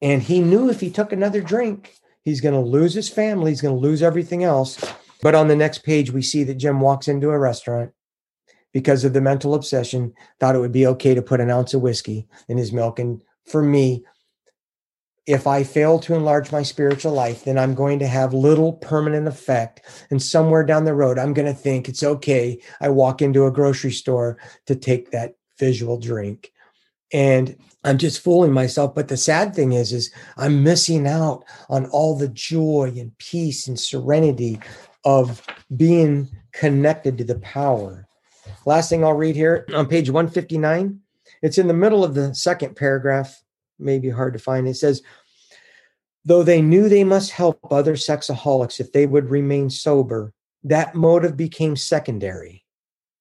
And 0.00 0.22
he 0.22 0.40
knew 0.40 0.68
if 0.68 0.80
he 0.80 0.90
took 0.90 1.12
another 1.12 1.40
drink 1.40 1.94
He's 2.24 2.40
going 2.40 2.54
to 2.54 2.60
lose 2.60 2.94
his 2.94 3.08
family. 3.08 3.50
He's 3.50 3.60
going 3.60 3.74
to 3.74 3.80
lose 3.80 4.02
everything 4.02 4.44
else. 4.44 4.78
But 5.22 5.36
on 5.36 5.48
the 5.48 5.56
next 5.56 5.84
page, 5.84 6.10
we 6.10 6.20
see 6.20 6.44
that 6.44 6.56
Jim 6.56 6.80
walks 6.80 7.08
into 7.08 7.30
a 7.30 7.38
restaurant 7.38 7.92
because 8.72 9.04
of 9.04 9.12
the 9.12 9.20
mental 9.20 9.54
obsession, 9.54 10.12
thought 10.40 10.56
it 10.56 10.58
would 10.58 10.72
be 10.72 10.86
okay 10.86 11.14
to 11.14 11.22
put 11.22 11.40
an 11.40 11.50
ounce 11.50 11.72
of 11.72 11.80
whiskey 11.80 12.26
in 12.48 12.58
his 12.58 12.72
milk. 12.72 12.98
And 12.98 13.22
for 13.46 13.62
me, 13.62 14.04
if 15.26 15.46
I 15.46 15.62
fail 15.62 16.00
to 16.00 16.14
enlarge 16.14 16.50
my 16.50 16.62
spiritual 16.62 17.12
life, 17.12 17.44
then 17.44 17.56
I'm 17.56 17.74
going 17.74 18.00
to 18.00 18.08
have 18.08 18.34
little 18.34 18.72
permanent 18.72 19.28
effect. 19.28 19.82
And 20.10 20.20
somewhere 20.20 20.64
down 20.64 20.84
the 20.84 20.94
road, 20.94 21.18
I'm 21.18 21.32
going 21.32 21.46
to 21.46 21.54
think 21.54 21.88
it's 21.88 22.02
okay. 22.02 22.60
I 22.80 22.88
walk 22.88 23.22
into 23.22 23.46
a 23.46 23.52
grocery 23.52 23.92
store 23.92 24.38
to 24.66 24.74
take 24.74 25.12
that 25.12 25.36
visual 25.58 25.98
drink. 25.98 26.50
And 27.12 27.56
I'm 27.84 27.98
just 27.98 28.20
fooling 28.20 28.52
myself. 28.52 28.94
But 28.94 29.08
the 29.08 29.16
sad 29.16 29.54
thing 29.54 29.72
is, 29.72 29.92
is 29.92 30.12
I'm 30.36 30.64
missing 30.64 31.06
out 31.06 31.44
on 31.68 31.86
all 31.86 32.16
the 32.16 32.28
joy 32.28 32.92
and 32.96 33.16
peace 33.18 33.68
and 33.68 33.78
serenity 33.78 34.58
of 35.04 35.42
being 35.76 36.28
connected 36.52 37.18
to 37.18 37.24
the 37.24 37.38
power. 37.40 38.06
Last 38.66 38.88
thing 38.88 39.04
I'll 39.04 39.12
read 39.12 39.36
here 39.36 39.66
on 39.74 39.86
page 39.86 40.10
159. 40.10 41.00
It's 41.42 41.58
in 41.58 41.66
the 41.66 41.74
middle 41.74 42.04
of 42.04 42.14
the 42.14 42.34
second 42.34 42.76
paragraph 42.76 43.42
may 43.78 43.98
be 43.98 44.10
hard 44.10 44.32
to 44.34 44.38
find. 44.38 44.68
It 44.68 44.74
says, 44.74 45.02
though 46.24 46.42
they 46.42 46.62
knew 46.62 46.88
they 46.88 47.04
must 47.04 47.32
help 47.32 47.58
other 47.70 47.94
sexaholics 47.94 48.80
if 48.80 48.92
they 48.92 49.06
would 49.06 49.30
remain 49.30 49.70
sober, 49.70 50.32
that 50.64 50.94
motive 50.94 51.36
became 51.36 51.74
secondary 51.74 52.64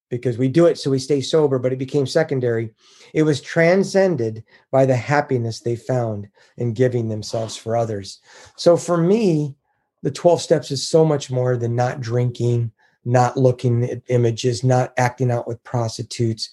because 0.10 0.38
we 0.38 0.50
do 0.50 0.66
it 0.66 0.78
so 0.78 0.92
we 0.92 1.00
stay 1.00 1.22
sober, 1.22 1.58
but 1.58 1.72
it 1.72 1.80
became 1.80 2.06
secondary. 2.06 2.74
It 3.14 3.24
was 3.24 3.42
transcended 3.42 4.44
by 4.70 4.86
the 4.86 4.96
happiness 4.96 5.62
they 5.62 5.78
found 5.78 6.28
in 6.58 6.74
giving 6.74 7.08
themselves 7.08 7.56
for 7.56 7.78
others. 7.78 8.20
So 8.58 8.76
for 8.78 8.98
me, 8.98 9.56
the 10.04 10.12
12 10.12 10.42
steps 10.42 10.72
is 10.72 10.88
so 10.88 11.06
much 11.06 11.30
more 11.32 11.58
than 11.58 11.76
not 11.76 12.02
drinking, 12.02 12.72
not 13.06 13.38
looking 13.38 13.84
at 13.84 14.02
images, 14.08 14.64
not 14.64 14.94
acting 14.98 15.32
out 15.32 15.48
with 15.48 15.64
prostitutes. 15.64 16.50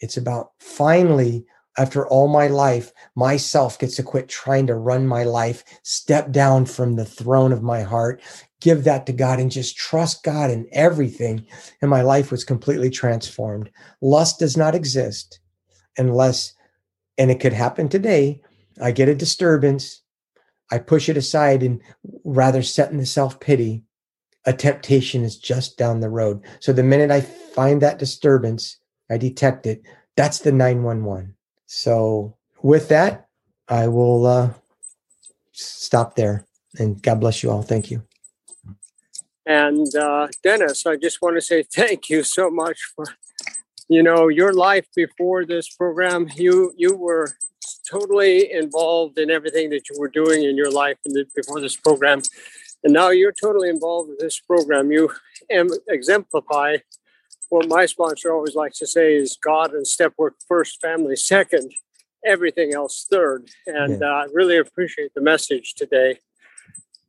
It's 0.00 0.16
about 0.16 0.52
finally 0.58 1.44
after 1.78 2.06
all 2.06 2.28
my 2.28 2.48
life, 2.48 2.92
myself 3.14 3.78
gets 3.78 3.96
to 3.96 4.02
quit 4.02 4.28
trying 4.28 4.66
to 4.66 4.74
run 4.74 5.06
my 5.06 5.24
life, 5.24 5.64
step 5.82 6.32
down 6.32 6.66
from 6.66 6.96
the 6.96 7.04
throne 7.04 7.52
of 7.52 7.62
my 7.62 7.82
heart, 7.82 8.20
give 8.60 8.84
that 8.84 9.06
to 9.06 9.12
God, 9.12 9.38
and 9.38 9.50
just 9.50 9.76
trust 9.76 10.22
God 10.24 10.50
in 10.50 10.68
everything. 10.72 11.46
And 11.80 11.90
my 11.90 12.02
life 12.02 12.30
was 12.30 12.44
completely 12.44 12.90
transformed. 12.90 13.70
Lust 14.02 14.38
does 14.40 14.56
not 14.56 14.74
exist 14.74 15.40
unless, 15.96 16.52
and 17.16 17.30
it 17.30 17.40
could 17.40 17.52
happen 17.52 17.88
today, 17.88 18.42
I 18.82 18.90
get 18.90 19.08
a 19.08 19.14
disturbance, 19.14 20.02
I 20.70 20.78
push 20.78 21.08
it 21.08 21.16
aside, 21.16 21.62
and 21.62 21.80
rather 22.24 22.62
set 22.62 22.90
in 22.90 22.98
the 22.98 23.06
self 23.06 23.40
pity, 23.40 23.82
a 24.46 24.52
temptation 24.52 25.24
is 25.24 25.36
just 25.36 25.76
down 25.76 26.00
the 26.00 26.08
road. 26.08 26.42
So 26.60 26.72
the 26.72 26.82
minute 26.82 27.10
I 27.10 27.20
find 27.20 27.82
that 27.82 27.98
disturbance, 27.98 28.78
I 29.10 29.18
detect 29.18 29.66
it. 29.66 29.82
That's 30.16 30.38
the 30.38 30.52
911. 30.52 31.34
So, 31.66 32.36
with 32.62 32.88
that, 32.88 33.28
I 33.68 33.88
will 33.88 34.26
uh, 34.26 34.50
stop 35.52 36.16
there. 36.16 36.44
And 36.78 37.00
God 37.02 37.20
bless 37.20 37.42
you 37.42 37.50
all. 37.50 37.62
Thank 37.62 37.90
you. 37.90 38.02
And 39.46 39.94
uh, 39.96 40.28
Dennis, 40.42 40.86
I 40.86 40.96
just 40.96 41.20
want 41.22 41.36
to 41.36 41.40
say 41.40 41.62
thank 41.62 42.08
you 42.08 42.22
so 42.22 42.50
much 42.50 42.78
for, 42.94 43.04
you 43.88 44.02
know, 44.02 44.28
your 44.28 44.52
life 44.52 44.86
before 44.94 45.44
this 45.44 45.68
program. 45.74 46.28
You 46.36 46.72
you 46.76 46.96
were 46.96 47.36
totally 47.90 48.52
involved 48.52 49.18
in 49.18 49.30
everything 49.30 49.70
that 49.70 49.88
you 49.88 49.98
were 49.98 50.08
doing 50.08 50.44
in 50.44 50.56
your 50.56 50.70
life 50.70 50.96
the, 51.04 51.26
before 51.34 51.60
this 51.60 51.76
program, 51.76 52.22
and 52.84 52.92
now 52.92 53.10
you're 53.10 53.32
totally 53.32 53.68
involved 53.68 54.10
in 54.10 54.16
this 54.18 54.40
program. 54.40 54.90
You 54.90 55.10
exemplify 55.88 56.78
what 57.50 57.68
my 57.68 57.84
sponsor 57.86 58.32
always 58.32 58.54
likes 58.54 58.78
to 58.78 58.86
say 58.86 59.14
is 59.14 59.36
God 59.42 59.72
and 59.72 59.86
step 59.86 60.14
work 60.16 60.36
first, 60.46 60.80
family 60.80 61.16
second, 61.16 61.72
everything 62.24 62.74
else 62.74 63.06
third. 63.10 63.48
And 63.66 64.00
yeah. 64.00 64.06
uh, 64.06 64.12
I 64.12 64.26
really 64.32 64.56
appreciate 64.56 65.12
the 65.14 65.20
message 65.20 65.74
today. 65.74 66.18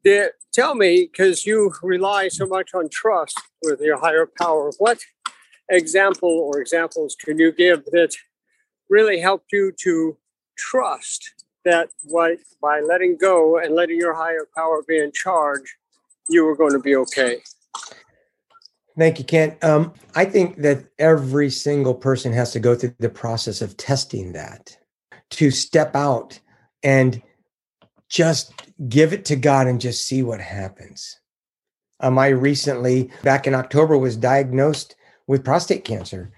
The, 0.04 0.32
tell 0.52 0.74
me, 0.74 1.08
because 1.12 1.46
you 1.46 1.72
rely 1.84 2.28
so 2.30 2.48
much 2.48 2.72
on 2.74 2.90
trust 2.90 3.40
with 3.64 3.82
your 3.82 4.00
higher 4.00 4.28
power, 4.40 4.72
what 4.80 5.00
example 5.70 6.30
or 6.30 6.60
examples 6.60 7.16
can 7.24 7.38
you 7.38 7.52
give 7.52 7.86
that 7.86 8.14
really 8.90 9.20
helped 9.20 9.54
you 9.54 9.72
to 9.84 10.18
trust 10.70 11.32
that 11.66 11.90
by, 12.12 12.36
by 12.62 12.80
letting 12.80 13.18
go 13.18 13.58
and 13.58 13.76
letting 13.76 13.98
your 13.98 14.14
higher 14.14 14.48
power 14.56 14.84
be 14.88 15.00
in 15.00 15.12
charge, 15.12 15.76
you 16.30 16.46
were 16.46 16.56
going 16.56 16.74
to 16.74 16.80
be 16.80 16.96
okay? 16.96 17.42
Thank 18.98 19.20
you, 19.20 19.26
Kent. 19.26 19.64
Um, 19.64 19.94
I 20.16 20.26
think 20.26 20.58
that 20.58 20.86
every 21.00 21.50
single 21.50 21.94
person 21.94 22.34
has 22.34 22.52
to 22.54 22.60
go 22.60 22.76
through 22.76 22.96
the 23.00 23.10
process 23.10 23.62
of 23.62 23.78
testing 23.78 24.34
that 24.34 24.78
to 25.32 25.50
step 25.50 25.96
out 25.96 26.40
and 26.84 27.22
just 28.10 28.54
give 28.90 29.14
it 29.14 29.24
to 29.26 29.36
God 29.36 29.68
and 29.68 29.80
just 29.80 30.06
see 30.06 30.24
what 30.24 30.42
happens. 30.42 31.20
Um, 32.02 32.18
I 32.18 32.28
recently, 32.28 33.12
back 33.24 33.48
in 33.48 33.56
October, 33.56 33.98
was 33.98 34.18
diagnosed 34.18 34.96
with 35.28 35.46
prostate 35.46 35.86
cancer. 35.86 36.32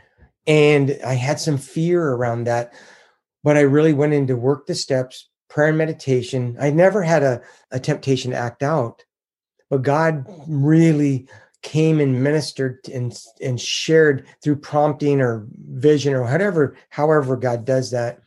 And 0.46 1.00
I 1.06 1.14
had 1.14 1.40
some 1.40 1.58
fear 1.58 2.12
around 2.12 2.44
that, 2.44 2.74
but 3.44 3.58
I 3.58 3.62
really 3.62 3.94
went 3.94 4.14
into 4.14 4.36
work 4.36 4.68
the 4.68 4.76
steps, 4.76 5.30
prayer 5.50 5.70
and 5.70 5.78
meditation. 5.78 6.58
I 6.60 6.70
never 6.72 7.04
had 7.04 7.24
a, 7.24 7.42
a 7.72 7.80
temptation 7.80 8.32
to 8.32 8.38
act 8.38 8.64
out, 8.64 9.04
but 9.70 9.84
God 9.84 10.26
really 10.48 11.28
came 11.64 12.00
and 12.02 12.22
ministered 12.22 12.78
and 12.94 13.18
and 13.42 13.60
shared 13.60 14.28
through 14.44 14.58
prompting 14.58 15.22
or 15.22 15.48
vision 15.70 16.14
or 16.14 16.22
whatever 16.22 16.76
however 16.90 17.38
god 17.38 17.66
does 17.66 17.90
that 17.90 18.20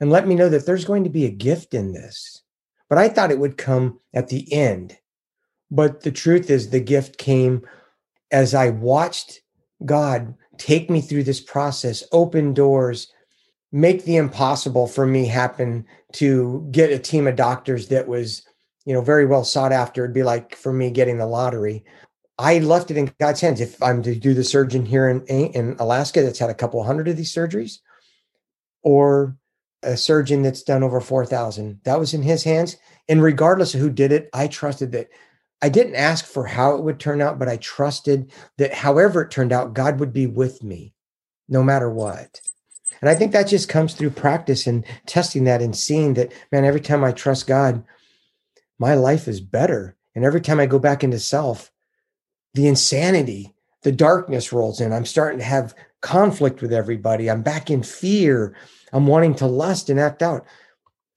and 0.00 0.10
let 0.10 0.26
me 0.26 0.34
know 0.34 0.48
that 0.48 0.64
there's 0.64 0.86
going 0.86 1.04
to 1.04 1.10
be 1.10 1.26
a 1.26 1.30
gift 1.30 1.74
in 1.74 1.92
this 1.92 2.42
but 2.88 2.96
i 2.96 3.08
thought 3.08 3.30
it 3.30 3.38
would 3.38 3.58
come 3.58 4.00
at 4.14 4.28
the 4.28 4.50
end 4.52 4.96
but 5.70 6.00
the 6.00 6.10
truth 6.10 6.50
is 6.50 6.70
the 6.70 6.80
gift 6.80 7.18
came 7.18 7.62
as 8.30 8.54
i 8.54 8.70
watched 8.70 9.42
god 9.84 10.34
take 10.56 10.88
me 10.88 11.02
through 11.02 11.22
this 11.22 11.40
process 11.40 12.02
open 12.10 12.54
doors 12.54 13.12
make 13.72 14.04
the 14.04 14.16
impossible 14.16 14.86
for 14.86 15.06
me 15.06 15.26
happen 15.26 15.84
to 16.12 16.68
get 16.70 16.92
a 16.92 16.98
team 16.98 17.26
of 17.26 17.36
doctors 17.36 17.88
that 17.88 18.06
was 18.06 18.42
you 18.84 18.92
know 18.92 19.00
very 19.00 19.26
well 19.26 19.44
sought 19.44 19.72
after 19.72 20.04
it'd 20.04 20.14
be 20.14 20.22
like 20.22 20.54
for 20.54 20.72
me 20.72 20.90
getting 20.90 21.18
the 21.18 21.26
lottery 21.26 21.84
I 22.38 22.58
left 22.58 22.90
it 22.90 22.96
in 22.96 23.12
God's 23.20 23.40
hands. 23.40 23.60
If 23.60 23.80
I'm 23.82 24.02
to 24.02 24.14
do 24.14 24.34
the 24.34 24.44
surgeon 24.44 24.84
here 24.84 25.08
in, 25.08 25.24
in 25.26 25.76
Alaska 25.78 26.22
that's 26.22 26.38
had 26.38 26.50
a 26.50 26.54
couple 26.54 26.82
hundred 26.82 27.08
of 27.08 27.16
these 27.16 27.32
surgeries, 27.32 27.78
or 28.82 29.36
a 29.82 29.96
surgeon 29.96 30.42
that's 30.42 30.62
done 30.62 30.82
over 30.82 31.00
4,000, 31.00 31.80
that 31.84 32.00
was 32.00 32.14
in 32.14 32.22
his 32.22 32.42
hands. 32.42 32.76
And 33.08 33.22
regardless 33.22 33.74
of 33.74 33.80
who 33.80 33.90
did 33.90 34.12
it, 34.12 34.28
I 34.32 34.48
trusted 34.48 34.92
that 34.92 35.08
I 35.60 35.68
didn't 35.68 35.94
ask 35.94 36.24
for 36.24 36.44
how 36.44 36.74
it 36.74 36.82
would 36.82 36.98
turn 36.98 37.20
out, 37.20 37.38
but 37.38 37.48
I 37.48 37.58
trusted 37.58 38.32
that 38.58 38.74
however 38.74 39.22
it 39.22 39.30
turned 39.30 39.52
out, 39.52 39.74
God 39.74 40.00
would 40.00 40.12
be 40.12 40.26
with 40.26 40.64
me 40.64 40.94
no 41.48 41.62
matter 41.62 41.88
what. 41.88 42.40
And 43.00 43.08
I 43.08 43.14
think 43.14 43.32
that 43.32 43.48
just 43.48 43.68
comes 43.68 43.94
through 43.94 44.10
practice 44.10 44.66
and 44.66 44.84
testing 45.06 45.44
that 45.44 45.62
and 45.62 45.74
seeing 45.74 46.14
that, 46.14 46.32
man, 46.50 46.64
every 46.64 46.80
time 46.80 47.02
I 47.02 47.12
trust 47.12 47.46
God, 47.46 47.82
my 48.78 48.94
life 48.94 49.28
is 49.28 49.40
better. 49.40 49.96
And 50.14 50.24
every 50.24 50.40
time 50.40 50.60
I 50.60 50.66
go 50.66 50.78
back 50.78 51.02
into 51.02 51.18
self, 51.18 51.70
the 52.54 52.66
insanity, 52.66 53.54
the 53.82 53.92
darkness 53.92 54.52
rolls 54.52 54.80
in. 54.80 54.92
I'm 54.92 55.06
starting 55.06 55.38
to 55.38 55.44
have 55.44 55.74
conflict 56.00 56.62
with 56.62 56.72
everybody. 56.72 57.30
I'm 57.30 57.42
back 57.42 57.70
in 57.70 57.82
fear. 57.82 58.54
I'm 58.92 59.06
wanting 59.06 59.34
to 59.36 59.46
lust 59.46 59.90
and 59.90 59.98
act 59.98 60.22
out. 60.22 60.44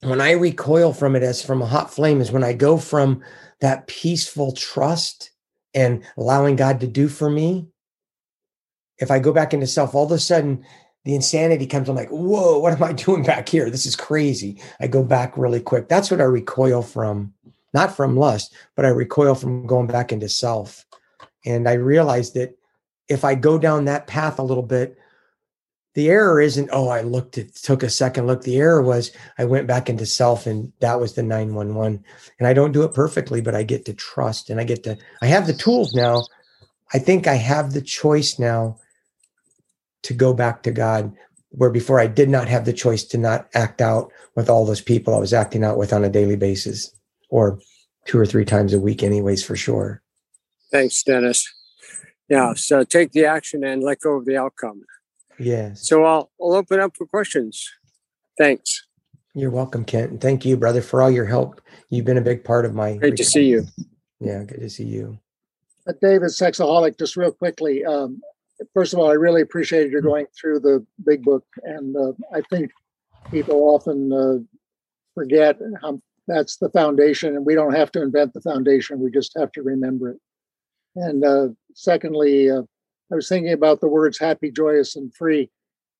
When 0.01 0.21
I 0.21 0.31
recoil 0.31 0.93
from 0.93 1.15
it 1.15 1.23
as 1.23 1.43
from 1.43 1.61
a 1.61 1.65
hot 1.65 1.93
flame, 1.93 2.21
is 2.21 2.31
when 2.31 2.43
I 2.43 2.53
go 2.53 2.77
from 2.77 3.23
that 3.61 3.87
peaceful 3.87 4.51
trust 4.51 5.31
and 5.73 6.03
allowing 6.17 6.55
God 6.55 6.79
to 6.81 6.87
do 6.87 7.07
for 7.07 7.29
me. 7.29 7.67
If 8.97 9.11
I 9.11 9.19
go 9.19 9.33
back 9.33 9.53
into 9.53 9.67
self, 9.67 9.93
all 9.93 10.05
of 10.05 10.11
a 10.11 10.19
sudden 10.19 10.65
the 11.05 11.15
insanity 11.15 11.67
comes. 11.67 11.87
I'm 11.87 11.95
like, 11.95 12.09
whoa, 12.09 12.59
what 12.59 12.73
am 12.73 12.83
I 12.83 12.91
doing 13.05 13.23
back 13.23 13.47
here? 13.47 13.69
This 13.69 13.85
is 13.85 13.95
crazy. 13.95 14.61
I 14.79 14.87
go 14.87 15.03
back 15.03 15.37
really 15.37 15.61
quick. 15.61 15.87
That's 15.87 16.11
what 16.11 16.19
I 16.19 16.25
recoil 16.25 16.81
from, 16.81 17.33
not 17.73 17.95
from 17.95 18.17
lust, 18.17 18.53
but 18.75 18.85
I 18.85 18.89
recoil 18.89 19.35
from 19.35 19.65
going 19.65 19.87
back 19.87 20.11
into 20.11 20.27
self. 20.27 20.85
And 21.45 21.69
I 21.69 21.73
realized 21.73 22.33
that 22.33 22.57
if 23.07 23.23
I 23.23 23.35
go 23.35 23.59
down 23.59 23.85
that 23.85 24.07
path 24.07 24.39
a 24.39 24.43
little 24.43 24.63
bit, 24.63 24.97
the 25.93 26.09
error 26.09 26.41
isn't, 26.41 26.69
oh, 26.73 26.89
I 26.89 27.01
looked, 27.01 27.37
it 27.37 27.55
took 27.55 27.81
a 27.81 27.89
second 27.89 28.27
look. 28.27 28.41
The 28.41 28.57
error 28.57 28.81
was 28.81 29.11
I 29.37 29.45
went 29.45 29.67
back 29.67 29.89
into 29.89 30.05
self 30.05 30.45
and 30.45 30.73
that 30.81 30.99
was 30.99 31.13
the 31.13 31.23
911. 31.23 32.03
And 32.39 32.47
I 32.47 32.53
don't 32.53 32.73
do 32.73 32.83
it 32.83 32.93
perfectly, 32.93 33.39
but 33.39 33.55
I 33.55 33.63
get 33.63 33.85
to 33.85 33.93
trust 33.93 34.49
and 34.49 34.59
I 34.59 34.65
get 34.65 34.83
to, 34.83 34.97
I 35.21 35.27
have 35.27 35.47
the 35.47 35.53
tools 35.53 35.93
now. 35.93 36.23
I 36.93 36.99
think 36.99 37.27
I 37.27 37.35
have 37.35 37.71
the 37.71 37.81
choice 37.81 38.37
now 38.39 38.77
to 40.05 40.13
go 40.13 40.33
back 40.33 40.63
to 40.63 40.71
God, 40.71 41.13
where 41.49 41.69
before 41.69 41.99
I 41.99 42.07
did 42.07 42.29
not 42.29 42.47
have 42.47 42.65
the 42.65 42.73
choice 42.73 43.03
to 43.05 43.17
not 43.17 43.47
act 43.53 43.81
out 43.81 44.11
with 44.35 44.49
all 44.49 44.65
those 44.65 44.81
people 44.81 45.13
I 45.13 45.19
was 45.19 45.33
acting 45.33 45.63
out 45.63 45.77
with 45.77 45.93
on 45.93 46.03
a 46.03 46.09
daily 46.09 46.35
basis 46.35 46.91
or 47.29 47.59
two 48.05 48.19
or 48.19 48.25
three 48.25 48.45
times 48.45 48.73
a 48.73 48.79
week, 48.79 49.03
anyways, 49.03 49.43
for 49.43 49.55
sure. 49.55 50.01
Thanks, 50.71 51.01
Dennis. 51.03 51.51
Yeah, 52.29 52.53
so 52.55 52.83
take 52.83 53.11
the 53.11 53.25
action 53.25 53.63
and 53.63 53.83
let 53.83 53.99
go 53.99 54.15
of 54.17 54.25
the 54.25 54.37
outcome. 54.37 54.83
Yes. 55.39 55.87
So 55.87 56.03
I'll, 56.03 56.31
I'll 56.41 56.53
open 56.53 56.79
up 56.79 56.95
for 56.97 57.05
questions. 57.05 57.69
Thanks. 58.37 58.85
You're 59.33 59.51
welcome, 59.51 59.85
Kent. 59.85 60.11
And 60.11 60.21
thank 60.21 60.45
you, 60.45 60.55
brother, 60.55 60.81
for 60.81 61.01
all 61.01 61.11
your 61.11 61.25
help. 61.25 61.61
You've 61.89 62.05
been 62.05 62.17
a 62.17 62.21
big 62.21 62.43
part 62.43 62.65
of 62.65 62.73
my. 62.73 62.97
Great 62.97 63.17
to 63.17 63.25
see 63.25 63.45
you. 63.45 63.65
Yeah, 64.19 64.43
good 64.43 64.61
to 64.61 64.69
see 64.69 64.85
you. 64.85 65.19
Uh, 65.87 65.93
David, 66.01 66.29
sexaholic, 66.29 66.97
just 66.97 67.15
real 67.15 67.31
quickly. 67.31 67.83
Um, 67.85 68.21
first 68.73 68.93
of 68.93 68.99
all, 68.99 69.09
I 69.09 69.13
really 69.13 69.41
appreciated 69.41 69.91
your 69.91 70.01
going 70.01 70.27
through 70.39 70.59
the 70.59 70.85
big 71.05 71.23
book, 71.23 71.45
and 71.63 71.95
uh, 71.95 72.13
I 72.33 72.41
think 72.49 72.71
people 73.31 73.55
often 73.69 74.13
uh, 74.13 74.37
forget 75.13 75.57
how 75.81 76.01
that's 76.27 76.57
the 76.57 76.69
foundation, 76.69 77.35
and 77.35 77.45
we 77.45 77.55
don't 77.55 77.75
have 77.75 77.91
to 77.93 78.01
invent 78.01 78.33
the 78.33 78.41
foundation; 78.41 78.99
we 78.99 79.11
just 79.11 79.37
have 79.37 79.51
to 79.53 79.61
remember 79.61 80.11
it. 80.11 80.17
And 80.95 81.25
uh, 81.25 81.49
secondly, 81.73 82.49
uh, 82.49 82.63
I 83.11 83.15
was 83.15 83.29
thinking 83.29 83.53
about 83.53 83.81
the 83.81 83.87
words 83.87 84.17
"happy, 84.17 84.51
joyous, 84.51 84.95
and 84.95 85.13
free," 85.13 85.49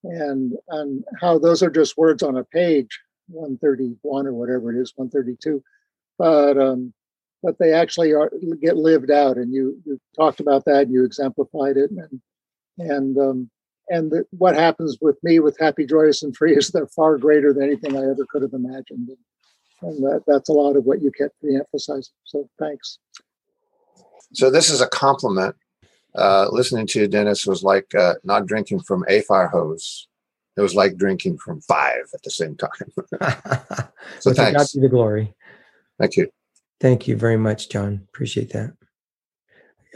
and 0.03 0.53
and 0.69 1.03
how 1.21 1.37
those 1.37 1.61
are 1.61 1.69
just 1.69 1.97
words 1.97 2.23
on 2.23 2.37
a 2.37 2.43
page, 2.43 2.99
131 3.27 4.27
or 4.27 4.33
whatever 4.33 4.73
it 4.73 4.81
is, 4.81 4.93
132, 4.95 5.63
but 6.17 6.57
um, 6.57 6.93
but 7.43 7.57
they 7.59 7.73
actually 7.73 8.13
are 8.13 8.31
get 8.61 8.77
lived 8.77 9.11
out. 9.11 9.37
And 9.37 9.53
you 9.53 9.79
you 9.85 9.99
talked 10.15 10.39
about 10.39 10.65
that, 10.65 10.83
and 10.83 10.93
you 10.93 11.03
exemplified 11.03 11.77
it, 11.77 11.91
and 11.91 12.21
and 12.77 13.17
um, 13.17 13.49
and 13.89 14.11
the, 14.11 14.25
what 14.31 14.55
happens 14.55 14.97
with 15.01 15.17
me 15.23 15.39
with 15.39 15.57
happy, 15.59 15.85
joyous, 15.85 16.23
and 16.23 16.35
free 16.35 16.55
is 16.55 16.69
they're 16.69 16.87
far 16.87 17.17
greater 17.17 17.53
than 17.53 17.63
anything 17.63 17.95
I 17.95 18.09
ever 18.09 18.25
could 18.29 18.41
have 18.41 18.53
imagined. 18.53 19.09
And, 19.09 19.17
and 19.81 20.03
that, 20.03 20.23
that's 20.25 20.49
a 20.49 20.53
lot 20.53 20.75
of 20.75 20.85
what 20.85 21.01
you 21.01 21.11
kept 21.11 21.35
re-emphasizing. 21.41 22.13
So 22.23 22.49
thanks. 22.57 22.97
So 24.33 24.49
this 24.49 24.69
is 24.69 24.81
a 24.81 24.87
compliment. 24.87 25.55
Uh, 26.15 26.47
listening 26.49 26.87
to 26.87 27.01
you, 27.01 27.07
Dennis 27.07 27.45
was 27.45 27.61
like 27.61 27.93
uh, 27.93 28.15
not 28.23 28.47
drinking 28.47 28.81
from 28.81 29.05
a 29.07 29.21
fire 29.21 29.47
hose. 29.47 30.07
It 30.57 30.61
was 30.61 30.73
like 30.73 30.95
drinking 30.97 31.37
from 31.37 31.61
five 31.61 32.05
at 32.13 32.23
the 32.23 32.31
same 32.31 32.55
time. 32.55 32.69
so 34.19 34.31
well, 34.31 34.35
thanks. 34.35 34.57
God 34.57 34.67
be 34.73 34.81
the 34.81 34.89
glory. 34.89 35.33
Thank 35.99 36.15
you. 36.15 36.29
Thank 36.79 37.07
you 37.07 37.17
very 37.17 37.37
much, 37.37 37.69
John. 37.69 38.01
Appreciate 38.09 38.51
that. 38.53 38.73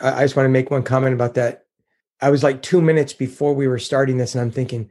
I, 0.02 0.20
I 0.20 0.24
just 0.24 0.36
want 0.36 0.46
to 0.46 0.52
make 0.52 0.70
one 0.70 0.84
comment 0.84 1.14
about 1.14 1.36
that. 1.36 1.64
I 2.22 2.30
was 2.30 2.44
like 2.44 2.62
two 2.62 2.82
minutes 2.82 3.14
before 3.14 3.54
we 3.54 3.68
were 3.68 3.80
starting 3.80 4.18
this, 4.18 4.36
and 4.36 4.42
I'm 4.42 4.52
thinking, 4.52 4.90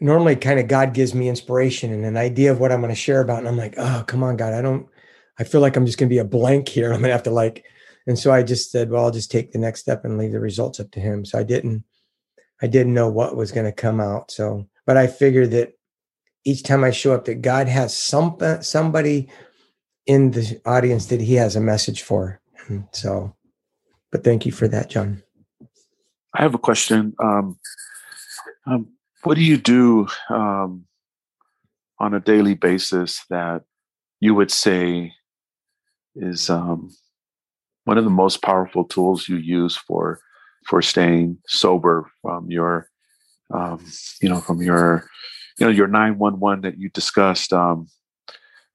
normally 0.00 0.36
kind 0.36 0.60
of 0.60 0.68
God 0.68 0.94
gives 0.94 1.14
me 1.14 1.28
inspiration 1.28 1.92
and 1.92 2.04
an 2.04 2.16
idea 2.16 2.50
of 2.50 2.60
what 2.60 2.72
I'm 2.72 2.80
going 2.80 2.92
to 2.92 2.96
share 2.96 3.20
about. 3.20 3.38
And 3.38 3.48
I'm 3.48 3.56
like, 3.56 3.74
oh, 3.76 4.04
come 4.06 4.22
on, 4.22 4.36
God. 4.36 4.52
I 4.52 4.62
don't, 4.62 4.86
I 5.38 5.44
feel 5.44 5.60
like 5.60 5.76
I'm 5.76 5.86
just 5.86 5.98
going 5.98 6.08
to 6.08 6.14
be 6.14 6.18
a 6.18 6.24
blank 6.24 6.68
here. 6.68 6.86
I'm 6.92 7.00
going 7.00 7.08
to 7.08 7.12
have 7.12 7.22
to 7.24 7.30
like, 7.30 7.64
and 8.06 8.18
so 8.18 8.30
I 8.30 8.42
just 8.42 8.70
said, 8.70 8.90
well, 8.90 9.04
I'll 9.04 9.10
just 9.10 9.30
take 9.30 9.52
the 9.52 9.58
next 9.58 9.80
step 9.80 10.04
and 10.04 10.18
leave 10.18 10.32
the 10.32 10.40
results 10.40 10.78
up 10.78 10.90
to 10.92 11.00
him. 11.00 11.24
So 11.24 11.38
I 11.38 11.42
didn't, 11.42 11.84
I 12.60 12.66
didn't 12.66 12.94
know 12.94 13.08
what 13.08 13.36
was 13.36 13.50
going 13.50 13.66
to 13.66 13.72
come 13.72 14.00
out. 14.00 14.30
So, 14.30 14.68
but 14.86 14.96
I 14.96 15.06
figured 15.06 15.52
that 15.52 15.72
each 16.44 16.62
time 16.62 16.84
I 16.84 16.90
show 16.90 17.14
up, 17.14 17.24
that 17.24 17.40
God 17.40 17.68
has 17.68 17.96
some, 17.96 18.36
somebody 18.60 19.28
in 20.06 20.32
the 20.32 20.60
audience 20.66 21.06
that 21.06 21.20
he 21.22 21.34
has 21.34 21.56
a 21.56 21.60
message 21.60 22.02
for. 22.02 22.40
And 22.68 22.86
so, 22.92 23.34
but 24.12 24.22
thank 24.22 24.44
you 24.44 24.52
for 24.52 24.68
that, 24.68 24.90
John. 24.90 25.23
I 26.34 26.42
have 26.42 26.54
a 26.54 26.58
question. 26.58 27.14
Um, 27.22 27.58
um, 28.66 28.88
what 29.22 29.36
do 29.36 29.42
you 29.42 29.56
do 29.56 30.08
um, 30.28 30.84
on 31.98 32.12
a 32.12 32.20
daily 32.20 32.54
basis 32.54 33.24
that 33.30 33.62
you 34.20 34.34
would 34.34 34.50
say 34.50 35.12
is 36.16 36.50
um, 36.50 36.90
one 37.84 37.98
of 37.98 38.04
the 38.04 38.10
most 38.10 38.42
powerful 38.42 38.84
tools 38.84 39.28
you 39.28 39.36
use 39.36 39.76
for 39.76 40.20
for 40.66 40.80
staying 40.82 41.38
sober 41.46 42.10
from 42.22 42.50
your 42.50 42.88
um, 43.52 43.84
you 44.20 44.28
know 44.28 44.40
from 44.40 44.60
your 44.60 45.08
you 45.58 45.66
know 45.66 45.72
your 45.72 45.86
911 45.86 46.62
that 46.62 46.78
you 46.78 46.88
discussed 46.88 47.52
um, 47.52 47.86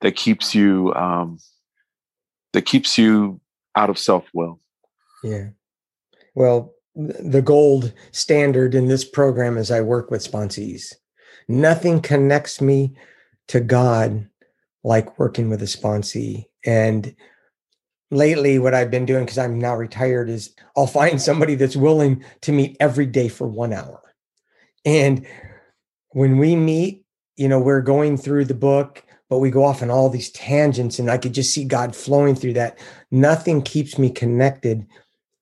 that 0.02 0.16
keeps 0.16 0.56
you 0.56 0.94
that 2.54 2.66
keeps 2.66 2.98
you 2.98 3.42
out 3.76 3.90
of 3.90 3.98
self-will 3.98 4.60
yeah 5.24 5.48
well 6.36 6.74
the 6.96 7.42
gold 7.42 7.94
standard 8.12 8.76
in 8.76 8.88
this 8.88 9.06
program 9.06 9.58
as 9.58 9.72
I 9.72 9.82
work 9.82 10.12
with 10.12 10.30
sponsees. 10.30 10.96
Nothing 11.48 12.02
connects 12.02 12.62
me 12.62 12.96
to 13.48 13.60
God 13.60 14.28
like 14.84 15.20
working 15.20 15.50
with 15.50 15.62
a 15.62 15.66
sponsee. 15.66 16.46
And 16.66 17.16
lately, 18.12 18.60
what 18.60 18.74
I've 18.74 18.92
been 18.92 19.06
doing, 19.06 19.26
because 19.26 19.38
I'm 19.38 19.60
now 19.60 19.76
retired, 19.76 20.30
is 20.30 20.56
I'll 20.76 20.88
find 20.88 21.22
somebody 21.22 21.56
that's 21.56 21.76
willing 21.76 22.24
to 22.42 22.52
meet 22.52 22.78
every 22.80 23.06
day 23.06 23.28
for 23.30 23.48
one 23.48 23.74
hour. 23.74 24.02
And 24.86 25.26
when 26.12 26.38
we 26.38 26.56
meet, 26.56 27.06
you 27.36 27.48
know, 27.48 27.60
we're 27.60 27.82
going 27.82 28.18
through 28.18 28.46
the 28.46 28.54
book, 28.54 29.04
but 29.30 29.40
we 29.40 29.52
go 29.52 29.64
off 29.64 29.82
on 29.82 29.92
all 29.92 30.10
these 30.10 30.32
tangents, 30.32 31.00
and 31.00 31.10
I 31.10 31.18
could 31.18 31.34
just 31.34 31.54
see 31.54 31.64
God 31.64 31.96
flowing 31.96 32.36
through 32.36 32.54
that. 32.54 32.80
Nothing 33.12 33.62
keeps 33.62 33.98
me 33.98 34.10
connected 34.10 34.88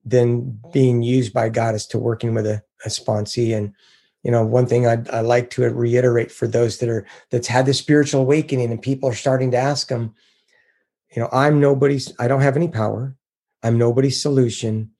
than 0.07 0.59
being 0.71 1.01
used 1.01 1.33
by 1.33 1.49
God 1.49 1.75
as 1.75 1.85
to 1.87 1.99
working 1.99 2.33
with 2.33 2.45
a, 2.45 2.63
a 2.85 2.89
sponsee. 2.89 3.55
And, 3.55 3.73
you 4.23 4.31
know, 4.31 4.45
one 4.45 4.65
thing 4.65 4.87
I'd, 4.87 5.09
I 5.09 5.19
like 5.19 5.49
to 5.51 5.63
reiterate 5.63 6.31
for 6.31 6.47
those 6.47 6.77
that 6.77 6.89
are, 6.89 7.05
that's 7.29 7.47
had 7.47 7.65
the 7.65 7.73
spiritual 7.73 8.21
awakening 8.21 8.71
and 8.71 8.81
people 8.81 9.09
are 9.09 9.15
starting 9.15 9.51
to 9.51 9.57
ask 9.57 9.89
them, 9.89 10.13
you 11.13 11.21
know, 11.21 11.29
I'm 11.31 11.59
nobody's, 11.59 12.13
I 12.19 12.27
don't 12.27 12.41
have 12.41 12.55
any 12.55 12.69
power. 12.69 13.15
I'm 13.63 13.77
nobody's 13.77 14.21
solution. 14.21 14.91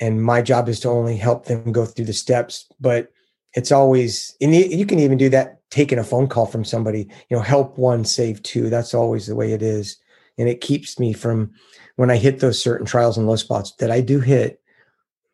And 0.00 0.22
my 0.22 0.40
job 0.42 0.68
is 0.68 0.80
to 0.80 0.88
only 0.88 1.16
help 1.16 1.46
them 1.46 1.72
go 1.72 1.84
through 1.84 2.04
the 2.04 2.12
steps. 2.12 2.66
But 2.80 3.10
it's 3.54 3.72
always, 3.72 4.36
and 4.40 4.54
you 4.54 4.86
can 4.86 4.98
even 5.00 5.18
do 5.18 5.30
that 5.30 5.60
taking 5.70 5.98
a 5.98 6.04
phone 6.04 6.28
call 6.28 6.46
from 6.46 6.64
somebody, 6.64 7.08
you 7.28 7.36
know, 7.36 7.42
help 7.42 7.76
one, 7.76 8.04
save 8.04 8.42
two. 8.42 8.70
That's 8.70 8.94
always 8.94 9.26
the 9.26 9.34
way 9.34 9.52
it 9.52 9.62
is. 9.62 9.96
And 10.38 10.48
it 10.48 10.60
keeps 10.60 10.98
me 10.98 11.12
from, 11.12 11.52
when 11.96 12.10
I 12.10 12.16
hit 12.16 12.40
those 12.40 12.62
certain 12.62 12.86
trials 12.86 13.16
and 13.16 13.26
low 13.26 13.36
spots 13.36 13.72
that 13.78 13.90
I 13.90 14.00
do 14.00 14.20
hit, 14.20 14.60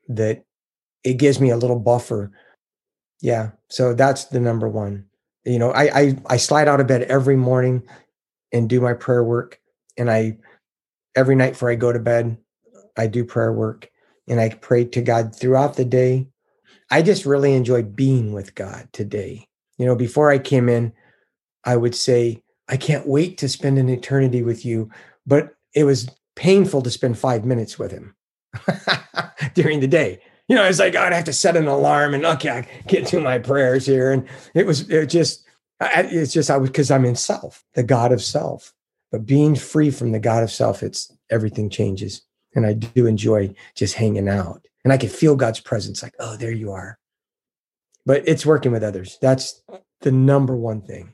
that 0.09 0.45
it 1.05 1.15
gives 1.15 1.41
me 1.41 1.51
a 1.51 1.57
little 1.57 1.79
buffer. 1.79 2.33
Yeah. 3.21 3.51
So 3.69 3.95
that's 3.95 4.27
the 4.27 4.41
number 4.41 4.69
one. 4.69 5.07
You 5.45 5.59
know, 5.59 5.71
I 5.71 6.01
I, 6.01 6.17
I 6.27 6.37
slide 6.37 6.69
out 6.69 6.81
of 6.81 6.87
bed 6.87 7.03
every 7.03 7.37
morning 7.37 7.83
and 8.53 8.69
do 8.69 8.81
my 8.81 8.95
prayer 8.95 9.25
work. 9.25 9.61
And 9.97 10.11
I 10.11 10.39
every 11.17 11.37
night 11.37 11.53
before 11.53 11.71
I 11.71 11.77
go 11.77 11.93
to 11.93 11.99
bed, 11.99 12.37
I 12.97 13.07
do 13.07 13.25
prayer 13.25 13.53
work 13.53 13.91
and 14.29 14.41
I 14.41 14.51
pray 14.51 14.85
to 14.85 15.03
God 15.03 15.35
throughout 15.35 15.77
the 15.77 15.85
day. 15.85 16.29
I 16.91 17.03
just 17.03 17.25
really 17.25 17.55
enjoy 17.55 17.83
being 17.83 18.33
with 18.33 18.55
God 18.55 18.89
today. 18.93 19.47
You 19.79 19.87
know, 19.87 19.97
before 19.97 20.31
I 20.31 20.39
came 20.39 20.69
in, 20.69 20.93
I 21.65 21.77
would 21.77 21.95
say, 21.95 22.43
I 22.69 22.77
can't 22.77 23.07
wait 23.07 23.39
to 23.39 23.49
spend 23.49 23.79
an 23.79 23.89
eternity 23.89 24.43
with 24.43 24.65
you. 24.65 24.91
But 25.27 25.55
it 25.75 25.85
was 25.85 26.09
painful 26.41 26.81
to 26.81 26.91
spend 26.91 27.19
five 27.19 27.45
minutes 27.45 27.79
with 27.79 27.93
him 27.93 28.15
during 29.55 29.81
the 29.81 29.87
day. 29.87 30.19
You 30.49 30.57
know, 30.57 30.65
it's 30.65 30.79
like 30.79 30.97
I'd 30.97 31.13
have 31.13 31.25
to 31.25 31.35
set 31.35 31.55
an 31.55 31.69
alarm 31.69 32.15
and 32.15 32.25
okay, 32.25 32.51
I 32.51 32.83
get 32.89 33.07
to 33.09 33.21
my 33.21 33.39
prayers 33.39 33.85
here, 33.85 34.11
and 34.11 34.27
it 34.55 34.67
was 34.67 34.89
it 34.89 35.07
just 35.07 35.45
it's 35.81 36.33
just 36.33 36.51
I 36.51 36.57
was 36.57 36.71
because 36.71 36.91
I'm 36.91 37.05
in 37.05 37.15
self, 37.15 37.63
the 37.75 37.83
God 37.83 38.11
of 38.11 38.23
self. 38.23 38.73
But 39.13 39.27
being 39.27 39.55
free 39.55 39.91
from 39.91 40.13
the 40.13 40.19
God 40.19 40.43
of 40.43 40.51
self, 40.51 40.83
it's 40.83 41.13
everything 41.31 41.69
changes, 41.69 42.23
and 42.55 42.65
I 42.65 42.73
do 42.73 43.07
enjoy 43.07 43.55
just 43.77 43.95
hanging 43.95 44.29
out, 44.29 44.67
and 44.83 44.95
I 44.95 44.97
can 44.97 45.11
feel 45.11 45.37
God's 45.37 45.61
presence. 45.61 46.03
Like, 46.03 46.15
oh, 46.19 46.37
there 46.37 46.53
you 46.53 46.73
are. 46.73 46.99
But 48.07 48.27
it's 48.27 48.47
working 48.47 48.73
with 48.73 48.83
others. 48.83 49.19
That's 49.21 49.63
the 50.01 50.11
number 50.11 50.57
one 50.57 50.81
thing. 50.81 51.13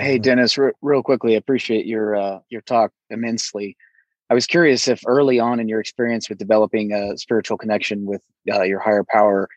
Hey, 0.00 0.18
Dennis, 0.18 0.58
r- 0.58 0.74
real 0.82 1.02
quickly, 1.02 1.36
appreciate 1.36 1.86
your 1.86 2.16
uh, 2.16 2.40
your 2.48 2.60
talk 2.62 2.92
immensely. 3.10 3.76
I 4.30 4.34
was 4.34 4.46
curious 4.46 4.88
if 4.88 5.02
early 5.06 5.38
on 5.38 5.60
in 5.60 5.68
your 5.68 5.80
experience 5.80 6.28
with 6.28 6.38
developing 6.38 6.92
a 6.92 7.16
spiritual 7.18 7.58
connection 7.58 8.06
with 8.06 8.22
uh, 8.50 8.62
your 8.62 8.80
higher 8.80 9.04
power, 9.04 9.48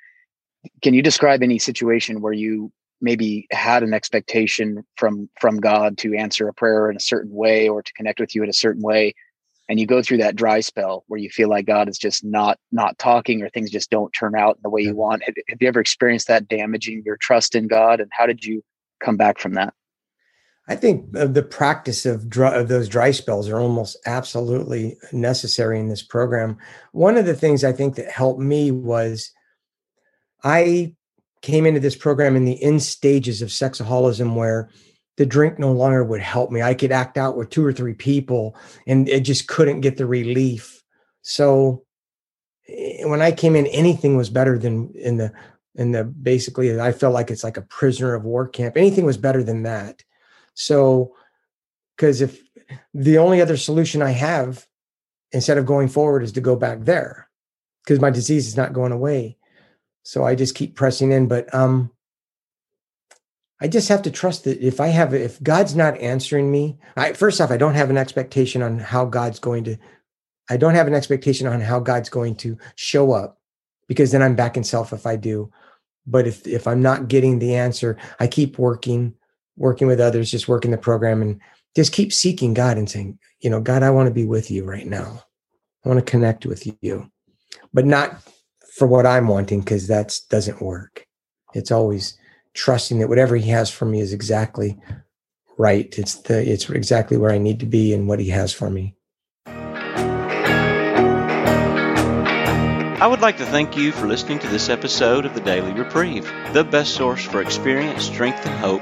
can 0.82 0.94
you 0.94 1.02
describe 1.02 1.42
any 1.42 1.60
situation 1.60 2.22
where 2.22 2.34
you 2.34 2.72
maybe 3.02 3.48
had 3.52 3.84
an 3.84 3.94
expectation 3.94 4.84
from 4.98 5.30
from 5.40 5.58
God 5.58 5.98
to 6.00 6.16
answer 6.16 6.48
a 6.48 6.54
prayer 6.54 6.90
in 6.90 6.98
a 6.98 7.02
certain 7.02 7.34
way 7.34 7.70
or 7.70 7.82
to 7.82 7.94
connect 7.94 8.20
with 8.20 8.36
you 8.36 8.44
in 8.44 8.50
a 8.50 8.54
certain 8.54 8.82
way, 8.82 9.14
and 9.70 9.80
you 9.80 9.86
go 9.86 10.02
through 10.02 10.18
that 10.18 10.36
dry 10.36 10.60
spell 10.60 11.04
where 11.08 11.20
you 11.20 11.30
feel 11.30 11.50
like 11.50 11.66
God 11.66 11.90
is 11.90 11.98
just 11.98 12.24
not 12.24 12.60
not 12.72 12.98
talking 13.00 13.42
or 13.42 13.50
things 13.50 13.72
just 13.72 13.90
don't 13.90 14.12
turn 14.12 14.36
out 14.36 14.58
in 14.58 14.62
the 14.64 14.70
way 14.70 14.82
you 14.82 14.96
want? 14.96 15.24
Have, 15.24 15.36
have 15.50 15.58
you 15.62 15.68
ever 15.68 15.80
experienced 15.80 16.28
that 16.28 16.48
damaging 16.48 17.04
your 17.06 17.18
trust 17.18 17.56
in 17.56 17.68
God, 17.68 18.00
and 18.00 18.12
how 18.12 18.26
did 18.26 18.44
you 18.44 18.64
come 19.04 19.18
back 19.18 19.40
from 19.40 19.54
that? 19.54 19.74
I 20.68 20.76
think 20.76 21.12
the 21.12 21.44
practice 21.44 22.08
of, 22.08 22.28
dry, 22.28 22.56
of 22.56 22.70
those 22.70 22.90
dry 22.90 23.12
spells 23.12 23.48
are 23.50 23.60
almost 23.60 23.98
absolutely 24.08 24.98
necessary 25.12 25.80
in 25.80 25.90
this 25.90 26.02
program. 26.02 26.58
One 26.92 27.18
of 27.18 27.28
the 27.28 27.36
things 27.36 27.64
I 27.64 27.72
think 27.72 27.96
that 27.96 28.10
helped 28.10 28.40
me 28.40 28.72
was 28.72 29.32
I 30.44 30.96
came 31.44 31.68
into 31.68 31.80
this 31.80 31.96
program 31.96 32.36
in 32.36 32.46
the 32.46 32.62
end 32.64 32.82
stages 32.82 33.44
of 33.44 33.50
sexaholism 33.50 34.36
where 34.36 34.72
the 35.18 35.26
drink 35.26 35.60
no 35.60 35.72
longer 35.72 36.04
would 36.04 36.22
help 36.22 36.52
me. 36.52 36.64
I 36.64 36.74
could 36.74 36.92
act 36.92 37.18
out 37.18 37.38
with 37.38 37.52
two 37.52 37.64
or 37.64 37.72
three 37.72 37.94
people 37.94 38.56
and 38.88 39.08
it 39.08 39.22
just 39.22 39.48
couldn't 39.48 39.82
get 39.82 39.98
the 39.98 40.08
relief. 40.08 40.82
So 41.22 41.84
eh, 42.68 43.06
when 43.06 43.22
I 43.22 43.32
came 43.32 43.56
in, 43.56 43.68
anything 43.68 44.18
was 44.18 44.32
better 44.32 44.58
than 44.58 44.92
in 44.96 45.18
the 45.18 45.32
in 45.76 45.92
the 45.92 46.06
basically 46.06 46.80
I 46.80 46.92
felt 46.92 47.14
like 47.14 47.30
it's 47.30 47.44
like 47.44 47.58
a 47.58 47.62
prisoner 47.62 48.16
of 48.16 48.24
war 48.24 48.48
camp. 48.48 48.78
Anything 48.78 49.06
was 49.06 49.18
better 49.18 49.44
than 49.44 49.64
that. 49.64 50.04
So 50.56 51.16
because 51.96 52.22
if 52.22 52.42
the 52.94 53.20
only 53.20 53.42
other 53.42 53.58
solution 53.58 54.02
I 54.02 54.12
have 54.12 54.66
instead 55.32 55.58
of 55.58 55.66
going 55.66 55.88
forward 55.88 56.24
is 56.24 56.32
to 56.34 56.42
go 56.42 56.56
back 56.56 56.80
there 56.82 57.30
because 57.84 58.00
my 58.00 58.10
disease 58.10 58.48
is 58.48 58.58
not 58.58 58.74
going 58.74 58.92
away. 58.92 59.38
So 60.04 60.24
I 60.24 60.36
just 60.36 60.56
keep 60.56 60.76
pressing 60.76 61.12
in. 61.12 61.28
But 61.28 61.54
um 61.54 61.92
I 63.62 63.68
just 63.68 63.88
have 63.88 64.02
to 64.04 64.12
trust 64.12 64.44
that 64.44 64.60
if 64.60 64.80
I 64.80 64.88
have 64.88 65.14
if 65.14 65.42
God's 65.42 65.76
not 65.76 65.98
answering 66.00 66.52
me, 66.52 66.78
I 66.98 67.14
first 67.14 67.40
off, 67.40 67.52
I 67.52 67.58
don't 67.58 67.76
have 67.76 67.90
an 67.90 67.98
expectation 67.98 68.62
on 68.62 68.80
how 68.80 69.06
God's 69.06 69.40
going 69.40 69.64
to 69.66 69.78
I 70.50 70.58
don't 70.58 70.76
have 70.76 70.88
an 70.88 70.94
expectation 70.94 71.48
on 71.48 71.62
how 71.62 71.80
God's 71.80 72.10
going 72.10 72.36
to 72.38 72.58
show 72.76 73.12
up 73.12 73.40
because 73.88 74.12
then 74.12 74.22
I'm 74.22 74.36
back 74.36 74.58
in 74.58 74.64
self 74.64 74.94
if 74.94 75.06
I 75.06 75.16
do. 75.16 75.52
But 76.06 76.28
if 76.28 76.46
if 76.46 76.68
I'm 76.68 76.82
not 76.82 77.08
getting 77.08 77.40
the 77.40 77.56
answer, 77.56 77.98
I 78.20 78.28
keep 78.28 78.60
working, 78.60 79.16
working 79.58 79.88
with 79.88 80.00
others, 80.00 80.32
just 80.32 80.48
working 80.48 80.72
the 80.72 80.78
program 80.78 81.22
and 81.22 81.40
just 81.76 81.92
keep 81.92 82.14
seeking 82.14 82.54
God 82.54 82.78
and 82.78 82.90
saying, 82.90 83.20
you 83.40 83.50
know, 83.50 83.60
God, 83.60 83.84
I 83.84 83.90
want 83.90 84.08
to 84.08 84.14
be 84.14 84.26
with 84.26 84.50
you 84.50 84.64
right 84.64 84.88
now. 84.88 85.24
I 85.84 85.90
want 85.90 86.04
to 86.04 86.12
connect 86.12 86.46
with 86.46 86.68
you. 86.82 87.12
But 87.74 87.86
not 87.86 88.18
for 88.76 88.88
what 88.88 89.06
I'm 89.06 89.28
wanting, 89.28 89.60
because 89.60 89.88
that 89.88 90.18
doesn't 90.30 90.62
work. 90.62 91.06
It's 91.54 91.72
always 91.72 92.18
trusting 92.54 93.00
that 93.00 93.10
whatever 93.10 93.36
he 93.36 93.50
has 93.50 93.70
for 93.70 93.86
me 93.86 94.00
is 94.00 94.14
exactly 94.14 94.78
right. 95.58 95.94
It's 95.98 96.16
the 96.16 96.50
it's 96.50 96.70
exactly 96.70 97.18
where 97.18 97.32
I 97.32 97.38
need 97.38 97.60
to 97.62 97.66
be 97.66 97.94
and 97.94 98.08
what 98.08 98.20
he 98.20 98.30
has 98.30 98.54
for 98.54 98.70
me. 98.70 98.96
I 102.98 103.08
would 103.08 103.22
like 103.22 103.38
to 103.38 103.46
thank 103.46 103.78
you 103.78 103.92
for 103.92 104.08
listening 104.08 104.40
to 104.40 104.48
this 104.48 104.70
episode 104.70 105.26
of 105.26 105.34
the 105.36 105.42
Daily 105.42 105.74
Reprieve, 105.74 106.26
the 106.54 106.64
best 106.64 106.96
source 106.96 107.24
for 107.24 107.42
experience, 107.42 108.04
strength, 108.04 108.46
and 108.46 108.56
hope 108.56 108.82